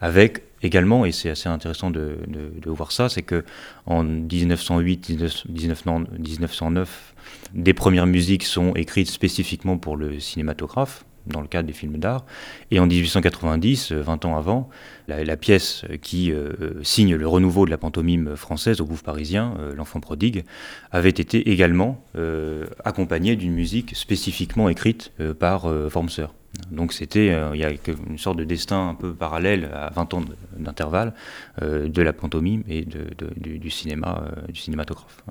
avec 0.00 0.42
également, 0.62 1.04
et 1.04 1.12
c'est 1.12 1.30
assez 1.30 1.48
intéressant 1.48 1.90
de, 1.90 2.18
de, 2.26 2.70
voir 2.70 2.92
ça, 2.92 3.08
c'est 3.08 3.22
que 3.22 3.44
en 3.86 4.04
1908, 4.04 5.10
1909, 5.48 7.14
des 7.54 7.74
premières 7.74 8.06
musiques 8.06 8.44
sont 8.44 8.74
écrites 8.74 9.10
spécifiquement 9.10 9.78
pour 9.78 9.96
le 9.96 10.20
cinématographe, 10.20 11.04
dans 11.26 11.40
le 11.40 11.46
cadre 11.46 11.66
des 11.66 11.72
films 11.72 11.98
d'art. 11.98 12.24
Et 12.70 12.78
en 12.78 12.86
1890, 12.86 13.92
20 13.92 14.24
ans 14.24 14.36
avant, 14.36 14.68
la, 15.08 15.36
pièce 15.36 15.84
qui 16.02 16.32
euh, 16.32 16.82
signe 16.82 17.14
le 17.14 17.26
renouveau 17.26 17.66
de 17.66 17.70
la 17.70 17.78
pantomime 17.78 18.36
française 18.36 18.80
au 18.80 18.84
Bouffe 18.84 19.02
parisien, 19.02 19.54
euh, 19.58 19.74
L'enfant 19.74 20.00
prodigue, 20.00 20.44
avait 20.90 21.10
été 21.10 21.50
également 21.50 22.04
euh, 22.16 22.66
accompagnée 22.84 23.36
d'une 23.36 23.52
musique 23.52 23.96
spécifiquement 23.96 24.68
écrite 24.68 25.12
par 25.38 25.68
Formser. 25.88 26.26
Donc 26.70 26.92
c'était, 26.92 27.32
il 27.54 27.60
y 27.60 27.64
a 27.64 27.70
une 28.08 28.18
sorte 28.18 28.36
de 28.36 28.44
destin 28.44 28.90
un 28.90 28.94
peu 28.94 29.12
parallèle 29.12 29.70
à 29.72 29.90
20 29.90 30.14
ans 30.14 30.22
d'intervalle 30.56 31.12
de 31.60 32.02
la 32.02 32.12
pantomime 32.12 32.62
et 32.68 32.84
de, 32.84 33.06
du, 33.36 33.70
cinéma, 33.70 34.24
du 34.48 34.58
cinématographe. 34.60 35.22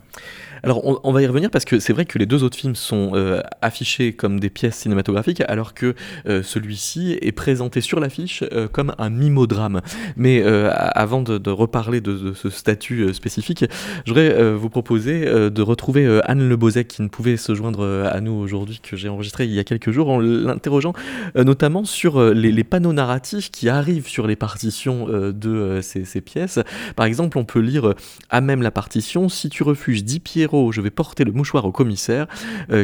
Alors 0.64 1.06
on, 1.06 1.12
va 1.12 1.22
y 1.22 1.28
revenir 1.28 1.50
parce 1.50 1.66
que 1.66 1.80
c'est 1.80 1.94
vrai 1.94 2.06
que 2.06 2.18
les 2.18 2.26
deux 2.26 2.44
autres 2.44 2.58
films 2.58 2.76
sont 2.76 3.14
affichés 3.62 4.14
comme 4.14 4.40
des 4.40 4.50
pièces 4.50 4.78
cinématographiques 4.78 5.42
alors 5.48 5.74
que 5.74 5.96
celui-ci 6.26 7.18
est 7.22 7.32
présenté 7.32 7.82
sur 7.82 8.00
l'affiche 8.00 8.44
comme 8.72 8.94
un 8.98 9.10
mimodrame. 9.10 9.82
Mais 10.16 10.44
avant 10.44 11.22
de, 11.22 11.50
reparler 11.50 12.02
de, 12.02 12.34
ce 12.34 12.50
statut 12.50 13.14
spécifique, 13.14 13.66
je 14.06 14.12
voudrais 14.12 14.54
vous 14.54 14.70
proposer 14.70 15.26
de 15.26 15.62
retrouver 15.62 16.22
Anne 16.26 16.48
Le 16.48 16.84
qui 16.84 17.02
ne 17.02 17.08
pouvait 17.08 17.38
se 17.38 17.56
joindre 17.56 18.10
à 18.12 18.20
nous 18.22 18.34
aujourd'hui, 18.34 18.80
que 18.82 18.96
j'ai 18.96 19.10
enregistré 19.10 19.46
il 19.46 19.54
y 19.54 19.60
a 19.60 19.64
quelques 19.64 19.92
jours 19.92 20.10
en 20.10 20.20
l'interrogeant 20.20 20.94
euh, 20.94 21.09
notamment 21.36 21.84
sur 21.84 22.18
euh, 22.18 22.34
les, 22.34 22.64
panneaux 22.64 22.94
narratifs 22.94 23.52
qui 23.52 23.70
arrivent 23.70 24.08
sur 24.08 24.28
les 24.28 24.36
partitions 24.36 25.08
euh, 25.10 25.32
de 25.32 25.80
ces, 25.82 26.22
pièces. 26.22 26.60
Par 26.96 27.06
exemple, 27.06 27.38
on 27.38 27.46
peut 27.46 27.60
lire 27.60 27.94
à 28.30 28.42
même 28.42 28.62
la 28.62 28.72
partition 28.72 29.30
Si 29.30 29.50
tu 29.50 29.64
refuses, 29.64 30.04
dit 30.04 30.20
Pierrot, 30.20 30.72
je 30.72 30.82
vais 30.82 30.90
porter 30.90 31.24
le 31.24 31.32
mouchoir 31.32 31.66
au 31.66 31.72
commissaire, 31.72 32.28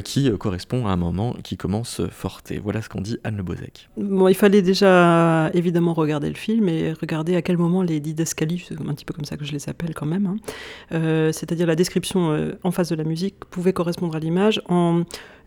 qui 0.03 0.32
correspond 0.38 0.88
à 0.88 0.91
un 0.91 0.95
moment 0.95 1.36
qui 1.43 1.57
commence 1.57 2.01
fort. 2.09 2.41
Et 2.49 2.59
voilà 2.59 2.82
ce 2.82 2.89
qu'en 2.89 3.01
dit 3.01 3.17
Anne 3.23 3.38
Le 3.38 3.43
Bon, 3.97 4.28
il 4.28 4.36
fallait 4.36 4.61
déjà 4.61 5.49
évidemment 5.53 5.93
regarder 5.93 6.30
le 6.30 6.36
film 6.36 6.69
et 6.69 6.93
regarder 6.93 7.36
à 7.36 7.41
quel 7.41 7.57
moment 7.57 7.82
les 7.82 7.99
didascalies, 7.99 8.63
c'est 8.67 8.80
un 8.80 8.93
petit 8.93 9.05
peu 9.05 9.13
comme 9.13 9.26
ça 9.26 9.38
que 9.38 9.45
je 9.45 9.51
les 9.51 9.69
appelle 9.69 9.93
quand 9.93 10.05
même, 10.05 10.38
hein, 10.91 11.32
c'est-à-dire 11.32 11.67
la 11.67 11.76
description 11.76 12.55
en 12.63 12.71
face 12.71 12.89
de 12.89 12.95
la 12.95 13.03
musique, 13.03 13.36
pouvait 13.49 13.73
correspondre 13.73 14.15
à 14.15 14.19
l'image 14.19 14.61
en 14.69 15.03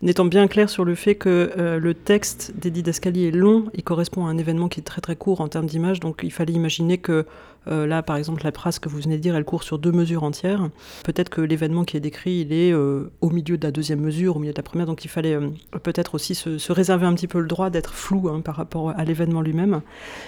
étant 0.07 0.25
bien 0.25 0.47
clair 0.47 0.69
sur 0.69 0.85
le 0.85 0.95
fait 0.95 1.15
que 1.15 1.51
euh, 1.57 1.79
le 1.79 1.93
texte 1.93 2.53
des 2.55 2.68
didascalies 2.69 3.25
est 3.25 3.31
long, 3.31 3.65
il 3.73 3.83
correspond 3.83 4.25
à 4.25 4.29
un 4.29 4.37
événement 4.37 4.67
qui 4.67 4.79
est 4.79 4.83
très 4.83 5.01
très 5.01 5.15
court 5.15 5.41
en 5.41 5.47
termes 5.47 5.65
d'image, 5.65 5.99
donc 5.99 6.21
il 6.23 6.31
fallait 6.31 6.53
imaginer 6.53 6.97
que 6.97 7.25
euh, 7.67 7.85
là, 7.85 8.01
par 8.01 8.15
exemple, 8.15 8.43
la 8.43 8.51
phrase 8.51 8.79
que 8.79 8.89
vous 8.89 8.99
venez 8.99 9.17
de 9.17 9.21
dire, 9.21 9.35
elle 9.35 9.43
court 9.43 9.63
sur 9.63 9.77
deux 9.77 9.91
mesures 9.91 10.23
entières. 10.23 10.69
Peut-être 11.03 11.29
que 11.29 11.41
l'événement 11.41 11.83
qui 11.83 11.97
est 11.97 11.99
décrit, 11.99 12.39
il 12.39 12.53
est 12.53 12.71
euh, 12.71 13.11
au 13.21 13.29
milieu 13.29 13.57
de 13.57 13.65
la 13.65 13.71
deuxième 13.71 13.99
mesure, 13.99 14.37
au 14.37 14.39
milieu 14.39 14.53
de 14.53 14.57
la 14.57 14.63
première, 14.63 14.87
donc 14.87 15.05
il 15.05 15.09
fallait 15.09 15.37
peut-être 15.83 16.15
aussi 16.15 16.35
se, 16.35 16.71
réserver 16.71 17.05
un 17.05 17.13
petit 17.13 17.27
peu 17.27 17.39
le 17.39 17.47
droit 17.47 17.69
d'être 17.69 17.93
flou 17.93 18.29
hein, 18.29 18.41
par 18.41 18.55
rapport 18.55 18.91
à 18.91 19.03
l'événement 19.03 19.41
lui-même, 19.41 19.81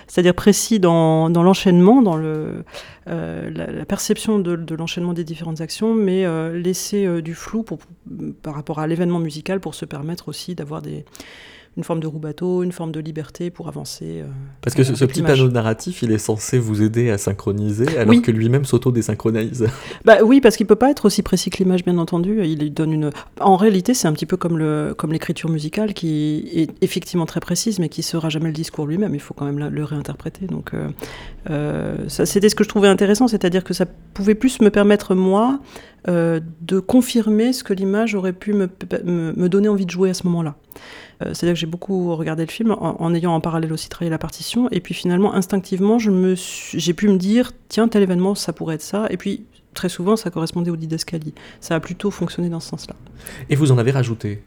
c'est-à-dire 0.08 0.34
précis 0.34 0.80
dans, 0.80 1.30
l'enchaînement, 1.30 2.02
dans 2.02 2.18
la, 2.18 3.86
perception 3.88 4.40
de, 4.40 4.76
l'enchaînement 4.76 5.14
des 5.14 5.24
différentes 5.24 5.62
actions, 5.62 5.94
mais 5.94 6.26
laisser 6.54 7.22
du 7.22 7.36
flou 7.36 7.66
par 8.42 8.56
rapport 8.56 8.80
à 8.80 8.88
l'événement 8.88 9.20
musical 9.20 9.60
pour 9.60 9.76
se 9.76 9.86
permettre 9.86 10.30
aussi 10.30 10.56
d'avoir 10.56 10.82
des, 10.82 11.06
une 11.78 11.84
forme 11.86 12.02
de 12.02 12.08
roue-bateau, 12.08 12.64
une 12.64 12.74
forme 12.74 12.92
de 12.92 13.00
liberté 13.00 13.50
pour 13.50 13.70
avancer. 13.70 14.22
Euh, 14.22 14.28
Parce 14.62 14.76
que 14.76 14.84
ce, 14.84 15.06
petit 15.06 15.22
panneau 15.22 15.50
narratif, 15.50 16.02
il 16.04 16.12
est 16.12 16.18
censé 16.18 16.60
vous 16.60 16.82
aider 16.82 17.10
à 17.10 17.18
synchroniser, 17.18 17.98
alors 17.98 18.22
que 18.22 18.32
lui-même 18.32 18.66
s'auto-désynchronise. 18.66 19.68
Bah 20.06 20.18
oui, 20.24 20.42
parce 20.42 20.58
qu'il 20.58 20.66
peut 20.66 20.76
pas 20.76 20.90
être 20.90 21.06
aussi 21.06 21.22
précis 21.22 21.50
que 21.50 21.58
l'image, 21.60 21.86
bien 21.86 21.98
entendu. 21.98 22.44
Il 22.44 22.74
donne 22.74 22.94
une. 22.94 23.10
En 23.40 23.56
réalité, 23.56 23.94
c'est 23.94 24.08
un 24.08 24.14
petit 24.14 24.26
peu 24.26 24.36
comme 24.36 24.58
le 24.58 24.94
comme 24.98 25.12
l'écriture 25.12 25.50
musicale, 25.50 25.94
qui 25.94 26.50
est 26.54 26.70
effectivement 26.82 27.26
très 27.26 27.40
précise, 27.40 27.80
mais 27.80 27.88
qui 27.88 28.04
sera 28.04 28.30
jamais 28.30 28.48
le 28.48 28.54
discours 28.54 28.88
lui-même. 28.88 29.14
Il 29.14 29.22
faut 29.22 29.34
quand 29.34 29.46
même 29.46 29.60
le 29.60 29.84
réinterpréter. 29.84 30.48
Donc, 30.48 30.74
euh, 30.74 30.90
euh, 31.50 31.98
ça, 32.08 32.26
c'était 32.26 32.50
ce 32.50 32.56
que 32.56 32.64
je 32.64 32.70
trouvais 32.70 32.88
intéressant, 32.88 33.28
c'est-à-dire 33.28 33.64
que 33.64 33.74
ça 33.74 33.86
pouvait 34.14 34.36
plus 34.36 34.62
me 34.62 34.70
permettre 34.70 35.16
moi 35.16 35.60
de 36.08 36.80
confirmer 36.80 37.54
ce 37.54 37.64
que 37.64 37.74
l'image 37.74 38.16
aurait 38.16 38.34
pu 38.34 38.54
me, 38.54 38.70
me 39.04 39.48
donner 39.50 39.68
envie 39.68 39.86
de 39.86 39.92
jouer 39.92 40.10
à 40.10 40.14
ce 40.14 40.26
moment-là. 40.28 40.56
Euh, 41.22 41.34
c'est-à-dire 41.34 41.54
que 41.54 41.60
j'ai 41.60 41.68
beaucoup 41.68 42.16
regardé 42.16 42.46
le 42.46 42.52
film 42.52 42.72
en, 42.72 43.14
ayant 43.14 43.34
en 43.34 43.42
parallèle 43.42 43.72
aussi 43.74 43.90
travaillé 43.90 44.10
la 44.10 44.18
partition. 44.18 44.70
Et 44.72 44.80
puis 44.80 44.94
finalement, 44.94 45.34
instinctivement, 45.34 45.98
j'ai 46.00 46.94
pu 46.94 47.08
me 47.08 47.18
dire, 47.18 47.52
tiens, 47.70 47.88
tel 47.88 48.04
événement, 48.04 48.36
ça 48.36 48.54
pourrait 48.54 48.76
être 48.76 48.82
ça. 48.82 49.08
Et 49.10 49.18
puis 49.18 49.46
très 49.74 49.90
souvent, 49.90 50.16
ça 50.16 50.30
correspondait 50.30 50.72
au 50.72 50.76
didascalie. 50.76 51.34
Ça 51.60 51.76
a 51.76 51.80
plutôt 51.80 52.12
fonctionné 52.12 52.50
dans 52.50 52.60
ce 52.60 52.70
sens-là. 52.70 52.96
Et 53.50 53.56
vous 53.56 53.72
en 53.72 53.78
avez 53.78 53.92
rajouté? 53.92 54.44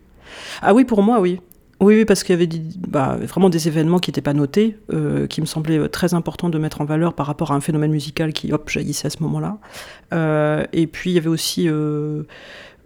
Ah 0.63 0.75
oui, 0.75 0.85
pour 0.85 1.03
moi, 1.03 1.21
oui. 1.21 1.41
Oui, 1.81 2.05
parce 2.05 2.23
qu'il 2.23 2.35
y 2.35 2.43
avait 2.43 2.49
bah, 2.89 3.19
vraiment 3.21 3.51
des 3.51 3.69
événements 3.69 3.99
qui 3.99 4.11
n'étaient 4.11 4.21
pas 4.21 4.33
notés, 4.33 4.77
euh, 4.93 5.27
qui 5.27 5.41
me 5.41 5.47
semblaient 5.47 5.79
euh, 5.79 5.89
très 5.89 6.15
importants 6.15 6.49
de 6.49 6.59
mettre 6.59 6.81
en 6.81 6.85
valeur 6.85 7.15
par 7.15 7.27
rapport 7.27 7.51
à 7.51 7.55
un 7.55 7.61
phénomène 7.61 7.91
musical 7.91 8.33
qui, 8.33 8.53
hop, 8.53 8.69
jaillissait 8.71 9.07
à 9.07 9.11
ce 9.11 9.23
moment-là. 9.23 9.59
et 10.73 10.87
puis, 10.87 11.11
il 11.11 11.15
y 11.15 11.19
avait 11.19 11.29
aussi 11.29 11.69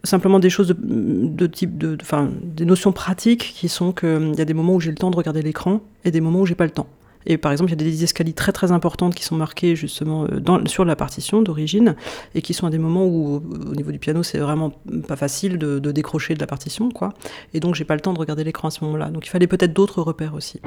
simplement 0.05 0.39
des 0.39 0.51
choses 0.51 0.75
de, 0.79 1.47
type 1.47 1.77
de, 1.77 1.97
enfin, 2.01 2.31
des 2.43 2.65
notions 2.65 2.93
pratiques 2.93 3.53
qui 3.57 3.69
sont 3.69 3.93
qu'il 3.93 4.09
hum, 4.09 4.35
y 4.35 4.41
a 4.41 4.45
des 4.45 4.55
moments 4.55 4.75
où 4.75 4.81
j'ai 4.81 4.91
le 4.91 4.97
temps 4.97 5.11
de 5.11 5.17
regarder 5.17 5.43
l'écran 5.43 5.81
et 6.05 6.11
des 6.11 6.21
moments 6.21 6.41
où 6.41 6.47
j'ai 6.47 6.55
pas 6.55 6.65
le 6.65 6.71
temps. 6.71 6.87
Et 7.29 7.39
par 7.39 7.53
exemple, 7.53 7.71
il 7.71 7.81
y 7.81 7.87
a 7.87 7.91
des 7.91 8.05
escaliers 8.05 8.33
très 8.33 8.53
très 8.53 8.73
importantes 8.73 9.15
qui 9.15 9.23
sont 9.23 9.37
marquées 9.37 9.77
justement 9.77 10.25
euh, 10.25 10.65
sur 10.67 10.85
la 10.85 10.97
partition 10.97 11.43
d'origine 11.43 11.95
et 12.35 12.43
qui 12.43 12.55
sont 12.55 12.67
à 12.67 12.71
des 12.71 12.79
moments 12.79 13.07
où, 13.07 13.37
au 13.37 13.75
niveau 13.75 13.93
du 13.93 13.99
piano, 13.99 14.23
c'est 14.23 14.39
vraiment 14.39 14.73
pas 15.07 15.17
facile 15.17 15.59
de, 15.59 15.79
de, 15.79 15.93
décrocher 15.93 16.35
de 16.35 16.41
la 16.41 16.47
partition, 16.47 16.91
quoi. 16.91 17.13
Et 17.55 17.61
donc, 17.61 17.75
j'ai 17.75 17.85
pas 17.85 17.95
le 17.95 18.01
temps 18.01 18.15
de 18.15 18.19
regarder 18.19 18.45
l'écran 18.45 18.69
à 18.69 18.71
ce 18.71 18.83
moment-là. 18.85 19.11
Donc, 19.11 19.27
il 19.27 19.31
fallait 19.31 19.47
peut-être 19.47 19.75
d'autres 19.75 20.03
repères 20.03 20.35
aussi. 20.35 20.61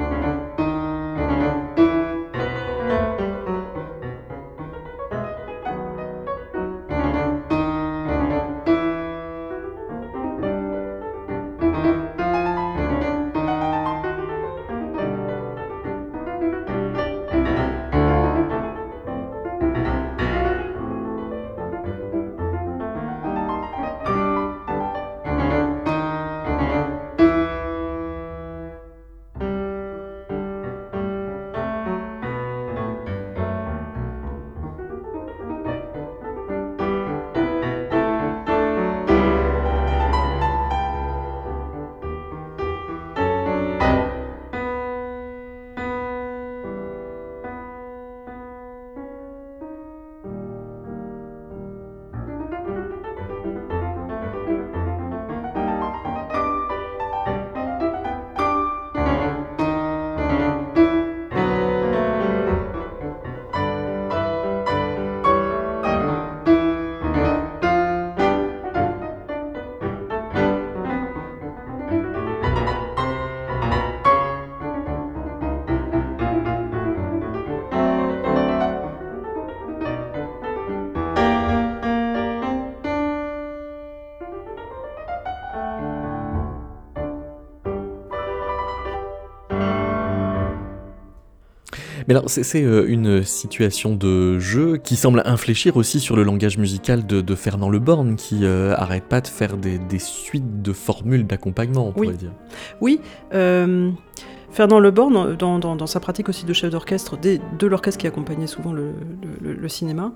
Mais 92.11 92.17
alors, 92.17 92.29
c'est 92.29 92.59
une 92.59 93.23
situation 93.23 93.95
de 93.95 94.37
jeu 94.37 94.75
qui 94.75 94.97
semble 94.97 95.21
infléchir 95.23 95.77
aussi 95.77 96.01
sur 96.01 96.17
le 96.17 96.23
langage 96.23 96.57
musical 96.57 97.05
de, 97.05 97.35
Fernand 97.35 97.69
Le 97.69 97.79
Borne, 97.79 98.17
qui 98.17 98.45
arrête 98.45 99.05
pas 99.05 99.21
de 99.21 99.27
faire 99.27 99.55
des, 99.55 99.79
suites 99.99 100.61
de 100.61 100.73
formules 100.73 101.25
d'accompagnement, 101.25 101.87
on 101.87 101.93
pourrait 101.93 102.15
dire. 102.15 102.33
Oui. 102.81 102.99
Fernand 103.31 104.79
Le 104.81 104.91
Borne, 104.91 105.37
dans, 105.37 105.87
sa 105.87 106.01
pratique 106.01 106.27
aussi 106.27 106.45
de 106.45 106.51
chef 106.51 106.69
d'orchestre, 106.69 107.17
de 107.17 107.67
l'orchestre 107.67 107.97
qui 107.97 108.07
accompagnait 108.07 108.47
souvent 108.47 108.73
le, 108.73 109.69
cinéma, 109.69 110.11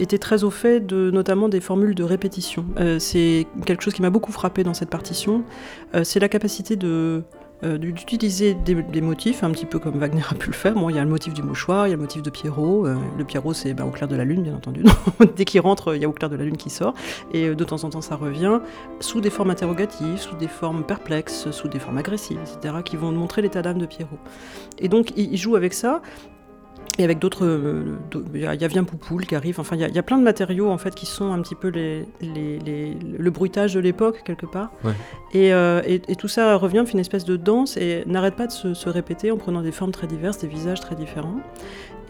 était 0.00 0.18
très 0.18 0.44
au 0.44 0.50
fait 0.50 0.80
de 0.80 1.10
notamment 1.10 1.48
des 1.48 1.60
formules 1.60 1.94
de 1.94 2.02
répétition. 2.02 2.64
Euh, 2.78 2.98
c'est 2.98 3.46
quelque 3.66 3.82
chose 3.82 3.94
qui 3.94 4.02
m'a 4.02 4.10
beaucoup 4.10 4.32
frappé 4.32 4.64
dans 4.64 4.74
cette 4.74 4.90
partition. 4.90 5.44
Euh, 5.94 6.04
c'est 6.04 6.20
la 6.20 6.28
capacité 6.28 6.76
de 6.76 7.22
euh, 7.64 7.78
d'utiliser 7.78 8.54
des, 8.54 9.00
motifs, 9.00 9.42
un 9.42 9.50
petit 9.50 9.66
peu 9.66 9.78
comme 9.78 9.98
Wagner 9.98 10.22
a 10.30 10.34
pu 10.34 10.48
le 10.48 10.54
faire. 10.54 10.74
Il 10.88 10.96
y 10.96 10.98
a 10.98 11.04
le 11.04 11.10
motif 11.10 11.34
du 11.34 11.42
mouchoir, 11.42 11.86
il 11.86 11.90
y 11.90 11.92
a 11.92 11.96
le 11.96 12.02
motif 12.02 12.22
de 12.22 12.30
Pierrot. 12.30 12.86
le 12.86 13.24
Pierrot, 13.24 13.52
c'est 13.52 13.74
ben, 13.74 13.84
au 13.84 13.90
clair 13.90 14.08
de 14.08 14.16
la 14.16 14.24
lune, 14.24 14.42
bien 14.42 14.54
entendu. 14.54 14.84
Dès 15.36 15.44
qu'il 15.44 15.60
rentre, 15.60 15.94
il 15.94 16.02
y 16.02 16.04
a 16.04 16.08
au 16.08 16.12
clair 16.12 16.30
de 16.30 16.36
la 16.36 16.44
lune 16.44 16.56
qui 16.56 16.70
sort. 16.70 16.94
Et 17.32 17.54
de 17.54 17.64
temps 17.64 17.84
en 17.84 17.90
temps, 17.90 18.00
ça 18.00 18.16
revient 18.16 18.60
sous 19.00 19.20
des 19.20 19.30
formes 19.30 19.50
interrogatives, 19.50 20.18
sous 20.18 20.36
des 20.36 20.48
formes 20.48 20.84
perplexes, 20.84 21.50
sous 21.50 21.68
des 21.68 21.78
formes 21.78 21.98
agressives, 21.98 22.38
etc., 22.40 22.74
qui 22.84 22.96
vont 22.96 23.12
montrer 23.12 23.42
l'état 23.42 23.62
d'âme 23.62 23.78
de 23.78 23.86
Pierrot. 23.86 24.18
Et 24.78 24.88
donc, 24.88 25.12
il 25.16 25.36
joue 25.36 25.56
avec 25.56 25.74
ça. 25.74 26.00
Et 27.00 27.04
avec 27.04 27.18
d'autres, 27.18 27.46
euh, 27.46 27.96
il 28.34 28.40
y, 28.40 28.46
a 28.46 28.68
Vient 28.68 28.84
Poupoule 28.84 29.24
qui 29.24 29.34
arrive. 29.34 29.58
Enfin, 29.58 29.74
il 29.74 29.80
y, 29.80 29.98
a 29.98 30.02
plein 30.02 30.18
de 30.18 30.22
matériaux 30.22 30.68
en 30.68 30.76
fait 30.76 30.94
qui 30.94 31.06
sont 31.06 31.32
un 31.32 31.40
petit 31.40 31.54
peu 31.54 31.68
les, 31.68 32.06
le 32.20 33.30
bruitage 33.30 33.72
de 33.72 33.80
l'époque 33.80 34.22
quelque 34.22 34.44
part. 34.44 34.70
Euh, 35.34 35.82
et, 35.86 36.02
et, 36.08 36.16
tout 36.16 36.28
ça 36.28 36.56
revient, 36.56 36.82
fait 36.84 36.92
une 36.92 36.98
espèce 36.98 37.24
de 37.24 37.36
danse 37.36 37.78
et 37.78 38.04
n'arrête 38.06 38.36
pas 38.36 38.46
de 38.46 38.52
se, 38.52 38.88
répéter 38.90 39.30
en 39.30 39.38
prenant 39.38 39.62
des 39.62 39.72
formes 39.72 39.92
très 39.92 40.08
diverses, 40.08 40.38
des 40.38 40.46
visages 40.46 40.80
très 40.80 40.94
différents. 40.94 41.40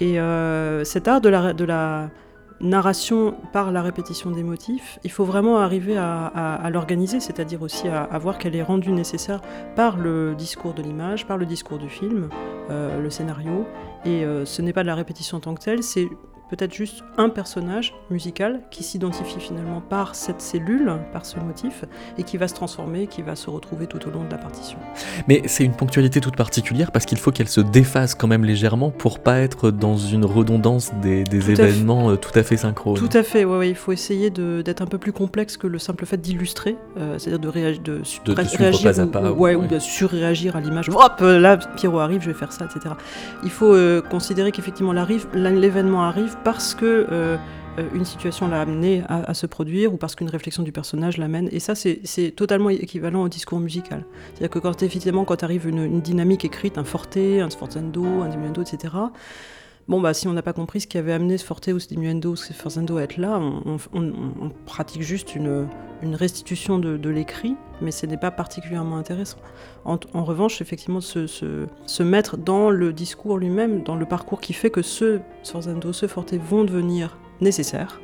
Et 0.01 0.19
euh, 0.19 0.83
cet 0.83 1.07
art 1.07 1.21
de 1.21 1.29
la, 1.29 1.53
de 1.53 1.65
la 1.65 2.11
narration 2.61 3.37
par 3.53 3.71
la 3.71 3.83
répétition 3.83 4.33
des 4.33 4.43
motifs, 4.43 4.99
il 5.05 5.13
faut 5.13 5.25
vraiment 5.25 5.59
arriver 5.59 5.97
à, 5.99 6.69
l'organiser, 6.73 7.21
c'est-à-dire 7.21 7.63
aussi 7.63 7.87
à, 7.87 8.19
voir 8.19 8.39
qu'elle 8.39 8.57
est 8.57 8.63
rendue 8.63 8.91
nécessaire 8.91 9.41
par 9.77 9.97
le 9.99 10.35
discours 10.35 10.75
de 10.75 10.83
l'image, 10.83 11.27
par 11.27 11.39
le 11.39 11.47
discours 11.47 11.79
du 11.79 11.89
film, 11.89 12.29
le 12.69 13.09
scénario. 13.09 13.67
Et 14.05 14.25
euh, 14.25 14.45
ce 14.45 14.63
n'est 14.63 14.73
pas 14.73 14.83
de 14.83 14.87
la 14.87 14.95
répétition 14.95 15.37
en 15.37 15.41
tant 15.41 15.55
que 15.55 15.63
telle, 15.63 15.83
c'est 15.83 16.09
peut-être 16.51 16.75
juste 16.75 17.05
un 17.17 17.29
personnage 17.29 17.95
musical 18.11 18.61
qui 18.71 18.83
s'identifie 18.83 19.41
finalement 19.41 19.81
par 19.81 20.15
cette 20.15 20.41
cellule, 20.41 20.93
par 21.13 21.25
ce 21.25 21.39
motif, 21.39 21.85
et 22.19 22.25
qui 22.25 22.37
va 22.37 22.49
se 22.49 22.55
transformer, 22.55 23.07
qui 23.07 23.23
va 23.23 23.37
se 23.37 23.49
retrouver 23.49 23.87
tout 23.87 24.07
au 24.07 24.11
long 24.11 24.25
de 24.25 24.31
la 24.31 24.39
partition. 24.39 24.79
Mais 25.29 25.43
c'est 25.47 25.65
une 25.65 25.75
ponctualité 25.75 26.21
toute 26.21 26.37
particulière 26.37 26.91
parce 26.93 27.07
qu'il 27.07 27.19
faut 27.19 27.31
qu'elle 27.31 27.49
se 27.49 27.61
défasse 27.61 28.15
quand 28.15 28.27
même 28.27 28.45
légèrement 28.45 28.91
pour 28.91 29.21
pas 29.21 29.39
être 29.39 29.71
dans 29.71 29.97
une 29.97 30.25
redondance 30.25 30.93
des, 31.01 31.25
événements 31.51 32.11
euh, 32.11 32.17
tout 32.17 32.37
à 32.39 32.43
fait 32.43 32.57
synchrones. 32.57 32.97
Tout 32.97 33.09
à 33.17 33.23
fait, 33.23 33.45
ouais, 33.45 33.71
il 33.71 33.75
faut 33.77 33.93
essayer 33.93 34.31
d'être 34.31 34.83
un 34.83 34.87
peu 34.87 34.99
plus 34.99 35.13
complexe 35.13 35.57
que 35.57 35.67
le 35.67 35.79
simple 35.79 36.05
fait 36.07 36.19
d'illustrer, 36.19 36.77
euh, 36.99 37.19
c'est-à-dire 37.19 37.39
de, 37.39 37.49
réagir, 37.49 37.83
de, 37.83 38.33
réagir 38.33 38.83
pas 38.83 39.01
à 39.01 39.07
pas, 39.07 39.33
ou, 39.33 39.47
ou, 39.47 39.67
de 39.67 39.79
surréagir 39.79 40.57
à 40.57 40.61
l'image. 40.61 40.89
Hop, 40.89 41.21
là, 41.21 41.57
Pierrot 41.57 42.01
arrive, 42.01 42.23
je 42.23 42.29
vais 42.29 42.35
faire 42.35 42.53
ça, 42.53 42.65
etc. 42.65 42.95
Il 43.45 43.51
faut 43.51 43.73
euh, 43.75 44.03
considérer 44.03 44.53
qu'effectivement 44.53 44.93
l'événement 45.35 46.03
arrive 46.03 46.37
parce 46.45 46.75
que 46.75 47.07
euh, 47.11 47.37
euh, 47.79 47.89
une 47.95 48.05
situation 48.05 48.49
l'a 48.49 48.61
amené 48.61 49.03
à, 49.09 49.33
se 49.35 49.47
produire 49.47 49.93
ou 49.93 49.97
parce 49.97 50.15
qu'une 50.15 50.29
réflexion 50.29 50.63
du 50.63 50.73
personnage 50.73 51.19
l'amène. 51.19 51.49
Et 51.53 51.61
ça, 51.61 51.75
c'est 51.75 52.33
totalement 52.35 52.71
équivalent 52.71 53.23
au 53.23 53.29
discours 53.29 53.61
musical. 53.61 54.05
C'est-à-dire 54.35 54.51
que 54.51 54.59
quand 54.59 54.83
effectivement, 54.83 55.25
quand 55.25 55.43
arrive 55.43 55.69
une, 55.69 56.01
dynamique 56.01 56.45
écrite, 56.45 56.79
un 56.79 56.85
forte, 56.85 57.17
un 57.17 57.51
sforzando, 57.51 58.05
un 58.23 58.29
diminuendo, 58.29 58.63
etc., 58.63 58.95
bon, 59.89 60.01
bah, 60.01 60.15
si 60.15 60.29
on 60.29 60.33
n'a 60.33 60.43
pas 60.43 60.53
compris 60.53 60.81
ce 60.81 60.87
qui 60.87 60.99
avait 60.99 61.13
amené 61.13 61.39
ce 61.39 61.45
forte 61.45 61.69
ou 61.69 61.79
ce 61.79 61.89
diminuendo 61.89 62.33
ou 62.33 62.37
ce 62.37 62.53
sforzando 62.53 62.97
à 62.97 63.03
être 63.03 63.17
là, 63.17 63.41
on, 63.41 64.51
pratique 64.67 65.03
juste 65.03 65.35
une, 65.35 65.69
restitution 66.03 66.79
de, 66.79 67.09
l'écrit, 67.09 67.57
mais 67.81 67.91
ce 67.91 68.07
n'est 68.07 68.17
pas 68.17 68.31
particulièrement 68.31 68.97
intéressant. 68.97 69.39
En, 69.85 70.25
revanche, 70.25 70.61
effectivement, 70.61 71.01
se, 71.01 72.03
mettre 72.03 72.37
dans 72.37 72.71
le 72.71 72.93
discours 72.93 73.39
lui-même, 73.39 73.83
dans 73.83 73.97
le 73.97 74.07
parcours 74.07 74.41
qui 74.41 74.53
fait 74.53 74.71
que 74.71 74.83
ce 74.83 75.21
sforzando, 75.43 75.93
ce 75.93 76.07
forte 76.07 76.35
vont 76.35 76.65
devenir 76.65 77.19
nécessaires 77.41 78.01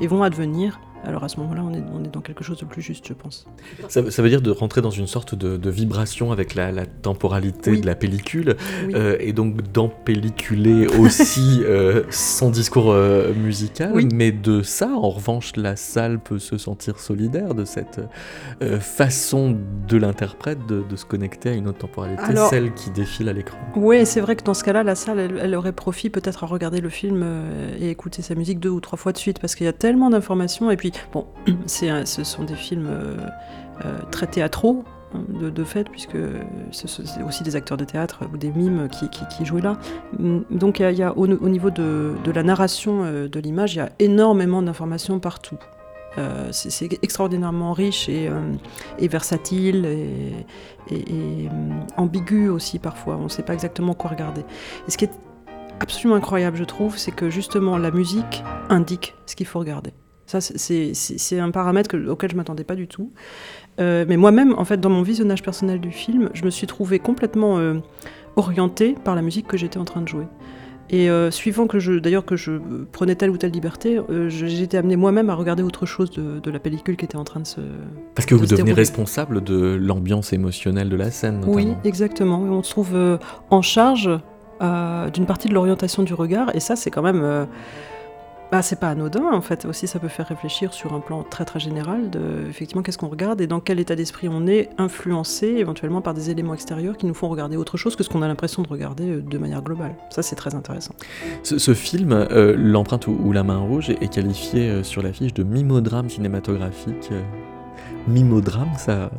et 0.00 0.06
vont 0.06 0.22
advenir 0.22 0.80
alors 1.04 1.24
à 1.24 1.28
ce 1.28 1.38
moment-là, 1.40 1.62
on 1.64 1.72
est, 1.72 1.82
on 1.94 2.04
est, 2.04 2.12
dans 2.12 2.20
quelque 2.20 2.44
chose 2.44 2.58
de 2.58 2.64
plus 2.64 2.82
juste, 2.82 3.06
je 3.06 3.12
pense. 3.12 3.46
Ça, 3.88 4.00
veut 4.00 4.28
dire 4.28 4.42
de 4.42 4.50
rentrer 4.50 4.80
dans 4.80 4.90
une 4.90 5.06
sorte 5.06 5.34
de, 5.34 5.70
vibration 5.70 6.32
avec 6.32 6.54
la, 6.54 6.86
temporalité 6.86 7.76
de 7.76 7.86
la 7.86 7.94
pellicule, 7.94 8.56
euh, 8.94 9.16
et 9.20 9.32
donc 9.32 9.62
d'empelliculer 9.72 10.86
aussi 10.86 11.60
euh, 11.62 12.04
son 12.10 12.50
discours 12.50 12.90
euh, 12.90 13.32
musical, 13.34 13.92
mais 14.12 14.32
de 14.32 14.62
ça, 14.62 14.88
en 14.88 15.10
revanche, 15.10 15.52
la 15.56 15.76
salle 15.76 16.18
peut 16.18 16.38
se 16.38 16.58
sentir 16.58 16.98
solidaire 16.98 17.54
de 17.54 17.64
cette 17.64 18.00
façon 18.80 19.56
de 19.88 19.96
l'interprète 19.96 20.58
de, 20.66 20.84
se 20.96 21.04
connecter 21.04 21.50
à 21.50 21.52
une 21.52 21.68
autre 21.68 21.78
temporalité, 21.78 22.34
celle 22.50 22.74
qui 22.74 22.90
défile 22.90 23.28
à 23.28 23.32
l'écran. 23.32 23.58
Oui, 23.76 24.04
c'est 24.04 24.20
vrai 24.20 24.34
que 24.34 24.42
dans 24.42 24.54
ce 24.54 24.64
cas-là, 24.64 24.82
la 24.82 24.94
salle, 24.94 25.20
elle, 25.20 25.38
elle 25.40 25.54
aurait 25.54 25.72
profit 25.72 26.10
peut-être 26.10 26.42
à 26.44 26.46
regarder 26.46 26.80
le 26.80 26.88
film 26.88 27.24
et 27.78 27.90
écouter 27.90 28.22
sa 28.22 28.34
musique 28.34 28.58
deux 28.58 28.70
ou 28.70 28.80
trois 28.80 28.98
fois 28.98 29.12
de 29.12 29.18
suite, 29.18 29.38
parce 29.38 29.54
qu'il 29.54 29.66
y 29.66 29.68
a 29.68 29.72
tellement 29.72 30.10
d'informations, 30.10 30.70
et 30.70 30.76
puis 30.76 30.87
bon, 31.12 31.26
ce 31.66 32.24
sont 32.24 32.44
des 32.44 32.54
films 32.54 32.88
euh, 32.88 33.16
euh, 33.84 33.98
très 34.10 34.26
théâtraux, 34.26 34.84
hein, 35.14 35.20
de, 35.28 35.64
fait, 35.64 35.88
puisque 35.88 36.16
c'est 36.72 37.22
aussi 37.22 37.42
des 37.42 37.56
acteurs 37.56 37.76
de 37.76 37.84
théâtre 37.84 38.24
ou 38.32 38.36
des 38.36 38.50
mimes 38.50 38.88
qui, 38.88 39.08
qui, 39.08 39.44
jouent 39.44 39.58
là. 39.58 39.78
Mm, 40.18 40.40
donc 40.50 40.80
il 40.80 40.96
y 40.96 41.02
a, 41.02 41.16
au, 41.16 41.26
niveau 41.26 41.70
de, 41.70 42.14
la 42.34 42.42
narration 42.42 43.04
euh, 43.04 43.28
de 43.28 43.40
l'image, 43.40 43.74
il 43.74 43.78
y 43.78 43.80
a 43.80 43.90
énormément 43.98 44.62
d'informations 44.62 45.18
partout. 45.20 45.58
c'est 46.50 46.92
extraordinairement 47.02 47.72
riche 47.72 48.08
et, 48.08 48.28
versatile 49.08 49.86
et, 50.90 51.48
ambigu 51.96 52.48
aussi 52.48 52.80
parfois. 52.80 53.16
On 53.16 53.24
ne 53.24 53.28
sait 53.28 53.44
pas 53.44 53.54
exactement 53.54 53.94
quoi 53.94 54.10
regarder. 54.10 54.42
Et 54.88 54.90
ce 54.90 54.98
qui 54.98 55.04
est 55.04 55.12
absolument 55.80 56.16
incroyable, 56.16 56.56
je 56.56 56.64
trouve, 56.64 56.98
c'est 56.98 57.12
que 57.12 57.30
justement 57.30 57.78
la 57.78 57.90
musique 57.90 58.42
indique 58.68 59.14
ce 59.26 59.36
qu'il 59.36 59.46
faut 59.46 59.58
regarder. 59.58 59.92
Ça, 60.28 60.40
c'est 60.42 61.40
un 61.40 61.50
paramètre 61.50 61.96
auquel 62.06 62.28
je 62.28 62.34
ne 62.34 62.38
m'attendais 62.38 62.62
pas 62.64 62.74
du 62.74 62.86
tout. 62.86 63.10
Euh, 63.80 64.04
mais 64.06 64.18
moi-même, 64.18 64.54
en 64.58 64.64
fait, 64.66 64.78
dans 64.78 64.90
mon 64.90 65.00
visionnage 65.00 65.42
personnel 65.42 65.80
du 65.80 65.90
film, 65.90 66.28
je 66.34 66.44
me 66.44 66.50
suis 66.50 66.66
trouvée 66.66 66.98
complètement 66.98 67.56
euh, 67.56 67.76
orientée 68.36 68.94
par 69.04 69.14
la 69.14 69.22
musique 69.22 69.46
que 69.46 69.56
j'étais 69.56 69.78
en 69.78 69.86
train 69.86 70.02
de 70.02 70.08
jouer. 70.08 70.26
Et 70.90 71.08
euh, 71.08 71.30
suivant 71.30 71.66
que 71.66 71.78
je, 71.78 71.94
d'ailleurs, 71.94 72.26
que 72.26 72.36
je 72.36 72.52
prenais 72.92 73.14
telle 73.14 73.30
ou 73.30 73.38
telle 73.38 73.52
liberté, 73.52 73.98
j'étais 74.28 74.76
amenée 74.76 74.96
moi-même 74.96 75.30
à 75.30 75.34
regarder 75.34 75.62
autre 75.62 75.86
chose 75.86 76.10
de, 76.10 76.50
la 76.50 76.58
pellicule 76.58 76.98
qui 76.98 77.06
était 77.06 77.16
en 77.16 77.24
train 77.24 77.40
de 77.40 77.46
se. 77.46 77.60
Parce 78.14 78.26
que 78.26 78.34
vous 78.34 78.44
devenez 78.44 78.74
responsable 78.74 79.42
de 79.42 79.78
l'ambiance 79.80 80.34
émotionnelle 80.34 80.90
de 80.90 80.96
la 80.96 81.10
scène. 81.10 81.42
Oui, 81.46 81.68
exactement. 81.84 82.40
on 82.40 82.62
se 82.62 82.70
trouve 82.70 83.18
en 83.48 83.62
charge 83.62 84.10
d'une 84.60 85.26
partie 85.26 85.48
de 85.48 85.54
l'orientation 85.54 86.02
du 86.02 86.12
regard, 86.12 86.54
et 86.54 86.60
ça, 86.60 86.76
c'est 86.76 86.90
quand 86.90 87.02
même 87.02 87.46
bah, 88.50 88.62
c'est 88.62 88.80
pas 88.80 88.88
anodin 88.88 89.30
en 89.30 89.42
fait. 89.42 89.66
Aussi, 89.66 89.86
ça 89.86 89.98
peut 89.98 90.08
faire 90.08 90.26
réfléchir 90.26 90.72
sur 90.72 90.94
un 90.94 91.00
plan 91.00 91.22
très 91.22 91.44
très 91.44 91.60
général 91.60 92.08
de 92.08 92.46
effectivement 92.48 92.82
qu'est-ce 92.82 92.96
qu'on 92.96 93.08
regarde 93.08 93.40
et 93.42 93.46
dans 93.46 93.60
quel 93.60 93.78
état 93.78 93.94
d'esprit 93.94 94.28
on 94.28 94.46
est 94.46 94.70
influencé 94.78 95.46
éventuellement 95.46 96.00
par 96.00 96.14
des 96.14 96.30
éléments 96.30 96.54
extérieurs 96.54 96.96
qui 96.96 97.04
nous 97.04 97.14
font 97.14 97.28
regarder 97.28 97.56
autre 97.56 97.76
chose 97.76 97.94
que 97.94 98.02
ce 98.02 98.08
qu'on 98.08 98.22
a 98.22 98.28
l'impression 98.28 98.62
de 98.62 98.68
regarder 98.68 99.10
euh, 99.10 99.20
de 99.20 99.38
manière 99.38 99.62
globale. 99.62 99.94
Ça, 100.08 100.22
c'est 100.22 100.36
très 100.36 100.54
intéressant. 100.54 100.94
Ce, 101.42 101.74
film, 101.74 102.12
euh, 102.12 102.54
L'empreinte 102.56 103.06
ou, 103.06 103.32
La 103.32 103.42
main 103.42 103.58
rouge, 103.58 103.90
est, 103.90 104.12
qualifié 104.12 104.70
euh, 104.70 104.82
sur 104.82 105.02
l'affiche 105.02 105.34
de 105.34 105.42
mimodrame 105.42 106.08
cinématographique. 106.08 107.10
Mimodrame, 108.06 108.70
ça 108.78 109.10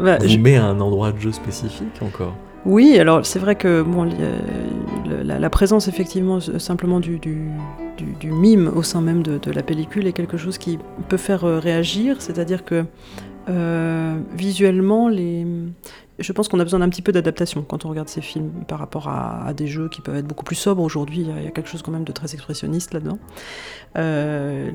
bah, 0.00 0.18
vous 0.18 0.38
met 0.38 0.56
à 0.56 0.64
un 0.64 0.80
endroit 0.80 1.10
de 1.10 1.18
jeu 1.18 1.32
spécifique 1.32 2.00
encore? 2.02 2.34
Oui, 2.66 2.98
alors 2.98 3.24
c'est 3.24 3.38
vrai 3.38 3.54
que 3.54 3.84
la, 5.22 5.50
présence 5.50 5.86
effectivement 5.86 6.40
simplement 6.40 6.98
du, 6.98 7.20
mime 8.24 8.72
au 8.74 8.82
sein 8.82 9.00
même 9.00 9.22
de, 9.22 9.50
la 9.52 9.62
pellicule 9.62 10.06
est 10.06 10.12
quelque 10.12 10.36
chose 10.36 10.58
qui 10.58 10.78
peut 11.08 11.16
faire 11.16 11.44
euh, 11.44 11.60
réagir, 11.60 12.20
c'est-à-dire 12.20 12.64
que 12.64 12.84
euh, 13.48 14.18
visuellement, 14.36 15.08
je 15.12 16.32
pense 16.32 16.48
qu'on 16.48 16.58
a 16.58 16.64
besoin 16.64 16.80
d'un 16.80 16.88
petit 16.88 17.02
peu 17.02 17.12
d'adaptation 17.12 17.62
quand 17.62 17.84
on 17.84 17.88
regarde 17.88 18.08
ces 18.08 18.20
films 18.20 18.50
par 18.66 18.80
rapport 18.80 19.08
à, 19.08 19.52
des 19.54 19.68
jeux 19.68 19.88
qui 19.88 20.00
peuvent 20.00 20.16
être 20.16 20.26
beaucoup 20.26 20.44
plus 20.44 20.56
sobres 20.56 20.82
aujourd'hui. 20.82 21.20
Il, 21.20 21.44
y 21.44 21.46
a 21.46 21.52
quelque 21.52 21.68
chose 21.68 21.82
quand 21.82 21.92
même 21.92 22.04
de 22.04 22.12
très 22.12 22.34
expressionniste 22.34 22.92
là-dedans. 22.92 23.18
Euh, 23.96 24.72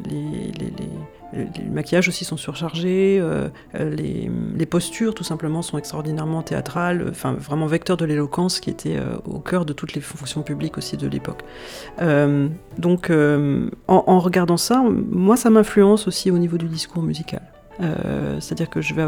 maquillages 1.69 2.07
aussi 2.07 2.25
sont 2.25 2.38
surchargés, 2.38 3.17
euh, 3.21 3.49
les, 3.73 4.65
postures 4.65 5.13
tout 5.13 5.23
simplement 5.23 5.61
sont 5.61 5.77
extraordinairement 5.77 6.43
théâtrales, 6.43 7.05
enfin 7.09 7.34
vraiment 7.34 7.65
vecteurs 7.65 7.97
de 7.97 8.05
l'éloquence 8.05 8.59
qui 8.59 8.69
était 8.69 8.95
euh, 8.95 9.17
au 9.25 9.39
cœur 9.39 9.65
de 9.65 9.73
toutes 9.73 9.93
les 9.93 10.01
fonctions 10.01 10.43
publiques 10.43 10.77
aussi 10.77 10.95
de 10.97 11.07
l'époque. 11.07 11.43
donc 12.77 13.11
en, 13.88 14.19
regardant 14.19 14.57
ça, 14.57 14.84
moi 14.84 15.36
ça 15.36 15.49
m'influence 15.49 16.07
aussi 16.07 16.32
au 16.32 16.38
niveau 16.38 16.57
du 16.57 16.67
discours 16.67 17.03
musical. 17.03 17.41
Euh, 17.82 18.39
c'est-à-dire 18.39 18.69
que 18.69 18.82
je 18.82 18.93
vais 18.93 19.07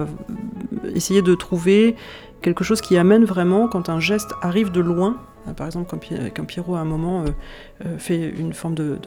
essayer 0.95 1.21
de 1.21 1.35
trouver 1.35 1.95
quelque 2.41 2.63
chose 2.63 2.81
qui 2.81 2.97
amène 2.97 3.23
vraiment, 3.23 3.67
quand 3.67 3.89
un 3.89 3.99
geste 3.99 4.33
arrive 4.41 4.71
de 4.71 4.81
loin, 4.81 5.17
Par 5.55 5.67
exemple, 5.67 5.89
quand, 5.89 6.45
Pierrot 6.45 6.75
à 6.75 6.79
un 6.79 6.85
moment 6.85 7.25
fait 7.97 8.29
une 8.29 8.53
forme 8.53 8.75
de, 8.75 8.97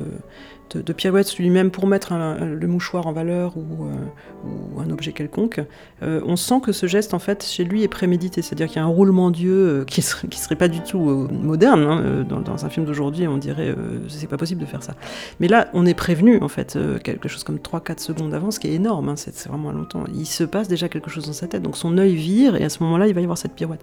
pirouettes 0.96 1.36
lui-même 1.38 1.70
pour 1.70 1.86
mettre 1.86 2.14
le 2.14 2.66
mouchoir 2.66 3.06
en 3.06 3.12
valeur 3.12 3.56
ou, 3.56 3.84
euh, 3.84 4.82
un 4.82 4.90
objet 4.90 5.12
quelconque, 5.12 5.60
euh, 6.02 6.20
on 6.24 6.36
sent 6.36 6.60
que 6.62 6.72
ce 6.72 6.86
geste, 6.86 7.14
en 7.14 7.18
fait, 7.18 7.44
chez 7.44 7.64
lui 7.64 7.82
est 7.82 7.88
prémédité. 7.88 8.42
C'est-à-dire 8.42 8.66
qu'il 8.68 8.76
y 8.76 8.78
a 8.78 8.84
un 8.84 8.88
roulement 8.88 9.30
d'yeux 9.30 9.80
euh, 9.80 9.84
qui, 9.84 10.02
serait, 10.02 10.28
serait 10.32 10.56
pas 10.56 10.68
du 10.68 10.80
tout 10.80 10.98
moderne. 10.98 11.82
Hein, 11.82 12.26
dans, 12.28 12.64
un 12.64 12.68
film 12.68 12.86
d'aujourd'hui, 12.86 13.26
on 13.26 13.38
dirait 13.38 13.74
c'est 14.08 14.28
pas 14.28 14.36
possible 14.36 14.60
de 14.60 14.66
faire 14.66 14.82
ça. 14.82 14.94
Mais 15.40 15.48
là, 15.48 15.68
on 15.74 15.86
est 15.86 15.94
prévenu, 15.94 16.40
en 16.40 16.48
fait, 16.48 16.78
quelque 17.02 17.28
chose 17.28 17.44
comme 17.44 17.58
3-4 17.58 18.00
secondes 18.00 18.34
avant, 18.34 18.50
ce 18.50 18.60
qui 18.60 18.68
est 18.68 18.74
énorme. 18.74 19.08
Hein, 19.08 19.14
c'est 19.16 19.48
vraiment 19.48 19.72
longtemps. 19.72 20.04
Il 20.14 20.26
se 20.26 20.44
passe 20.44 20.68
déjà 20.68 20.88
quelque 20.88 21.10
chose 21.10 21.26
dans 21.26 21.32
sa 21.32 21.46
tête. 21.46 21.62
Donc 21.62 21.76
son 21.76 21.98
œil 21.98 22.14
vire 22.14 22.56
et 22.56 22.64
à 22.64 22.68
ce 22.68 22.82
moment-là, 22.82 23.08
il 23.08 23.14
va 23.14 23.20
y 23.20 23.24
avoir 23.24 23.38
cette 23.38 23.52
pirouette. 23.52 23.82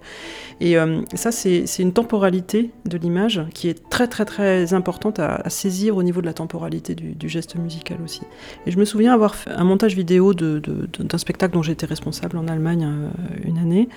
Et 0.60 0.76
ça, 1.14 1.32
c'est 1.32 1.66
une 1.80 1.94
temporalité 1.94 2.72
de 2.86 2.98
l'image 2.98 3.42
qui 3.54 3.70
est 3.70 3.90
très, 3.90 4.08
très, 4.08 4.26
très 4.26 4.74
importante 4.74 5.20
à 5.20 5.50
saisir 5.50 5.98
au 5.98 6.04
niveau 6.04 6.22
de 6.22 6.26
la 6.26 6.34
temporalité 6.34 6.73
du, 6.80 7.30
geste 7.30 7.56
musical 7.56 7.98
aussi. 8.04 8.22
Et 8.66 8.72
je 8.72 8.78
me 8.78 8.86
souviens 8.86 9.14
avoir 9.14 9.36
fait 9.36 9.52
un 9.52 9.64
montage 9.64 9.96
vidéo 9.96 10.34
d'un 10.34 11.18
spectacle 11.18 11.54
dont 11.54 11.64
j'étais 11.64 11.86
responsable 11.86 12.38
en 12.38 12.48
Allemagne 12.48 12.86
euh, 12.86 13.10
une 13.46 13.58
année. 13.58 13.90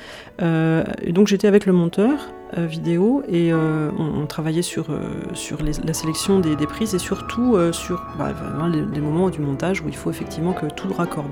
Euh, 0.42 0.84
et 1.02 1.12
donc 1.12 1.26
j'étais 1.26 1.48
avec 1.48 1.66
le 1.66 1.72
monteur 1.72 2.30
euh, 2.56 2.66
vidéo 2.66 3.22
et 3.28 3.52
on, 3.52 4.26
travaillait 4.26 4.62
sur, 4.62 4.86
sur 5.34 5.58
la 5.62 5.92
sélection 5.94 6.40
des, 6.40 6.56
prises 6.66 6.94
et 6.94 6.98
surtout 6.98 7.56
sur 7.72 8.02
bah, 8.18 8.34
les, 8.68 9.00
moments 9.00 9.30
du 9.30 9.40
montage 9.40 9.80
où 9.82 9.88
il 9.88 9.94
faut 9.94 10.10
effectivement 10.10 10.52
que 10.52 10.66
tout 10.66 10.92
raccorde. 10.92 11.30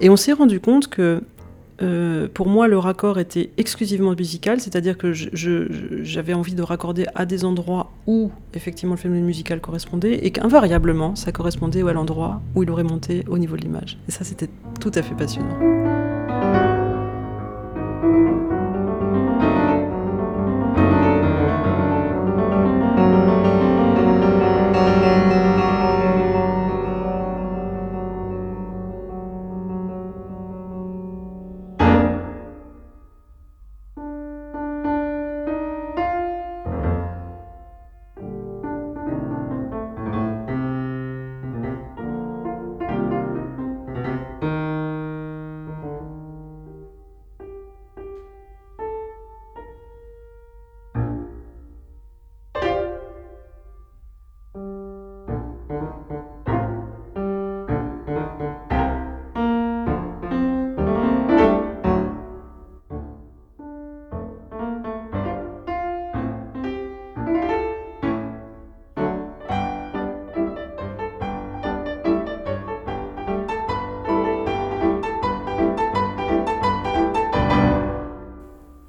Et 0.00 0.10
on 0.10 0.16
s'est 0.16 0.32
rendu 0.32 0.60
compte 0.60 0.88
que 0.88 1.22
euh, 1.82 2.28
pour 2.32 2.48
moi, 2.48 2.68
le 2.68 2.78
raccord 2.78 3.18
était 3.18 3.50
exclusivement 3.56 4.14
musical, 4.14 4.60
c'est-à-dire 4.60 4.96
que 4.96 5.12
j'avais 5.12 6.34
envie 6.34 6.54
de 6.54 6.62
raccorder 6.62 7.06
à 7.14 7.26
des 7.26 7.44
endroits 7.44 7.90
où 8.06 8.30
effectivement 8.54 8.94
le 8.94 9.00
phénomène 9.00 9.24
musical 9.24 9.60
correspondait 9.60 10.14
et 10.24 10.30
qu'invariablement 10.30 11.16
ça 11.16 11.32
correspondait 11.32 11.82
à 11.82 11.92
l'endroit 11.92 12.40
où 12.54 12.62
il 12.62 12.70
aurait 12.70 12.84
monté 12.84 13.24
au 13.28 13.38
niveau 13.38 13.56
de 13.56 13.62
l'image. 13.62 13.98
Et 14.08 14.12
ça, 14.12 14.24
c'était 14.24 14.48
tout 14.80 14.92
à 14.94 15.02
fait 15.02 15.14
passionnant. 15.14 15.83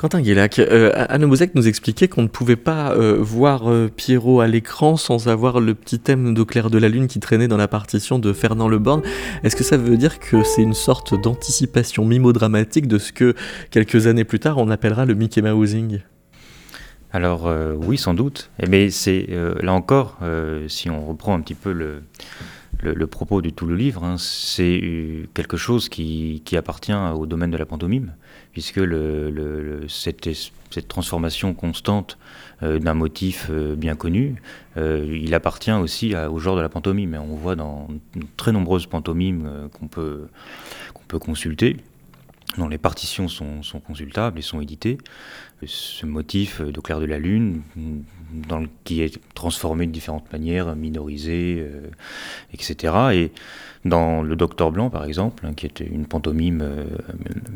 Quentin 0.06 0.22
Guélac, 0.22 0.60
euh, 0.60 0.92
Anne 1.10 1.26
Bozek 1.26 1.56
nous 1.56 1.68
expliquait 1.68 2.08
qu'on 2.08 2.22
ne 2.22 2.28
pouvait 2.28 2.58
pas 2.58 2.92
euh, 2.92 3.18
voir 3.20 3.72
euh, 3.72 3.90
Pierrot 3.90 4.40
à 4.40 4.46
l'écran 4.46 4.98
sans 4.98 5.30
avoir 5.30 5.60
le 5.60 5.74
petit 5.74 5.98
thème 5.98 6.36
d'Au 6.36 6.46
clair 6.46 6.70
de 6.70 6.78
la 6.78 6.90
lune 6.90 7.08
qui 7.08 7.20
traînait 7.20 7.48
dans 7.48 7.58
la 7.58 7.68
partition 7.68 8.20
de 8.20 8.32
Fernand 8.32 8.68
Leborn. 8.68 9.02
Est-ce 9.42 9.56
que 9.56 9.64
ça 9.64 9.78
veut 9.78 9.98
dire 9.98 10.20
que 10.20 10.44
c'est 10.44 10.62
une 10.62 10.76
sorte 10.76 11.20
d'anticipation 11.20 12.06
mimo-dramatique 12.06 12.88
de 12.88 13.00
ce 13.00 13.12
que 13.12 13.34
quelques 13.72 14.06
années 14.06 14.26
plus 14.26 14.38
tard 14.38 14.60
on 14.60 14.70
appellera 14.70 15.06
le 15.06 15.16
Mickey 15.16 15.42
Mousing? 15.42 16.02
Alors 17.12 17.52
oui, 17.80 17.98
sans 17.98 18.14
doute. 18.14 18.52
Mais 18.70 18.92
c'est 18.92 19.28
là 19.64 19.74
encore, 19.74 20.20
si 20.68 20.92
on 20.92 21.04
reprend 21.04 21.34
un 21.34 21.42
petit 21.42 21.56
peu 21.56 21.72
le, 21.72 23.08
propos 23.08 23.42
de 23.42 23.50
tout 23.50 23.66
le 23.66 23.76
livre, 23.76 24.04
hein, 24.04 24.18
c'est 24.20 24.84
quelque 25.34 25.58
chose 25.58 25.90
qui, 25.90 26.44
qui, 26.46 26.58
appartient 26.58 26.94
au 26.94 27.26
domaine 27.26 27.50
de 27.50 27.58
la 27.58 27.66
pantomime 27.66 28.14
puisque 28.56 28.78
le, 28.78 29.86
cette, 29.90 30.30
transformation 30.88 31.54
constante 31.54 32.18
euh, 32.64 32.80
d'un 32.80 32.94
motif 32.94 33.48
euh, 33.50 33.76
bien 33.76 33.96
connu, 33.96 34.42
euh, 34.78 35.20
il 35.22 35.34
appartient 35.34 35.74
aussi 35.74 36.16
au 36.16 36.40
genre 36.40 36.56
de 36.56 36.62
la 36.62 36.70
pantomime. 36.70 37.20
on 37.22 37.36
voit 37.36 37.58
dans 37.58 37.90
très 38.38 38.54
nombreuses 38.54 38.86
pantomimes 38.86 39.68
qu'on 39.74 39.90
peut, 39.90 40.30
qu'on 40.94 41.04
peut 41.06 41.20
consulter, 41.20 41.76
dont 42.58 42.70
les 42.70 42.78
partitions 42.78 43.28
sont, 43.28 43.62
sont, 43.62 43.82
consultables 43.82 44.40
et 44.40 44.42
sont 44.42 44.62
éditées. 44.62 45.00
Ce 45.66 46.06
motif 46.06 46.62
de 46.62 46.80
clair 46.80 47.02
de 47.02 47.06
la 47.06 47.20
lune, 47.20 47.62
dans 48.48 48.64
qui 48.84 49.02
est 49.02 49.20
transformé 49.34 49.88
de 49.88 49.92
différentes 49.92 50.32
manières, 50.32 50.76
minorisé, 50.76 51.66
etc. 52.54 52.94
Et 53.14 53.32
dans 53.86 54.24
Le 54.24 54.36
Docteur 54.36 54.72
Blanc, 54.72 54.90
par 54.90 55.06
exemple, 55.06 55.46
hein, 55.46 55.54
qui 55.56 55.68
est 55.68 55.80
une 55.80 56.08
pantomime 56.08 56.62
euh, 56.64 56.86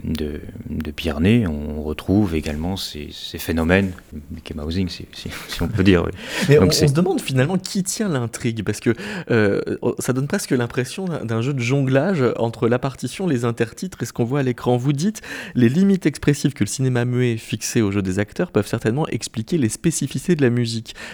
de, 0.03 0.41
de 0.69 0.91
Pierre 0.91 1.21
Ney, 1.21 1.47
on 1.47 1.81
retrouve 1.81 2.35
également 2.35 2.77
ces, 2.77 3.09
phénomènes, 3.39 3.91
Mickey 4.31 4.53
Mousing, 4.53 4.87
si, 4.89 5.07
on 5.61 5.67
peut 5.67 5.83
dire. 5.83 6.05
Mais 6.47 6.59
on, 6.59 6.69
se 6.69 6.85
demande 6.93 7.19
finalement 7.19 7.57
qui 7.57 7.83
tient 7.83 8.09
l'intrigue, 8.09 8.63
parce 8.63 8.79
que 8.79 8.93
euh, 9.31 9.59
ça 9.97 10.13
donne 10.13 10.27
presque 10.27 10.51
l'impression 10.51 11.05
d'un 11.05 11.41
jeu 11.41 11.53
de 11.53 11.59
jonglage 11.59 12.23
entre 12.37 12.67
la 12.67 12.77
partition, 12.77 13.25
les 13.25 13.43
intertitres 13.43 14.03
et 14.03 14.05
ce 14.05 14.13
qu'on 14.13 14.23
voit 14.23 14.41
à 14.41 14.43
l'écran. 14.43 14.77
Vous 14.77 14.93
dites, 14.93 15.21
les 15.55 15.67
limites 15.67 16.05
expressives 16.05 16.53
que 16.53 16.63
le 16.63 16.69
cinéma 16.69 17.05
muet 17.05 17.37
fixé 17.37 17.81
au 17.81 17.91
jeu 17.91 18.03
des 18.03 18.19
acteurs 18.19 18.51
peuvent 18.51 18.67
certainement 18.67 19.07
expliquer 19.07 19.57
les 19.57 19.69
spécificités 19.69 20.35
de 20.35 20.43
la 20.43 20.51
musique. 20.51 20.68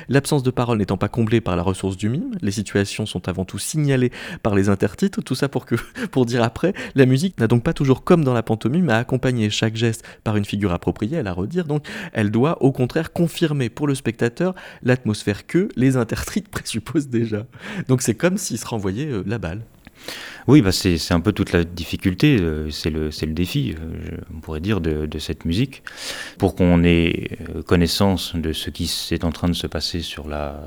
L'absence 0.10 0.44
de 0.44 0.52
parole 0.52 0.78
n'étant 0.78 0.98
pas 0.98 1.10
comblée 1.10 1.42
par 1.42 1.56
la 1.56 1.64
ressource 1.64 1.98
du 1.98 2.10
mime, 2.10 2.32
les 2.42 2.52
situations 2.52 3.06
sont 3.06 3.28
avant 3.28 3.46
tout 3.46 3.60
signalées 3.60 4.12
par 4.44 4.56
les 4.56 4.70
intertitres 4.70 5.22
tout 5.24 5.36
ça 5.36 5.50
pour, 5.50 5.66
que, 5.66 5.76
pour 6.12 6.26
dire 6.26 6.44
après, 6.44 6.74
la 6.96 7.06
musique 7.06 7.40
n'a 7.40 7.48
donc 7.48 7.64
pas 7.64 7.74
toujours 7.74 8.04
comme 8.04 8.24
dans 8.24 8.34
la 8.34 8.44
pantomime 8.44 8.90
à 8.90 8.98
accompagner 8.98 9.50
chaque 9.50 9.76
geste 9.76 10.06
par 10.24 10.38
une 10.38 10.46
figure 10.46 10.74
appropriée 10.74 11.18
à 11.18 11.24
la 11.24 11.34
redire, 11.34 11.66
donc 11.66 11.86
elle 12.14 12.32
doit 12.32 12.62
au 12.62 12.72
contraire 12.72 13.14
confirmer 13.14 13.70
pour 13.70 13.88
le 13.88 13.96
spectateur 13.96 14.56
l'atmosphère 14.84 15.46
que 15.48 15.70
les 15.76 15.98
intertitres 15.98 16.50
présupposent 16.52 17.10
déjà. 17.10 17.46
Donc 17.88 18.02
c'est 18.02 18.16
comme 18.16 18.38
s'il 18.38 18.58
se 18.58 18.68
renvoyait 18.68 19.08
euh, 19.08 19.24
la 19.26 19.38
balle. 19.38 19.62
Oui, 20.48 20.62
bah 20.62 20.72
c'est 20.72 21.12
un 21.12 21.22
peu 21.22 21.32
toute 21.32 21.54
la 21.54 21.64
difficulté, 21.64 22.38
euh, 22.40 22.70
c'est 22.70 22.92
le, 22.92 23.10
défi, 23.34 23.74
euh, 23.80 24.18
on 24.32 24.42
pourrait 24.42 24.60
dire, 24.60 24.80
de, 24.80 25.18
cette 25.18 25.44
musique. 25.44 25.82
Pour 26.38 26.56
qu'on 26.56 26.84
ait 26.84 27.40
euh, 27.50 27.64
connaissance 27.64 28.36
de 28.36 28.54
ce 28.54 28.70
qui 28.70 28.88
est 29.10 29.24
en 29.24 29.32
train 29.32 29.48
de 29.48 29.54
se 29.54 29.66
passer 29.66 30.02
sur 30.02 30.28
la, 30.28 30.60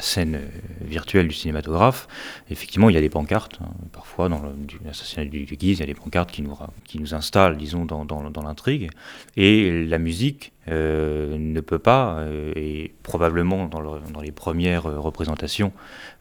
scène 0.00 0.40
virtuelle 0.80 1.28
du 1.28 1.34
cinématographe, 1.34 2.08
effectivement, 2.50 2.90
il 2.90 2.94
y 2.94 2.98
a 2.98 3.00
des 3.00 3.08
pancartes. 3.08 3.60
Hein. 3.62 3.68
Parfois, 3.92 4.28
dans 4.28 4.42
l'assassinat 4.84 5.24
du, 5.26 5.44
du 5.44 5.56
Guise, 5.56 5.78
il 5.78 5.80
y 5.80 5.84
a 5.84 5.86
des 5.86 5.94
pancartes 5.94 6.32
qui 6.32 6.42
nous, 6.42 7.14
installent, 7.14 7.56
disons, 7.56 7.84
dans, 7.84 8.42
l'intrigue. 8.42 8.90
Et 9.36 9.86
la 9.86 9.98
musique 9.98 10.52
ne 10.68 11.60
peut 11.60 11.78
pas, 11.78 12.24
et 12.56 12.92
probablement 13.04 13.66
dans, 13.66 14.20
les 14.20 14.32
premières 14.32 14.82
représentations, 14.82 15.72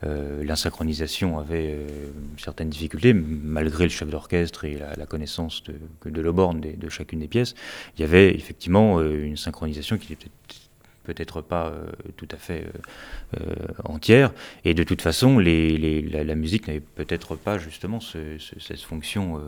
l'insynchronisation 0.03 1.39
avait 1.39 1.79
certaines 2.37 2.69
malgré 3.13 3.83
le 3.83 3.89
chef 3.89 4.09
d'orchestre 4.09 4.65
et 4.65 4.77
la, 4.77 5.05
connaissance 5.05 5.63
de, 5.63 6.09
de 6.09 6.21
Loborn 6.21 6.59
de, 6.59 6.89
chacune 6.89 7.19
des 7.19 7.27
pièces, 7.27 7.55
il 7.97 8.01
y 8.01 8.03
avait 8.03 8.33
effectivement 8.33 9.01
une 9.01 9.37
synchronisation 9.37 9.97
qui 9.97 10.13
était 10.13 10.29
peut-être 11.03 11.41
pas 11.41 11.73
tout 12.17 12.27
à 12.31 12.37
fait 12.37 12.65
entière. 13.83 14.33
Et 14.63 14.73
de 14.73 14.83
toute 14.83 15.01
façon, 15.01 15.37
les, 15.39 16.01
la, 16.01 16.35
musique 16.35 16.67
n'avait 16.67 16.79
peut-être 16.79 17.35
pas 17.35 17.57
justement 17.57 17.99
cette 17.99 18.81
fonction 18.81 19.39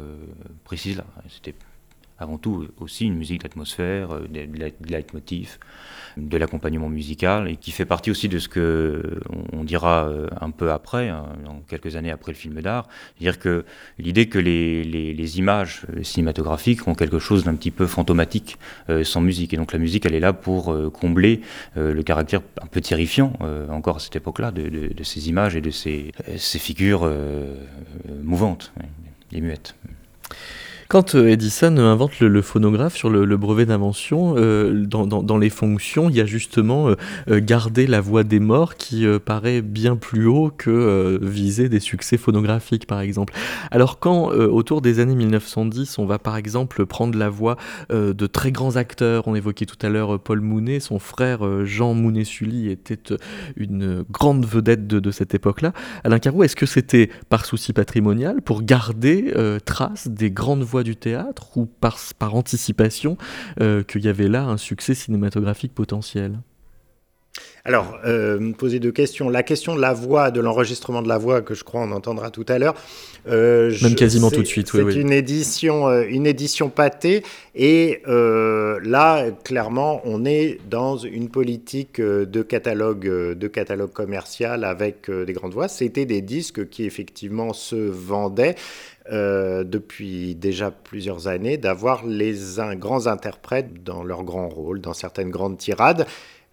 précise-là. 0.66 1.06
C'était 1.30 1.56
avant 2.20 2.38
tout 2.38 2.68
aussi 2.80 3.06
une 3.06 3.16
musique 3.16 3.42
d'atmosphère, 3.42 4.20
de, 4.22 4.46
de 4.46 4.92
leitmotiv, 4.92 5.58
de 6.18 6.38
l'accompagnement 6.38 6.90
musical, 6.90 7.48
et 7.48 7.58
qui 7.58 7.72
fait 7.72 7.86
partie 7.86 8.12
aussi 8.12 8.28
de 8.28 8.40
ce 8.40 8.48
que 8.48 9.20
on 9.54 9.64
dira 9.64 10.10
un 10.42 10.50
peu 10.50 10.72
après, 10.72 11.10
hein, 11.10 11.26
quelques 11.68 11.96
années 11.96 12.12
après 12.12 12.32
le 12.32 12.38
film 12.38 12.60
d'art, 12.62 12.88
c'est-à-dire 13.18 13.40
que 13.40 13.66
l'idée 14.00 14.28
que 14.28 14.40
les, 14.40 15.38
images 15.38 15.86
cinématographiques 16.02 16.88
ont 16.88 16.96
quelque 16.96 17.20
chose 17.20 17.44
d'un 17.44 17.54
petit 17.56 17.70
peu 17.70 17.86
fantomatique 17.86 18.58
sans 19.04 19.22
musique, 19.22 19.54
et 19.54 19.58
donc 19.58 19.74
la 19.74 19.80
musique 19.80 20.06
elle 20.06 20.16
est 20.16 20.20
là 20.20 20.34
pour 20.34 20.76
combler 20.92 21.42
le 21.76 22.02
caractère 22.02 22.42
un 22.62 22.68
peu 22.68 22.82
terrifiant 22.82 23.34
encore 23.70 23.98
à 23.98 24.00
cette 24.00 24.16
époque-là 24.16 24.52
de, 24.52 25.04
ces 25.04 25.30
images 25.30 25.56
et 25.56 25.62
de 25.62 25.70
ces, 25.70 26.12
ces 26.38 26.60
figures 26.60 27.12
mouvantes 28.24 28.74
et 29.34 29.42
muettes. 29.42 29.76
Quand 30.88 31.16
euh, 31.16 31.28
Edison 31.28 31.78
invente 31.78 32.20
le, 32.22 32.42
phonographe 32.42 32.96
sur 32.96 33.10
le, 33.10 33.38
brevet 33.38 33.66
d'invention, 33.66 34.36
euh, 34.38 34.86
dans, 34.86 35.38
les 35.38 35.50
fonctions, 35.50 36.10
il 36.10 36.16
y 36.16 36.22
a 36.22 36.26
justement 36.26 36.90
euh, 36.90 37.42
garder 37.42 37.88
la 37.88 38.00
voix 38.00 38.24
des 38.24 38.40
morts 38.40 38.76
qui 38.76 39.06
paraît 39.26 39.62
bien 39.62 39.96
plus 39.98 40.28
haut 40.28 40.52
que 40.56 41.20
viser 41.22 41.68
des 41.70 41.80
succès 41.80 42.18
phonographiques, 42.18 42.88
par 42.88 43.02
exemple. 43.02 43.34
Alors 43.72 44.00
quand, 44.00 44.30
autour 44.30 44.82
des 44.82 45.00
années 45.00 45.16
1910, 45.16 46.00
on 46.00 46.06
va 46.06 46.20
par 46.20 46.38
exemple 46.38 46.86
prendre 46.86 47.18
la 47.18 47.30
voix 47.30 47.58
de 47.90 48.28
très 48.28 48.52
grands 48.52 48.76
acteurs, 48.76 49.28
on 49.28 49.36
évoquait 49.36 49.66
tout 49.66 49.78
à 49.86 49.90
l'heure 49.90 50.20
Paul 50.20 50.42
Mounet, 50.42 50.80
son 50.80 51.00
frère 51.00 51.66
Jean 51.66 51.94
Mounet-Sully 51.94 52.70
était 52.70 53.16
une 53.56 54.04
grande 54.10 54.46
vedette 54.46 54.88
de, 54.88 55.00
de 55.00 55.12
cette 55.12 55.34
époque-là. 55.36 55.74
Alain 56.04 56.20
Carreau, 56.20 56.44
est-ce 56.44 56.56
que 56.56 56.66
c'était 56.66 57.10
par 57.30 57.46
souci 57.46 57.74
patrimonial, 57.74 58.42
pour 58.42 58.64
garder 58.64 59.34
trace 59.66 60.08
des 60.08 60.32
grandes 60.32 60.64
voix 60.64 60.77
du 60.84 60.96
théâtre 60.96 61.58
ou 61.58 61.66
par, 61.66 61.98
anticipation 62.36 63.18
euh, 63.62 63.84
qu'il 63.84 64.04
y 64.04 64.08
avait 64.08 64.28
là 64.28 64.44
un 64.44 64.58
succès 64.58 64.94
cinématographique 64.94 65.74
potentiel? 65.74 66.40
Alors, 67.68 68.00
euh, 68.06 68.40
me 68.40 68.54
poser 68.54 68.80
deux 68.80 68.94
questions. 68.94 69.28
La 69.28 69.44
question 69.44 69.76
de 69.76 69.82
la 69.82 69.92
voix, 69.92 70.32
de 70.32 70.40
l'enregistrement 70.40 71.02
de 71.02 71.10
la 71.10 71.18
voix, 71.18 71.42
que 71.42 71.54
je 71.54 71.66
crois 71.66 71.82
on 71.82 71.92
entendra 71.92 72.32
tout 72.32 72.46
à 72.48 72.60
l'heure. 72.60 72.76
Euh, 73.28 73.76
Même 73.82 73.96
quasiment 73.96 74.32
tout 74.32 74.42
de 74.42 74.48
suite, 74.48 74.74
oui. 74.74 74.94
C'est 74.94 75.02
une 75.02 75.12
édition, 75.12 75.86
euh, 75.90 76.06
une 76.08 76.26
édition 76.26 76.70
pâtée. 76.70 77.24
Et 77.56 78.02
là, 78.06 79.26
clairement, 79.44 80.00
on 80.06 80.24
est 80.24 80.60
dans 80.70 80.96
une 80.96 81.28
politique 81.28 82.00
de 82.00 82.42
catalogue, 82.42 83.06
de 83.06 83.48
catalogue 83.48 83.92
commercial 83.92 84.64
avec 84.64 85.12
des 85.12 85.34
grandes 85.34 85.54
voix. 85.54 85.68
C'était 85.68 86.06
des 86.06 86.22
disques 86.22 86.70
qui 86.70 86.86
effectivement 86.86 87.52
se 87.52 87.76
vendaient. 87.76 88.56
depuis 89.10 90.36
déjà 90.36 90.70
plusieurs 90.70 91.28
années, 91.28 91.58
d'avoir 91.58 92.06
les 92.06 92.36
grands 92.76 93.08
interprètes 93.08 93.84
dans 93.84 94.04
leurs 94.04 94.24
grands 94.24 94.50
rôles, 94.50 94.82
dans 94.82 94.94
certaines 94.94 95.32
grandes 95.32 95.58
tirades. 95.58 96.06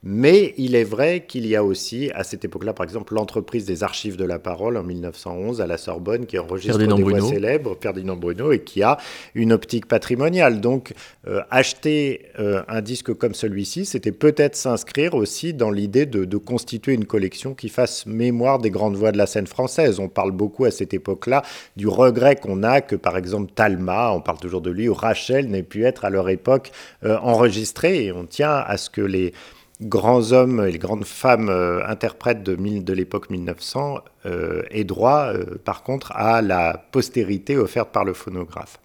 Mais 0.06 0.52
il 0.58 0.74
est 0.74 0.84
vrai 0.84 1.24
qu'il 1.26 1.46
y 1.46 1.56
a 1.56 1.64
aussi, 1.64 2.10
à 2.14 2.24
cette 2.24 2.44
époque-là, 2.44 2.74
par 2.74 2.84
exemple, 2.84 3.14
l'entreprise 3.14 3.64
des 3.64 3.82
archives 3.82 4.18
de 4.18 4.24
la 4.26 4.38
parole 4.38 4.76
en 4.76 4.82
1911 4.82 5.62
à 5.62 5.66
la 5.66 5.78
Sorbonne 5.78 6.26
qui 6.26 6.38
enregistre 6.38 6.76
des 6.76 7.02
voix 7.02 7.22
célèbres, 7.22 7.74
Ferdinand 7.80 8.16
Bruno, 8.16 8.52
et 8.52 8.58
qui 8.60 8.82
a 8.82 8.98
une 9.34 9.50
optique 9.50 9.86
patrimoniale. 9.86 10.60
Donc, 10.60 10.92
euh, 11.26 11.40
acheter 11.50 12.26
euh, 12.38 12.62
un 12.68 12.82
disque 12.82 13.14
comme 13.14 13.32
celui-ci, 13.32 13.86
c'était 13.86 14.12
peut-être 14.12 14.56
s'inscrire 14.56 15.14
aussi 15.14 15.54
dans 15.54 15.70
l'idée 15.70 16.04
de, 16.04 16.26
de, 16.26 16.36
constituer 16.36 16.92
une 16.92 17.06
collection 17.06 17.54
qui 17.54 17.70
fasse 17.70 18.04
mémoire 18.04 18.58
des 18.58 18.70
grandes 18.70 18.96
voix 18.96 19.10
de 19.10 19.16
la 19.16 19.26
scène 19.26 19.46
française. 19.46 20.00
On 20.00 20.08
parle 20.10 20.32
beaucoup 20.32 20.66
à 20.66 20.70
cette 20.70 20.92
époque-là 20.92 21.42
du 21.76 21.88
regret 21.88 22.36
qu'on 22.36 22.62
a 22.62 22.82
que, 22.82 22.94
par 22.96 23.16
exemple, 23.16 23.52
Talma, 23.54 24.12
on 24.12 24.20
parle 24.20 24.38
toujours 24.38 24.60
de 24.60 24.70
lui, 24.70 24.86
ou 24.86 24.92
Rachel 24.92 25.48
n'ait 25.48 25.62
pu 25.62 25.86
être 25.86 26.04
à 26.04 26.10
leur 26.10 26.28
époque 26.28 26.72
euh, 27.04 27.16
enregistré. 27.22 28.04
Et 28.04 28.12
on 28.12 28.26
tient 28.26 28.52
à 28.52 28.76
ce 28.76 28.90
que 28.90 29.00
les 29.00 29.32
grands 29.80 30.32
hommes 30.32 30.64
et 30.66 30.72
les 30.72 30.78
grandes 30.78 31.04
femmes 31.04 31.48
euh, 31.48 31.86
interprètes 31.86 32.42
de, 32.42 32.92
l'époque 32.92 33.30
1900 33.30 33.98
euh, 34.26 34.62
aient 34.70 34.84
droit, 34.84 35.32
euh, 35.32 35.58
par 35.64 35.82
contre, 35.82 36.12
à 36.12 36.42
la 36.42 36.84
postérité 36.92 37.56
offerte 37.56 37.90
par 37.90 38.04
le 38.04 38.14
phonographe. 38.14 38.78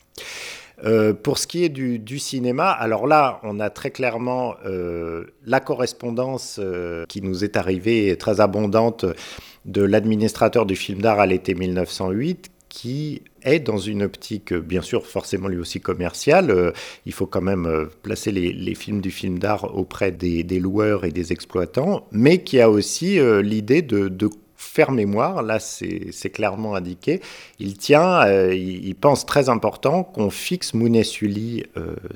pour 1.23 1.37
ce 1.37 1.45
qui 1.45 1.65
est 1.65 1.69
du, 1.69 2.19
cinéma, 2.19 2.71
alors 2.71 3.05
là, 3.05 3.39
on 3.43 3.59
a 3.59 3.69
très 3.69 3.91
clairement 3.91 4.55
la 5.45 5.59
correspondance 5.59 6.59
qui 7.09 7.21
nous 7.21 7.43
est 7.43 7.57
arrivée 7.57 8.15
très 8.17 8.39
abondante 8.39 9.05
de 9.65 9.81
l'administrateur 9.81 10.65
du 10.65 10.77
film 10.77 11.01
d'art 11.01 11.19
à 11.19 11.25
l'été 11.25 11.53
1908, 11.53 12.49
qui 12.69 13.23
est 13.41 13.59
dans 13.59 13.77
une 13.77 14.03
optique, 14.03 14.53
bien 14.53 14.81
sûr, 14.81 15.05
forcément 15.05 15.47
lui 15.47 15.57
aussi 15.57 15.81
commerciale. 15.81 16.51
Euh, 16.51 16.71
il 17.05 17.13
faut 17.13 17.25
quand 17.25 17.41
même 17.41 17.65
euh, 17.65 17.85
placer 18.03 18.31
les, 18.31 18.75
films 18.75 19.01
du 19.01 19.11
film 19.11 19.39
d'art 19.39 19.75
auprès 19.75 20.11
des, 20.11 20.43
loueurs 20.59 21.03
et 21.03 21.11
des 21.11 21.33
exploitants, 21.33 22.07
mais 22.11 22.43
qui 22.43 22.61
a 22.61 22.69
aussi 22.69 23.19
euh, 23.19 23.41
l'idée 23.41 23.81
de, 23.81 24.29
mémoire, 24.91 25.43
là 25.43 25.59
c'est 25.59 26.29
clairement 26.31 26.75
indiqué, 26.75 27.21
il 27.59 27.77
tient, 27.77 28.25
il, 28.51 28.95
pense 28.95 29.25
très 29.25 29.49
important 29.49 30.03
qu'on 30.03 30.29
fixe 30.29 30.73
Mounet 30.73 31.03
Sully 31.03 31.65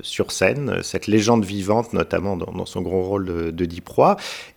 sur 0.00 0.32
scène, 0.32 0.80
cette 0.82 1.06
légende 1.06 1.44
vivante 1.44 1.92
notamment 1.92 2.36
dans, 2.36 2.66
son 2.66 2.82
gros 2.82 3.02
rôle 3.02 3.26
de, 3.26 3.50
de 3.50 3.64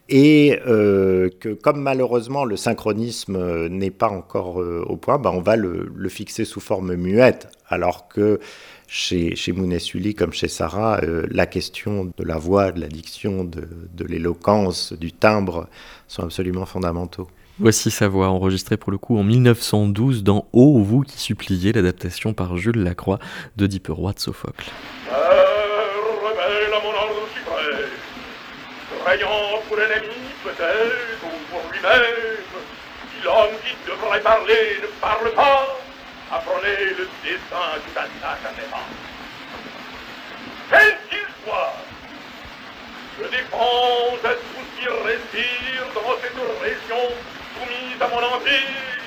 et 0.09 0.59
euh, 0.65 1.29
que 1.39 1.49
comme 1.49 1.81
malheureusement 1.81 2.45
le 2.45 2.55
synchronisme 2.55 3.35
euh, 3.35 3.69
n'est 3.69 3.91
pas 3.91 4.09
encore 4.09 4.61
euh, 4.61 4.83
au 4.87 4.95
point, 4.95 5.17
bah, 5.17 5.31
on 5.33 5.41
va 5.41 5.55
le, 5.55 5.91
fixer 6.09 6.45
sous 6.45 6.61
forme 6.61 6.95
muette, 6.95 7.49
alors 7.67 8.07
que 8.07 8.39
chez, 8.87 9.35
chez 9.35 9.51
Mounet 9.51 9.79
Sully, 9.79 10.15
comme 10.15 10.31
chez 10.31 10.47
Sarah, 10.47 11.01
la 11.03 11.45
question 11.45 12.05
de 12.05 12.23
la 12.23 12.37
voix, 12.37 12.71
de 12.71 12.79
la 12.79 12.87
diction, 12.87 13.43
de 13.43 14.05
l'éloquence, 14.05 14.93
du 14.93 15.11
timbre 15.11 15.67
sont 16.07 16.23
absolument 16.23 16.65
fondamentaux. 16.65 17.27
Voici 17.59 17.89
sa 17.89 18.07
voix 18.07 18.27
enregistrée 18.27 18.77
pour 18.77 18.91
le 18.91 18.99
coup 18.99 19.17
en 19.17 19.23
1912 19.23 20.23
dans 20.23 20.47
Ô 20.53 20.77
vous 20.77 21.01
qui 21.01 21.17
suppliez, 21.17 21.73
l'adaptation 21.73 22.35
par 22.35 22.55
Jules 22.55 22.83
Lacroix 22.83 23.17
de 23.55 23.67
Roi 23.91 24.13
de 24.13 24.19
Sophocle. 24.19 24.69
Croyant 28.99 29.61
pour 29.67 29.77
l'ennemi, 29.77 30.13
peut-être, 30.43 31.23
ou 31.23 31.29
pour 31.49 31.61
lui-même, 31.71 32.37
si 33.09 33.23
l'homme 33.25 33.57
qui 33.65 33.89
devrait 33.89 34.21
parler 34.21 34.77
ne 34.79 34.87
parle 35.01 35.31
pas, 35.31 35.79
apprenez 36.31 36.93
le 36.95 37.07
destin 37.23 37.73
qui 37.83 37.93
t'attache 37.95 38.45
à 38.45 38.51
mains. 38.69 38.77
Quel 40.69 40.97
qu'il 41.09 41.27
soit, 41.43 41.73
je 43.19 43.27
défends 43.29 44.13
à 44.23 44.33
tous 44.33 44.79
qui 44.79 44.87
respirent 44.87 45.93
dans 45.95 46.13
cette 46.21 46.61
région 46.61 47.15
soumise 47.57 48.01
à 48.01 48.07
mon 48.07 48.23
empire, 48.35 48.97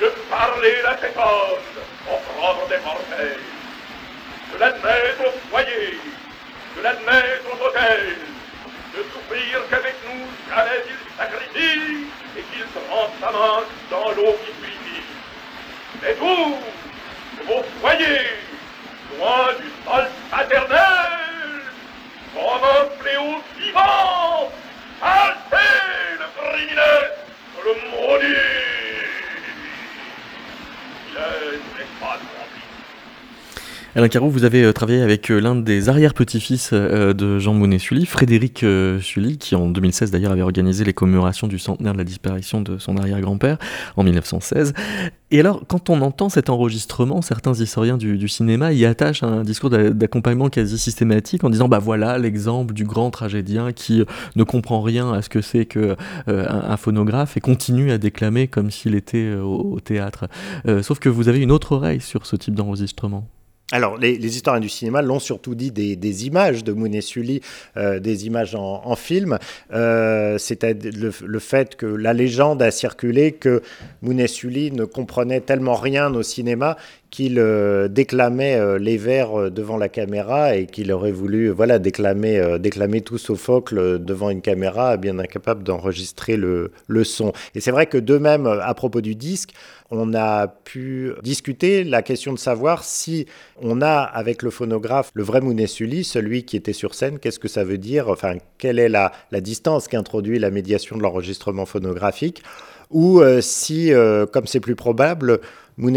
de 0.00 0.06
parler 0.30 0.76
à 0.86 0.96
cet 0.98 1.16
homme, 1.16 1.66
propre 2.04 2.68
des 2.68 2.78
mortels, 2.78 3.40
de 4.52 4.58
l'admettre 4.58 5.26
au 5.26 5.50
foyer, 5.50 5.98
de 6.76 6.82
l'admettre 6.82 7.46
au 7.52 7.64
hôtel, 7.64 8.16
de 8.94 9.02
souffrir 9.12 9.68
qu'avec 9.70 9.94
nous 10.06 10.26
jamais 10.48 10.82
il 10.86 11.16
sacrifie 11.16 12.06
et 12.36 12.42
qu'il 12.42 12.64
trempe 12.88 13.12
sa 13.20 13.30
main 13.30 13.62
dans 13.90 14.10
l'eau 14.12 14.36
qui 14.44 14.52
purifie. 14.52 15.02
Mais 16.02 16.12
vous, 16.14 16.58
de 17.38 17.42
vos 17.46 17.64
foyers, 17.80 18.36
loin 19.18 19.52
du 19.60 19.68
sol 19.84 20.06
paternel, 20.30 21.62
comme 22.34 22.64
un 22.64 23.00
fléau 23.00 23.42
vivant, 23.58 24.50
passez 25.00 26.18
le 26.18 26.26
criminel, 26.36 27.25
le 27.66 27.74
maudit. 27.90 28.26
Il 31.10 31.82
est 31.82 32.00
pas 32.00 32.20
Alain 33.96 34.08
Carreau, 34.08 34.28
vous 34.28 34.44
avez 34.44 34.62
euh, 34.62 34.74
travaillé 34.74 35.00
avec 35.00 35.30
euh, 35.30 35.40
l'un 35.40 35.56
des 35.56 35.88
arrière-petits-fils 35.88 36.68
euh, 36.74 37.14
de 37.14 37.38
Jean 37.38 37.54
Monnet-Sully, 37.54 38.04
Frédéric 38.04 38.62
Sully, 39.00 39.38
qui 39.38 39.54
en 39.54 39.70
2016 39.70 40.10
d'ailleurs 40.10 40.32
avait 40.32 40.42
organisé 40.42 40.84
les 40.84 40.92
commémorations 40.92 41.46
du 41.46 41.58
centenaire 41.58 41.94
de 41.94 41.98
la 41.98 42.04
disparition 42.04 42.60
de 42.60 42.76
son 42.76 42.98
arrière-grand-père 42.98 43.56
en 43.96 44.04
1916. 44.04 44.74
Et 45.30 45.40
alors, 45.40 45.62
quand 45.66 45.88
on 45.88 46.02
entend 46.02 46.28
cet 46.28 46.50
enregistrement, 46.50 47.22
certains 47.22 47.54
historiens 47.54 47.96
du, 47.96 48.28
cinéma 48.28 48.74
y 48.74 48.84
attachent 48.84 49.22
un 49.22 49.42
discours 49.44 49.70
d'accompagnement 49.70 50.50
quasi 50.50 50.76
systématique 50.76 51.42
en 51.42 51.48
disant 51.48 51.66
bah 51.66 51.78
voilà 51.78 52.18
l'exemple 52.18 52.74
du 52.74 52.84
grand 52.84 53.10
tragédien 53.10 53.72
qui 53.72 54.04
ne 54.36 54.44
comprend 54.44 54.82
rien 54.82 55.10
à 55.10 55.22
ce 55.22 55.30
que 55.30 55.40
c'est 55.40 55.64
que 55.64 55.96
un, 56.26 56.76
phonographe 56.76 57.38
et 57.38 57.40
continue 57.40 57.90
à 57.90 57.96
déclamer 57.96 58.46
comme 58.46 58.70
s'il 58.70 58.94
était 58.94 59.32
au, 59.34 59.80
théâtre. 59.80 60.28
sauf 60.82 60.98
que 60.98 61.08
vous 61.08 61.28
avez 61.28 61.40
une 61.40 61.50
autre 61.50 61.72
oreille 61.72 62.02
sur 62.02 62.26
ce 62.26 62.36
type 62.36 62.54
d'enregistrement. 62.54 63.26
Alors, 63.72 63.96
les, 63.96 64.14
historiens 64.14 64.60
du 64.60 64.68
cinéma 64.68 65.02
l'ont 65.02 65.18
surtout 65.18 65.56
dit 65.56 65.72
des, 65.72 66.26
images 66.26 66.62
de 66.62 66.72
Moon 66.72 67.00
Sully, 67.00 67.40
euh, 67.76 67.98
des 67.98 68.26
images 68.26 68.54
en, 68.54 68.94
film. 68.94 69.38
Euh, 69.72 70.38
C'était 70.38 70.74
le, 70.74 71.38
fait 71.40 71.74
que 71.74 71.86
la 71.86 72.12
légende 72.12 72.62
a 72.62 72.70
circulé 72.70 73.32
que 73.32 73.62
Moon 74.02 74.24
Sully 74.28 74.70
ne 74.70 74.84
comprenait 74.84 75.40
tellement 75.40 75.74
rien 75.74 76.14
au 76.14 76.22
cinéma 76.22 76.76
qu'il 77.10 77.38
euh, 77.38 77.88
déclamait 77.88 78.78
les 78.78 78.98
vers 78.98 79.50
devant 79.50 79.78
la 79.78 79.88
caméra 79.88 80.54
et 80.54 80.66
qu'il 80.66 80.92
aurait 80.92 81.12
voulu 81.12 81.48
voilà, 81.48 81.80
déclamer, 81.80 82.58
déclamer 82.60 83.00
tout 83.00 83.18
Sophocle 83.18 83.98
devant 83.98 84.30
une 84.30 84.42
caméra, 84.42 84.96
bien 84.96 85.18
incapable 85.18 85.64
d'enregistrer 85.64 86.36
le, 86.36 86.70
le, 86.86 87.02
son. 87.02 87.32
Et 87.56 87.60
c'est 87.60 87.72
vrai 87.72 87.86
que 87.86 87.98
de 87.98 88.16
même, 88.16 88.46
à 88.46 88.74
propos 88.74 89.00
du 89.00 89.16
disque, 89.16 89.54
on 89.90 90.14
a 90.14 90.48
pu 90.48 91.12
discuter 91.22 91.84
la 91.84 92.02
question 92.02 92.32
de 92.32 92.38
savoir 92.38 92.84
si 92.84 93.26
on 93.60 93.82
a 93.82 94.00
avec 94.00 94.42
le 94.42 94.50
phonographe 94.50 95.10
le 95.14 95.22
vrai 95.22 95.40
Sully, 95.66 96.04
celui 96.04 96.44
qui 96.44 96.56
était 96.56 96.72
sur 96.72 96.94
scène, 96.94 97.18
qu'est-ce 97.18 97.38
que 97.38 97.48
ça 97.48 97.64
veut 97.64 97.78
dire, 97.78 98.08
enfin, 98.08 98.36
quelle 98.58 98.78
est 98.78 98.88
la, 98.88 99.12
la 99.30 99.40
distance 99.40 99.88
qu'introduit 99.88 100.38
la 100.38 100.50
médiation 100.50 100.96
de 100.96 101.02
l'enregistrement 101.02 101.66
phonographique, 101.66 102.42
ou 102.90 103.20
si, 103.40 103.92
comme 104.32 104.46
c'est 104.46 104.60
plus 104.60 104.76
probable, 104.76 105.40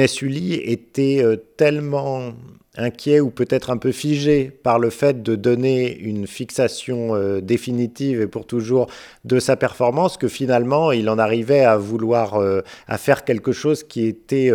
Sully 0.07 0.53
était 0.55 1.23
euh, 1.23 1.38
tellement 1.57 2.34
inquiet 2.75 3.19
ou 3.19 3.30
peut-être 3.30 3.69
un 3.69 3.77
peu 3.77 3.91
figé 3.91 4.51
par 4.51 4.80
le 4.80 4.89
fait 4.89 5.23
de 5.23 5.36
donner 5.36 5.97
une 5.97 6.27
fixation 6.27 7.15
euh, 7.15 7.41
définitive 7.41 8.21
et 8.21 8.27
pour 8.27 8.45
toujours 8.45 8.88
de 9.25 9.39
sa 9.39 9.55
performance 9.55 10.17
que 10.17 10.27
finalement 10.27 10.91
il 10.91 11.09
en 11.09 11.17
arrivait 11.17 11.63
à 11.63 11.77
vouloir 11.77 12.36
euh, 12.36 12.61
à 12.88 12.97
faire 12.97 13.25
quelque 13.25 13.51
chose 13.51 13.84
qui 13.84 14.05
était 14.05 14.51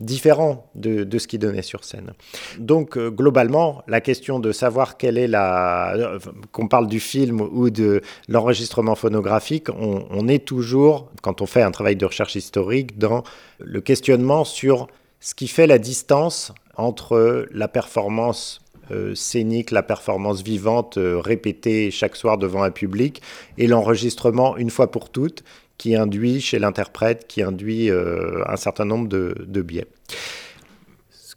différent 0.00 0.70
de, 0.74 1.18
ce 1.18 1.26
qu'il 1.26 1.38
donnait 1.38 1.62
sur 1.62 1.84
scène. 1.84 2.12
Donc 2.58 2.98
globalement, 2.98 3.82
la 3.88 4.00
question 4.00 4.38
de 4.38 4.52
savoir 4.52 4.96
quelle 4.96 5.18
est 5.18 5.26
la... 5.28 6.18
qu'on 6.52 6.68
parle 6.68 6.86
du 6.86 7.00
film 7.00 7.40
ou 7.40 7.70
de 7.70 8.02
l'enregistrement 8.28 8.94
phonographique, 8.94 9.68
on, 9.70 10.28
est 10.28 10.44
toujours, 10.44 11.10
quand 11.22 11.40
on 11.40 11.46
fait 11.46 11.62
un 11.62 11.70
travail 11.70 11.96
de 11.96 12.04
recherche 12.04 12.36
historique, 12.36 12.98
dans 12.98 13.22
le 13.58 13.80
questionnement 13.80 14.44
sur 14.44 14.86
ce 15.20 15.34
qui 15.34 15.48
fait 15.48 15.66
la 15.66 15.78
distance 15.78 16.52
entre 16.76 17.46
la 17.50 17.68
performance 17.68 18.60
euh, 18.92 19.16
scénique, 19.16 19.72
la 19.72 19.82
performance 19.82 20.42
vivante 20.42 20.96
euh, 20.96 21.18
répétée 21.18 21.90
chaque 21.90 22.14
soir 22.14 22.38
devant 22.38 22.62
un 22.62 22.70
public 22.70 23.20
et 23.58 23.66
l'enregistrement 23.66 24.56
une 24.56 24.70
fois 24.70 24.92
pour 24.92 25.10
toutes 25.10 25.42
qui 25.78 25.96
induit 25.96 26.40
chez 26.40 26.58
l'interprète, 26.58 27.26
qui 27.26 27.42
induit 27.42 27.90
euh, 27.90 28.42
un 28.46 28.56
certain 28.56 28.84
nombre 28.84 29.08
de 29.08 29.62
biais 29.62 29.86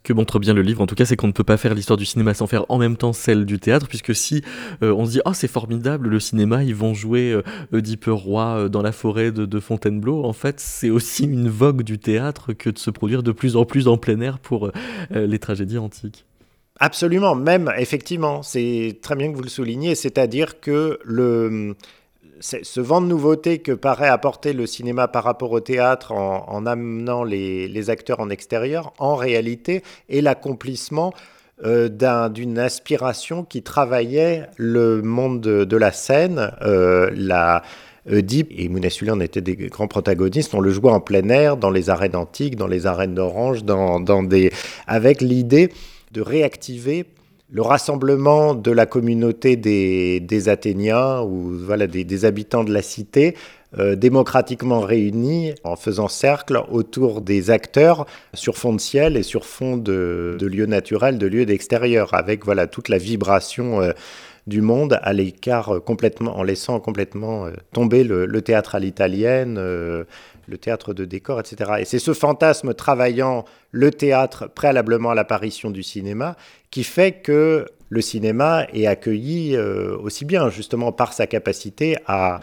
que 0.02 0.12
montre 0.12 0.38
bien 0.38 0.54
le 0.54 0.62
livre, 0.62 0.80
en 0.80 0.86
tout 0.86 0.94
cas, 0.94 1.04
c'est 1.04 1.16
qu'on 1.16 1.26
ne 1.26 1.32
peut 1.32 1.44
pas 1.44 1.56
faire 1.56 1.74
l'histoire 1.74 1.96
du 1.96 2.06
cinéma 2.06 2.32
sans 2.32 2.46
faire 2.46 2.64
en 2.68 2.78
même 2.78 2.96
temps 2.96 3.12
celle 3.12 3.44
du 3.44 3.58
théâtre, 3.58 3.86
puisque 3.86 4.14
si 4.14 4.42
euh, 4.82 4.92
on 4.92 5.04
se 5.04 5.12
dit, 5.12 5.20
oh 5.24 5.32
c'est 5.34 5.48
formidable, 5.48 6.08
le 6.08 6.20
cinéma, 6.20 6.64
ils 6.64 6.74
vont 6.74 6.94
jouer 6.94 7.32
euh, 7.32 7.42
Oedipe 7.72 8.06
Roi 8.08 8.44
euh, 8.44 8.68
dans 8.68 8.82
la 8.82 8.92
forêt 8.92 9.30
de, 9.30 9.60
Fontainebleau, 9.60 10.24
en 10.24 10.32
fait, 10.32 10.58
c'est 10.58 10.88
aussi 10.88 11.24
une 11.24 11.48
vogue 11.48 11.82
du 11.82 11.98
théâtre 11.98 12.54
que 12.54 12.70
de 12.70 12.78
se 12.78 12.90
produire 12.90 13.22
de 13.22 13.30
plus 13.30 13.56
en 13.56 13.66
plus 13.66 13.88
en 13.88 13.98
plein 13.98 14.20
air 14.20 14.38
pour 14.38 14.70
les 15.10 15.38
tragédies 15.38 15.76
antiques. 15.76 16.24
Absolument, 16.78 17.34
même 17.34 17.70
effectivement, 17.76 18.42
c'est 18.42 18.98
très 19.02 19.16
bien 19.16 19.30
que 19.30 19.36
vous 19.36 19.42
le 19.42 19.50
souligniez, 19.50 19.94
c'est-à-dire 19.94 20.60
que 20.60 20.98
le 21.04 21.76
ce 22.40 22.80
vent 22.80 23.00
de 23.00 23.06
nouveauté 23.06 23.58
que 23.58 23.72
paraît 23.72 24.08
apporter 24.08 24.52
le 24.52 24.66
cinéma 24.66 25.08
par 25.08 25.24
rapport 25.24 25.52
au 25.52 25.60
théâtre 25.60 26.12
en, 26.12 26.66
amenant 26.66 27.22
les, 27.22 27.90
acteurs 27.90 28.20
en 28.20 28.30
extérieur, 28.30 28.92
en 28.98 29.14
réalité, 29.14 29.82
est 30.08 30.20
l'accomplissement 30.20 31.12
euh, 31.64 32.28
d'une 32.28 32.58
inspiration 32.58 33.44
qui 33.44 33.62
travaillait 33.62 34.46
le 34.56 35.02
monde 35.02 35.40
de, 35.40 35.76
la 35.76 35.92
scène. 35.92 36.50
Euh, 36.62 37.10
la, 37.14 37.62
Oedipe 38.10 38.50
et 38.56 38.68
Mounassulé 38.70 39.10
en 39.10 39.20
étaient 39.20 39.42
des 39.42 39.56
grands 39.56 39.86
protagonistes. 39.86 40.54
On 40.54 40.60
le 40.60 40.70
jouait 40.70 40.90
en 40.90 41.00
plein 41.00 41.28
air, 41.28 41.58
dans 41.58 41.70
les 41.70 41.90
arènes 41.90 42.16
antiques, 42.16 42.56
dans 42.56 42.66
les 42.66 42.86
arènes 42.86 43.14
d'Orange, 43.14 43.62
dans 43.62 44.22
des... 44.22 44.50
avec 44.86 45.20
l'idée 45.20 45.70
de 46.10 46.22
réactiver 46.22 47.04
le 47.52 47.62
rassemblement 47.62 48.54
de 48.54 48.70
la 48.70 48.86
communauté 48.86 49.56
des, 49.56 50.48
Athéniens 50.48 51.20
ou 51.22 51.52
voilà, 51.64 51.86
des, 51.86 52.24
habitants 52.24 52.64
de 52.64 52.72
la 52.72 52.82
cité 52.82 53.36
euh, 53.78 53.94
démocratiquement 53.94 54.80
réunis 54.80 55.54
en 55.62 55.76
faisant 55.76 56.08
cercle 56.08 56.60
autour 56.70 57.20
des 57.20 57.50
acteurs 57.50 58.06
sur 58.34 58.56
fond 58.56 58.72
de 58.72 58.80
ciel 58.80 59.16
et 59.16 59.22
sur 59.22 59.44
fond 59.44 59.76
de, 59.76 60.36
lieux 60.40 60.66
naturels, 60.66 61.18
de 61.18 61.26
lieux 61.26 61.46
d'extérieur, 61.46 62.14
avec 62.14 62.44
voilà, 62.44 62.66
toute 62.66 62.88
la 62.88 62.98
vibration 62.98 63.80
euh, 63.80 63.92
du 64.46 64.60
monde 64.60 64.98
à 65.02 65.12
l'écart 65.12 65.76
euh, 65.76 65.80
complètement, 65.80 66.36
en 66.36 66.42
laissant 66.42 66.80
complètement 66.80 67.48
tomber 67.72 68.04
le, 68.04 68.42
théâtre 68.42 68.74
à 68.74 68.80
l'italienne, 68.80 69.58
le 70.50 70.58
théâtre 70.58 70.92
de 70.92 71.04
décor, 71.04 71.40
etc. 71.40 71.72
Et 71.78 71.84
c'est 71.84 71.98
ce 71.98 72.12
fantasme 72.12 72.74
travaillant 72.74 73.44
le 73.70 73.90
théâtre 73.90 74.48
préalablement 74.48 75.10
à 75.10 75.14
l'apparition 75.14 75.70
du 75.70 75.82
cinéma 75.82 76.36
qui 76.70 76.84
fait 76.84 77.12
que 77.12 77.66
le 77.88 78.00
cinéma 78.00 78.66
est 78.72 78.86
accueilli 78.86 79.56
euh, 79.56 79.96
aussi 79.98 80.24
bien 80.24 80.50
justement 80.50 80.92
par 80.92 81.12
sa 81.12 81.26
capacité 81.26 81.96
à, 82.06 82.40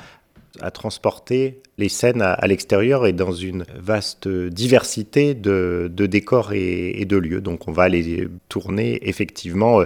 transporter 0.74 1.62
les 1.78 1.88
scènes 1.88 2.24
à, 2.24 2.48
l'extérieur 2.48 3.06
et 3.06 3.14
dans 3.14 3.32
une 3.32 3.64
vaste 3.76 4.28
diversité 4.28 5.36
de, 5.36 5.88
décors 5.88 6.52
et, 6.54 7.06
de 7.06 7.16
lieux. 7.16 7.42
Donc 7.42 7.68
on 7.68 7.72
va 7.72 7.84
aller 7.84 8.28
tourner 8.50 9.08
effectivement. 9.08 9.84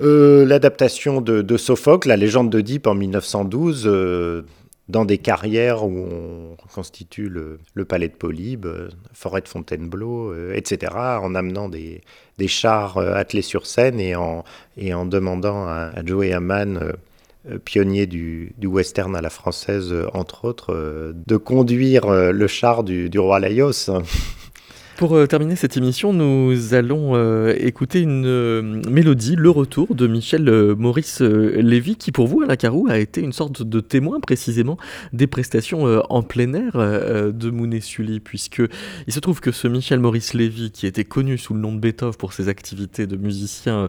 Euh, 0.00 0.04
euh, 0.06 0.44
l'adaptation 0.46 1.20
de, 1.20 1.56
Sophocle, 1.56 2.08
la 2.08 2.16
légende 2.16 2.50
d'Oedipe 2.50 2.86
en 2.86 2.94
1912, 2.94 4.44
dans 4.88 5.04
des 5.04 5.18
carrières 5.18 5.84
où 5.84 6.06
on 6.08 6.56
constitue 6.72 7.28
le, 7.28 7.84
palais 7.84 8.08
de 8.08 8.14
Polybe, 8.14 8.66
euh, 8.66 8.88
forêt 9.12 9.40
de 9.40 9.48
Fontainebleau, 9.48 10.32
euh, 10.32 10.54
etc., 10.54 10.92
en 10.96 11.34
amenant 11.34 11.68
des, 11.68 12.02
chars 12.46 12.98
euh, 12.98 13.14
attelés 13.14 13.42
sur 13.42 13.66
scène 13.66 13.98
et 13.98 14.14
en, 14.14 14.44
demandant 15.06 15.66
à, 15.66 15.92
Joey 16.04 16.32
Hamann, 16.32 16.92
pionnier 17.64 18.06
du, 18.06 18.54
western 18.62 19.14
à 19.16 19.20
la 19.20 19.30
française, 19.30 19.94
entre 20.12 20.44
autres, 20.44 21.12
de 21.14 21.36
conduire 21.36 22.08
le 22.10 22.46
char 22.46 22.84
du, 22.84 23.08
du 23.08 23.18
roi 23.18 23.40
Laios. 23.40 23.90
Pour 24.96 25.14
euh, 25.14 25.26
terminer 25.26 25.56
cette 25.56 25.76
émission, 25.76 26.14
nous 26.14 26.72
allons 26.72 27.16
euh, 27.16 27.54
écouter 27.58 28.00
une 28.00 28.24
euh, 28.24 28.62
mélodie, 28.88 29.36
le 29.36 29.50
retour 29.50 29.94
de 29.94 30.06
Michel 30.06 30.50
Maurice 30.78 31.20
Lévy, 31.20 31.96
qui 31.96 32.12
pour 32.12 32.26
vous, 32.26 32.40
Alain 32.40 32.56
Carou, 32.56 32.86
a 32.88 32.96
été 32.96 33.20
une 33.20 33.34
sorte 33.34 33.62
de 33.62 33.80
témoin 33.80 34.20
précisément 34.20 34.78
des 35.12 35.26
prestations 35.26 35.84
en 36.08 36.22
plein 36.22 36.54
air 36.54 36.72
de 37.32 37.50
Mounet 37.50 37.80
Sully, 37.80 38.20
puisque 38.20 38.62
il 39.06 39.12
se 39.12 39.20
trouve 39.20 39.40
que 39.40 39.52
ce 39.52 39.68
Michel 39.68 40.00
Maurice 40.00 40.32
Lévy, 40.32 40.70
qui 40.70 40.86
était 40.86 41.04
connu 41.04 41.36
sous 41.36 41.52
le 41.52 41.60
nom 41.60 41.74
de 41.74 41.78
Beethoven 41.78 42.16
pour 42.16 42.32
ses 42.32 42.48
activités 42.48 43.06
de 43.06 43.16
musicien 43.16 43.88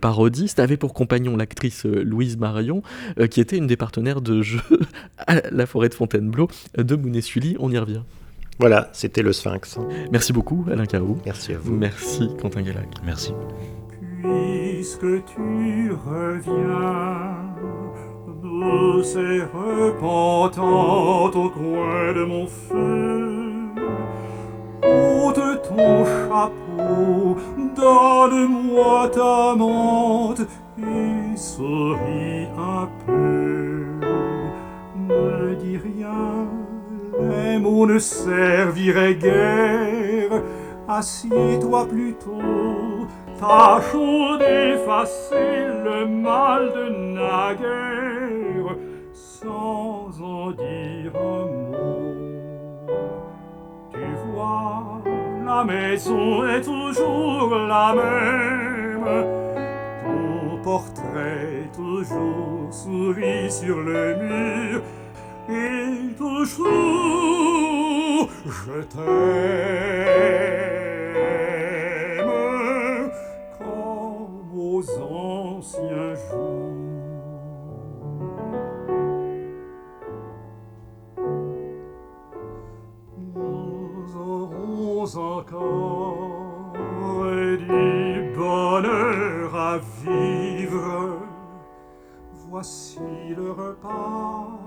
parodiste, 0.00 0.58
avait 0.60 0.76
pour 0.76 0.92
compagnon 0.92 1.36
l'actrice 1.36 1.84
Louise 1.86 2.36
Marion, 2.36 2.82
qui 3.30 3.40
était 3.40 3.56
une 3.56 3.66
des 3.66 3.76
partenaires 3.76 4.20
de 4.20 4.42
jeu 4.42 4.60
à 5.18 5.40
la 5.50 5.64
forêt 5.64 5.88
de 5.88 5.94
Fontainebleau 5.94 6.48
de 6.76 6.94
Mounet 6.94 7.22
Sully. 7.22 7.56
On 7.58 7.70
y 7.70 7.78
revient. 7.78 8.02
Voilà, 8.58 8.88
c'était 8.92 9.22
le 9.22 9.32
Sphinx. 9.32 9.78
Merci 10.10 10.32
beaucoup, 10.32 10.64
Alain 10.70 10.86
Carou. 10.86 11.18
Merci 11.24 11.52
à 11.54 11.58
vous. 11.58 11.72
Merci, 11.74 12.30
Quentin 12.40 12.62
Guélac. 12.62 12.88
Merci. 13.04 13.32
Puisque 14.22 15.24
tu 15.24 15.92
reviens, 15.92 17.36
douce 18.42 19.16
et 19.16 19.42
repentante 19.42 21.34
au 21.34 21.50
coin 21.50 22.12
de 22.12 22.24
mon 22.24 22.46
feu, 22.46 23.68
ôte 24.84 25.62
ton 25.68 26.04
chapeau, 26.04 27.36
donne-moi 27.74 29.08
ta 29.08 29.56
menthe 29.56 30.42
et 30.78 31.36
souris 31.36 32.46
un 32.56 32.88
peu. 33.06 33.86
Ne 34.96 35.54
dis 35.56 35.78
rien 35.78 36.46
les 37.32 37.58
mots 37.58 37.86
ne 37.86 37.98
serviraient 37.98 39.14
guère. 39.14 40.42
Assis-toi 40.88 41.86
plutôt, 41.88 43.06
tâchons 43.38 44.36
d'effacer 44.36 45.66
le 45.84 46.06
mal 46.06 46.72
de 46.72 46.88
naguère, 47.14 48.76
sans 49.12 50.10
en 50.20 50.50
dire 50.50 51.12
un 51.14 51.46
mot. 51.46 51.78
Tu 53.92 54.00
vois, 54.34 55.02
la 55.46 55.64
maison 55.64 56.44
est 56.46 56.62
toujours 56.62 57.54
la 57.54 57.94
même, 57.94 59.08
ton 60.02 60.62
portrait 60.62 61.70
toujours 61.74 62.68
sourit 62.70 63.50
sur 63.50 63.78
le 63.78 64.16
mur, 64.16 64.82
et 65.48 66.14
toujours 66.16 67.32
je 68.44 68.82
t'aime 68.82 69.02
comme 73.58 74.50
aux 74.56 74.84
anciens 75.00 76.14
jours. 76.14 76.72
Nous 83.34 84.16
aurons 84.16 85.16
encore 85.16 86.72
du 87.58 88.32
bonheur 88.36 89.54
à 89.54 89.78
vivre. 89.78 91.18
Voici 92.48 93.00
le 93.36 93.50
repas 93.50 94.61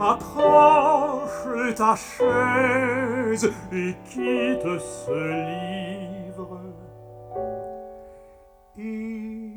approche 0.00 1.74
ta 1.74 1.94
chaise 1.96 3.50
et 3.72 3.94
quitte 4.04 4.80
ce 4.80 5.12
livre. 6.26 6.60
Et 8.78 9.52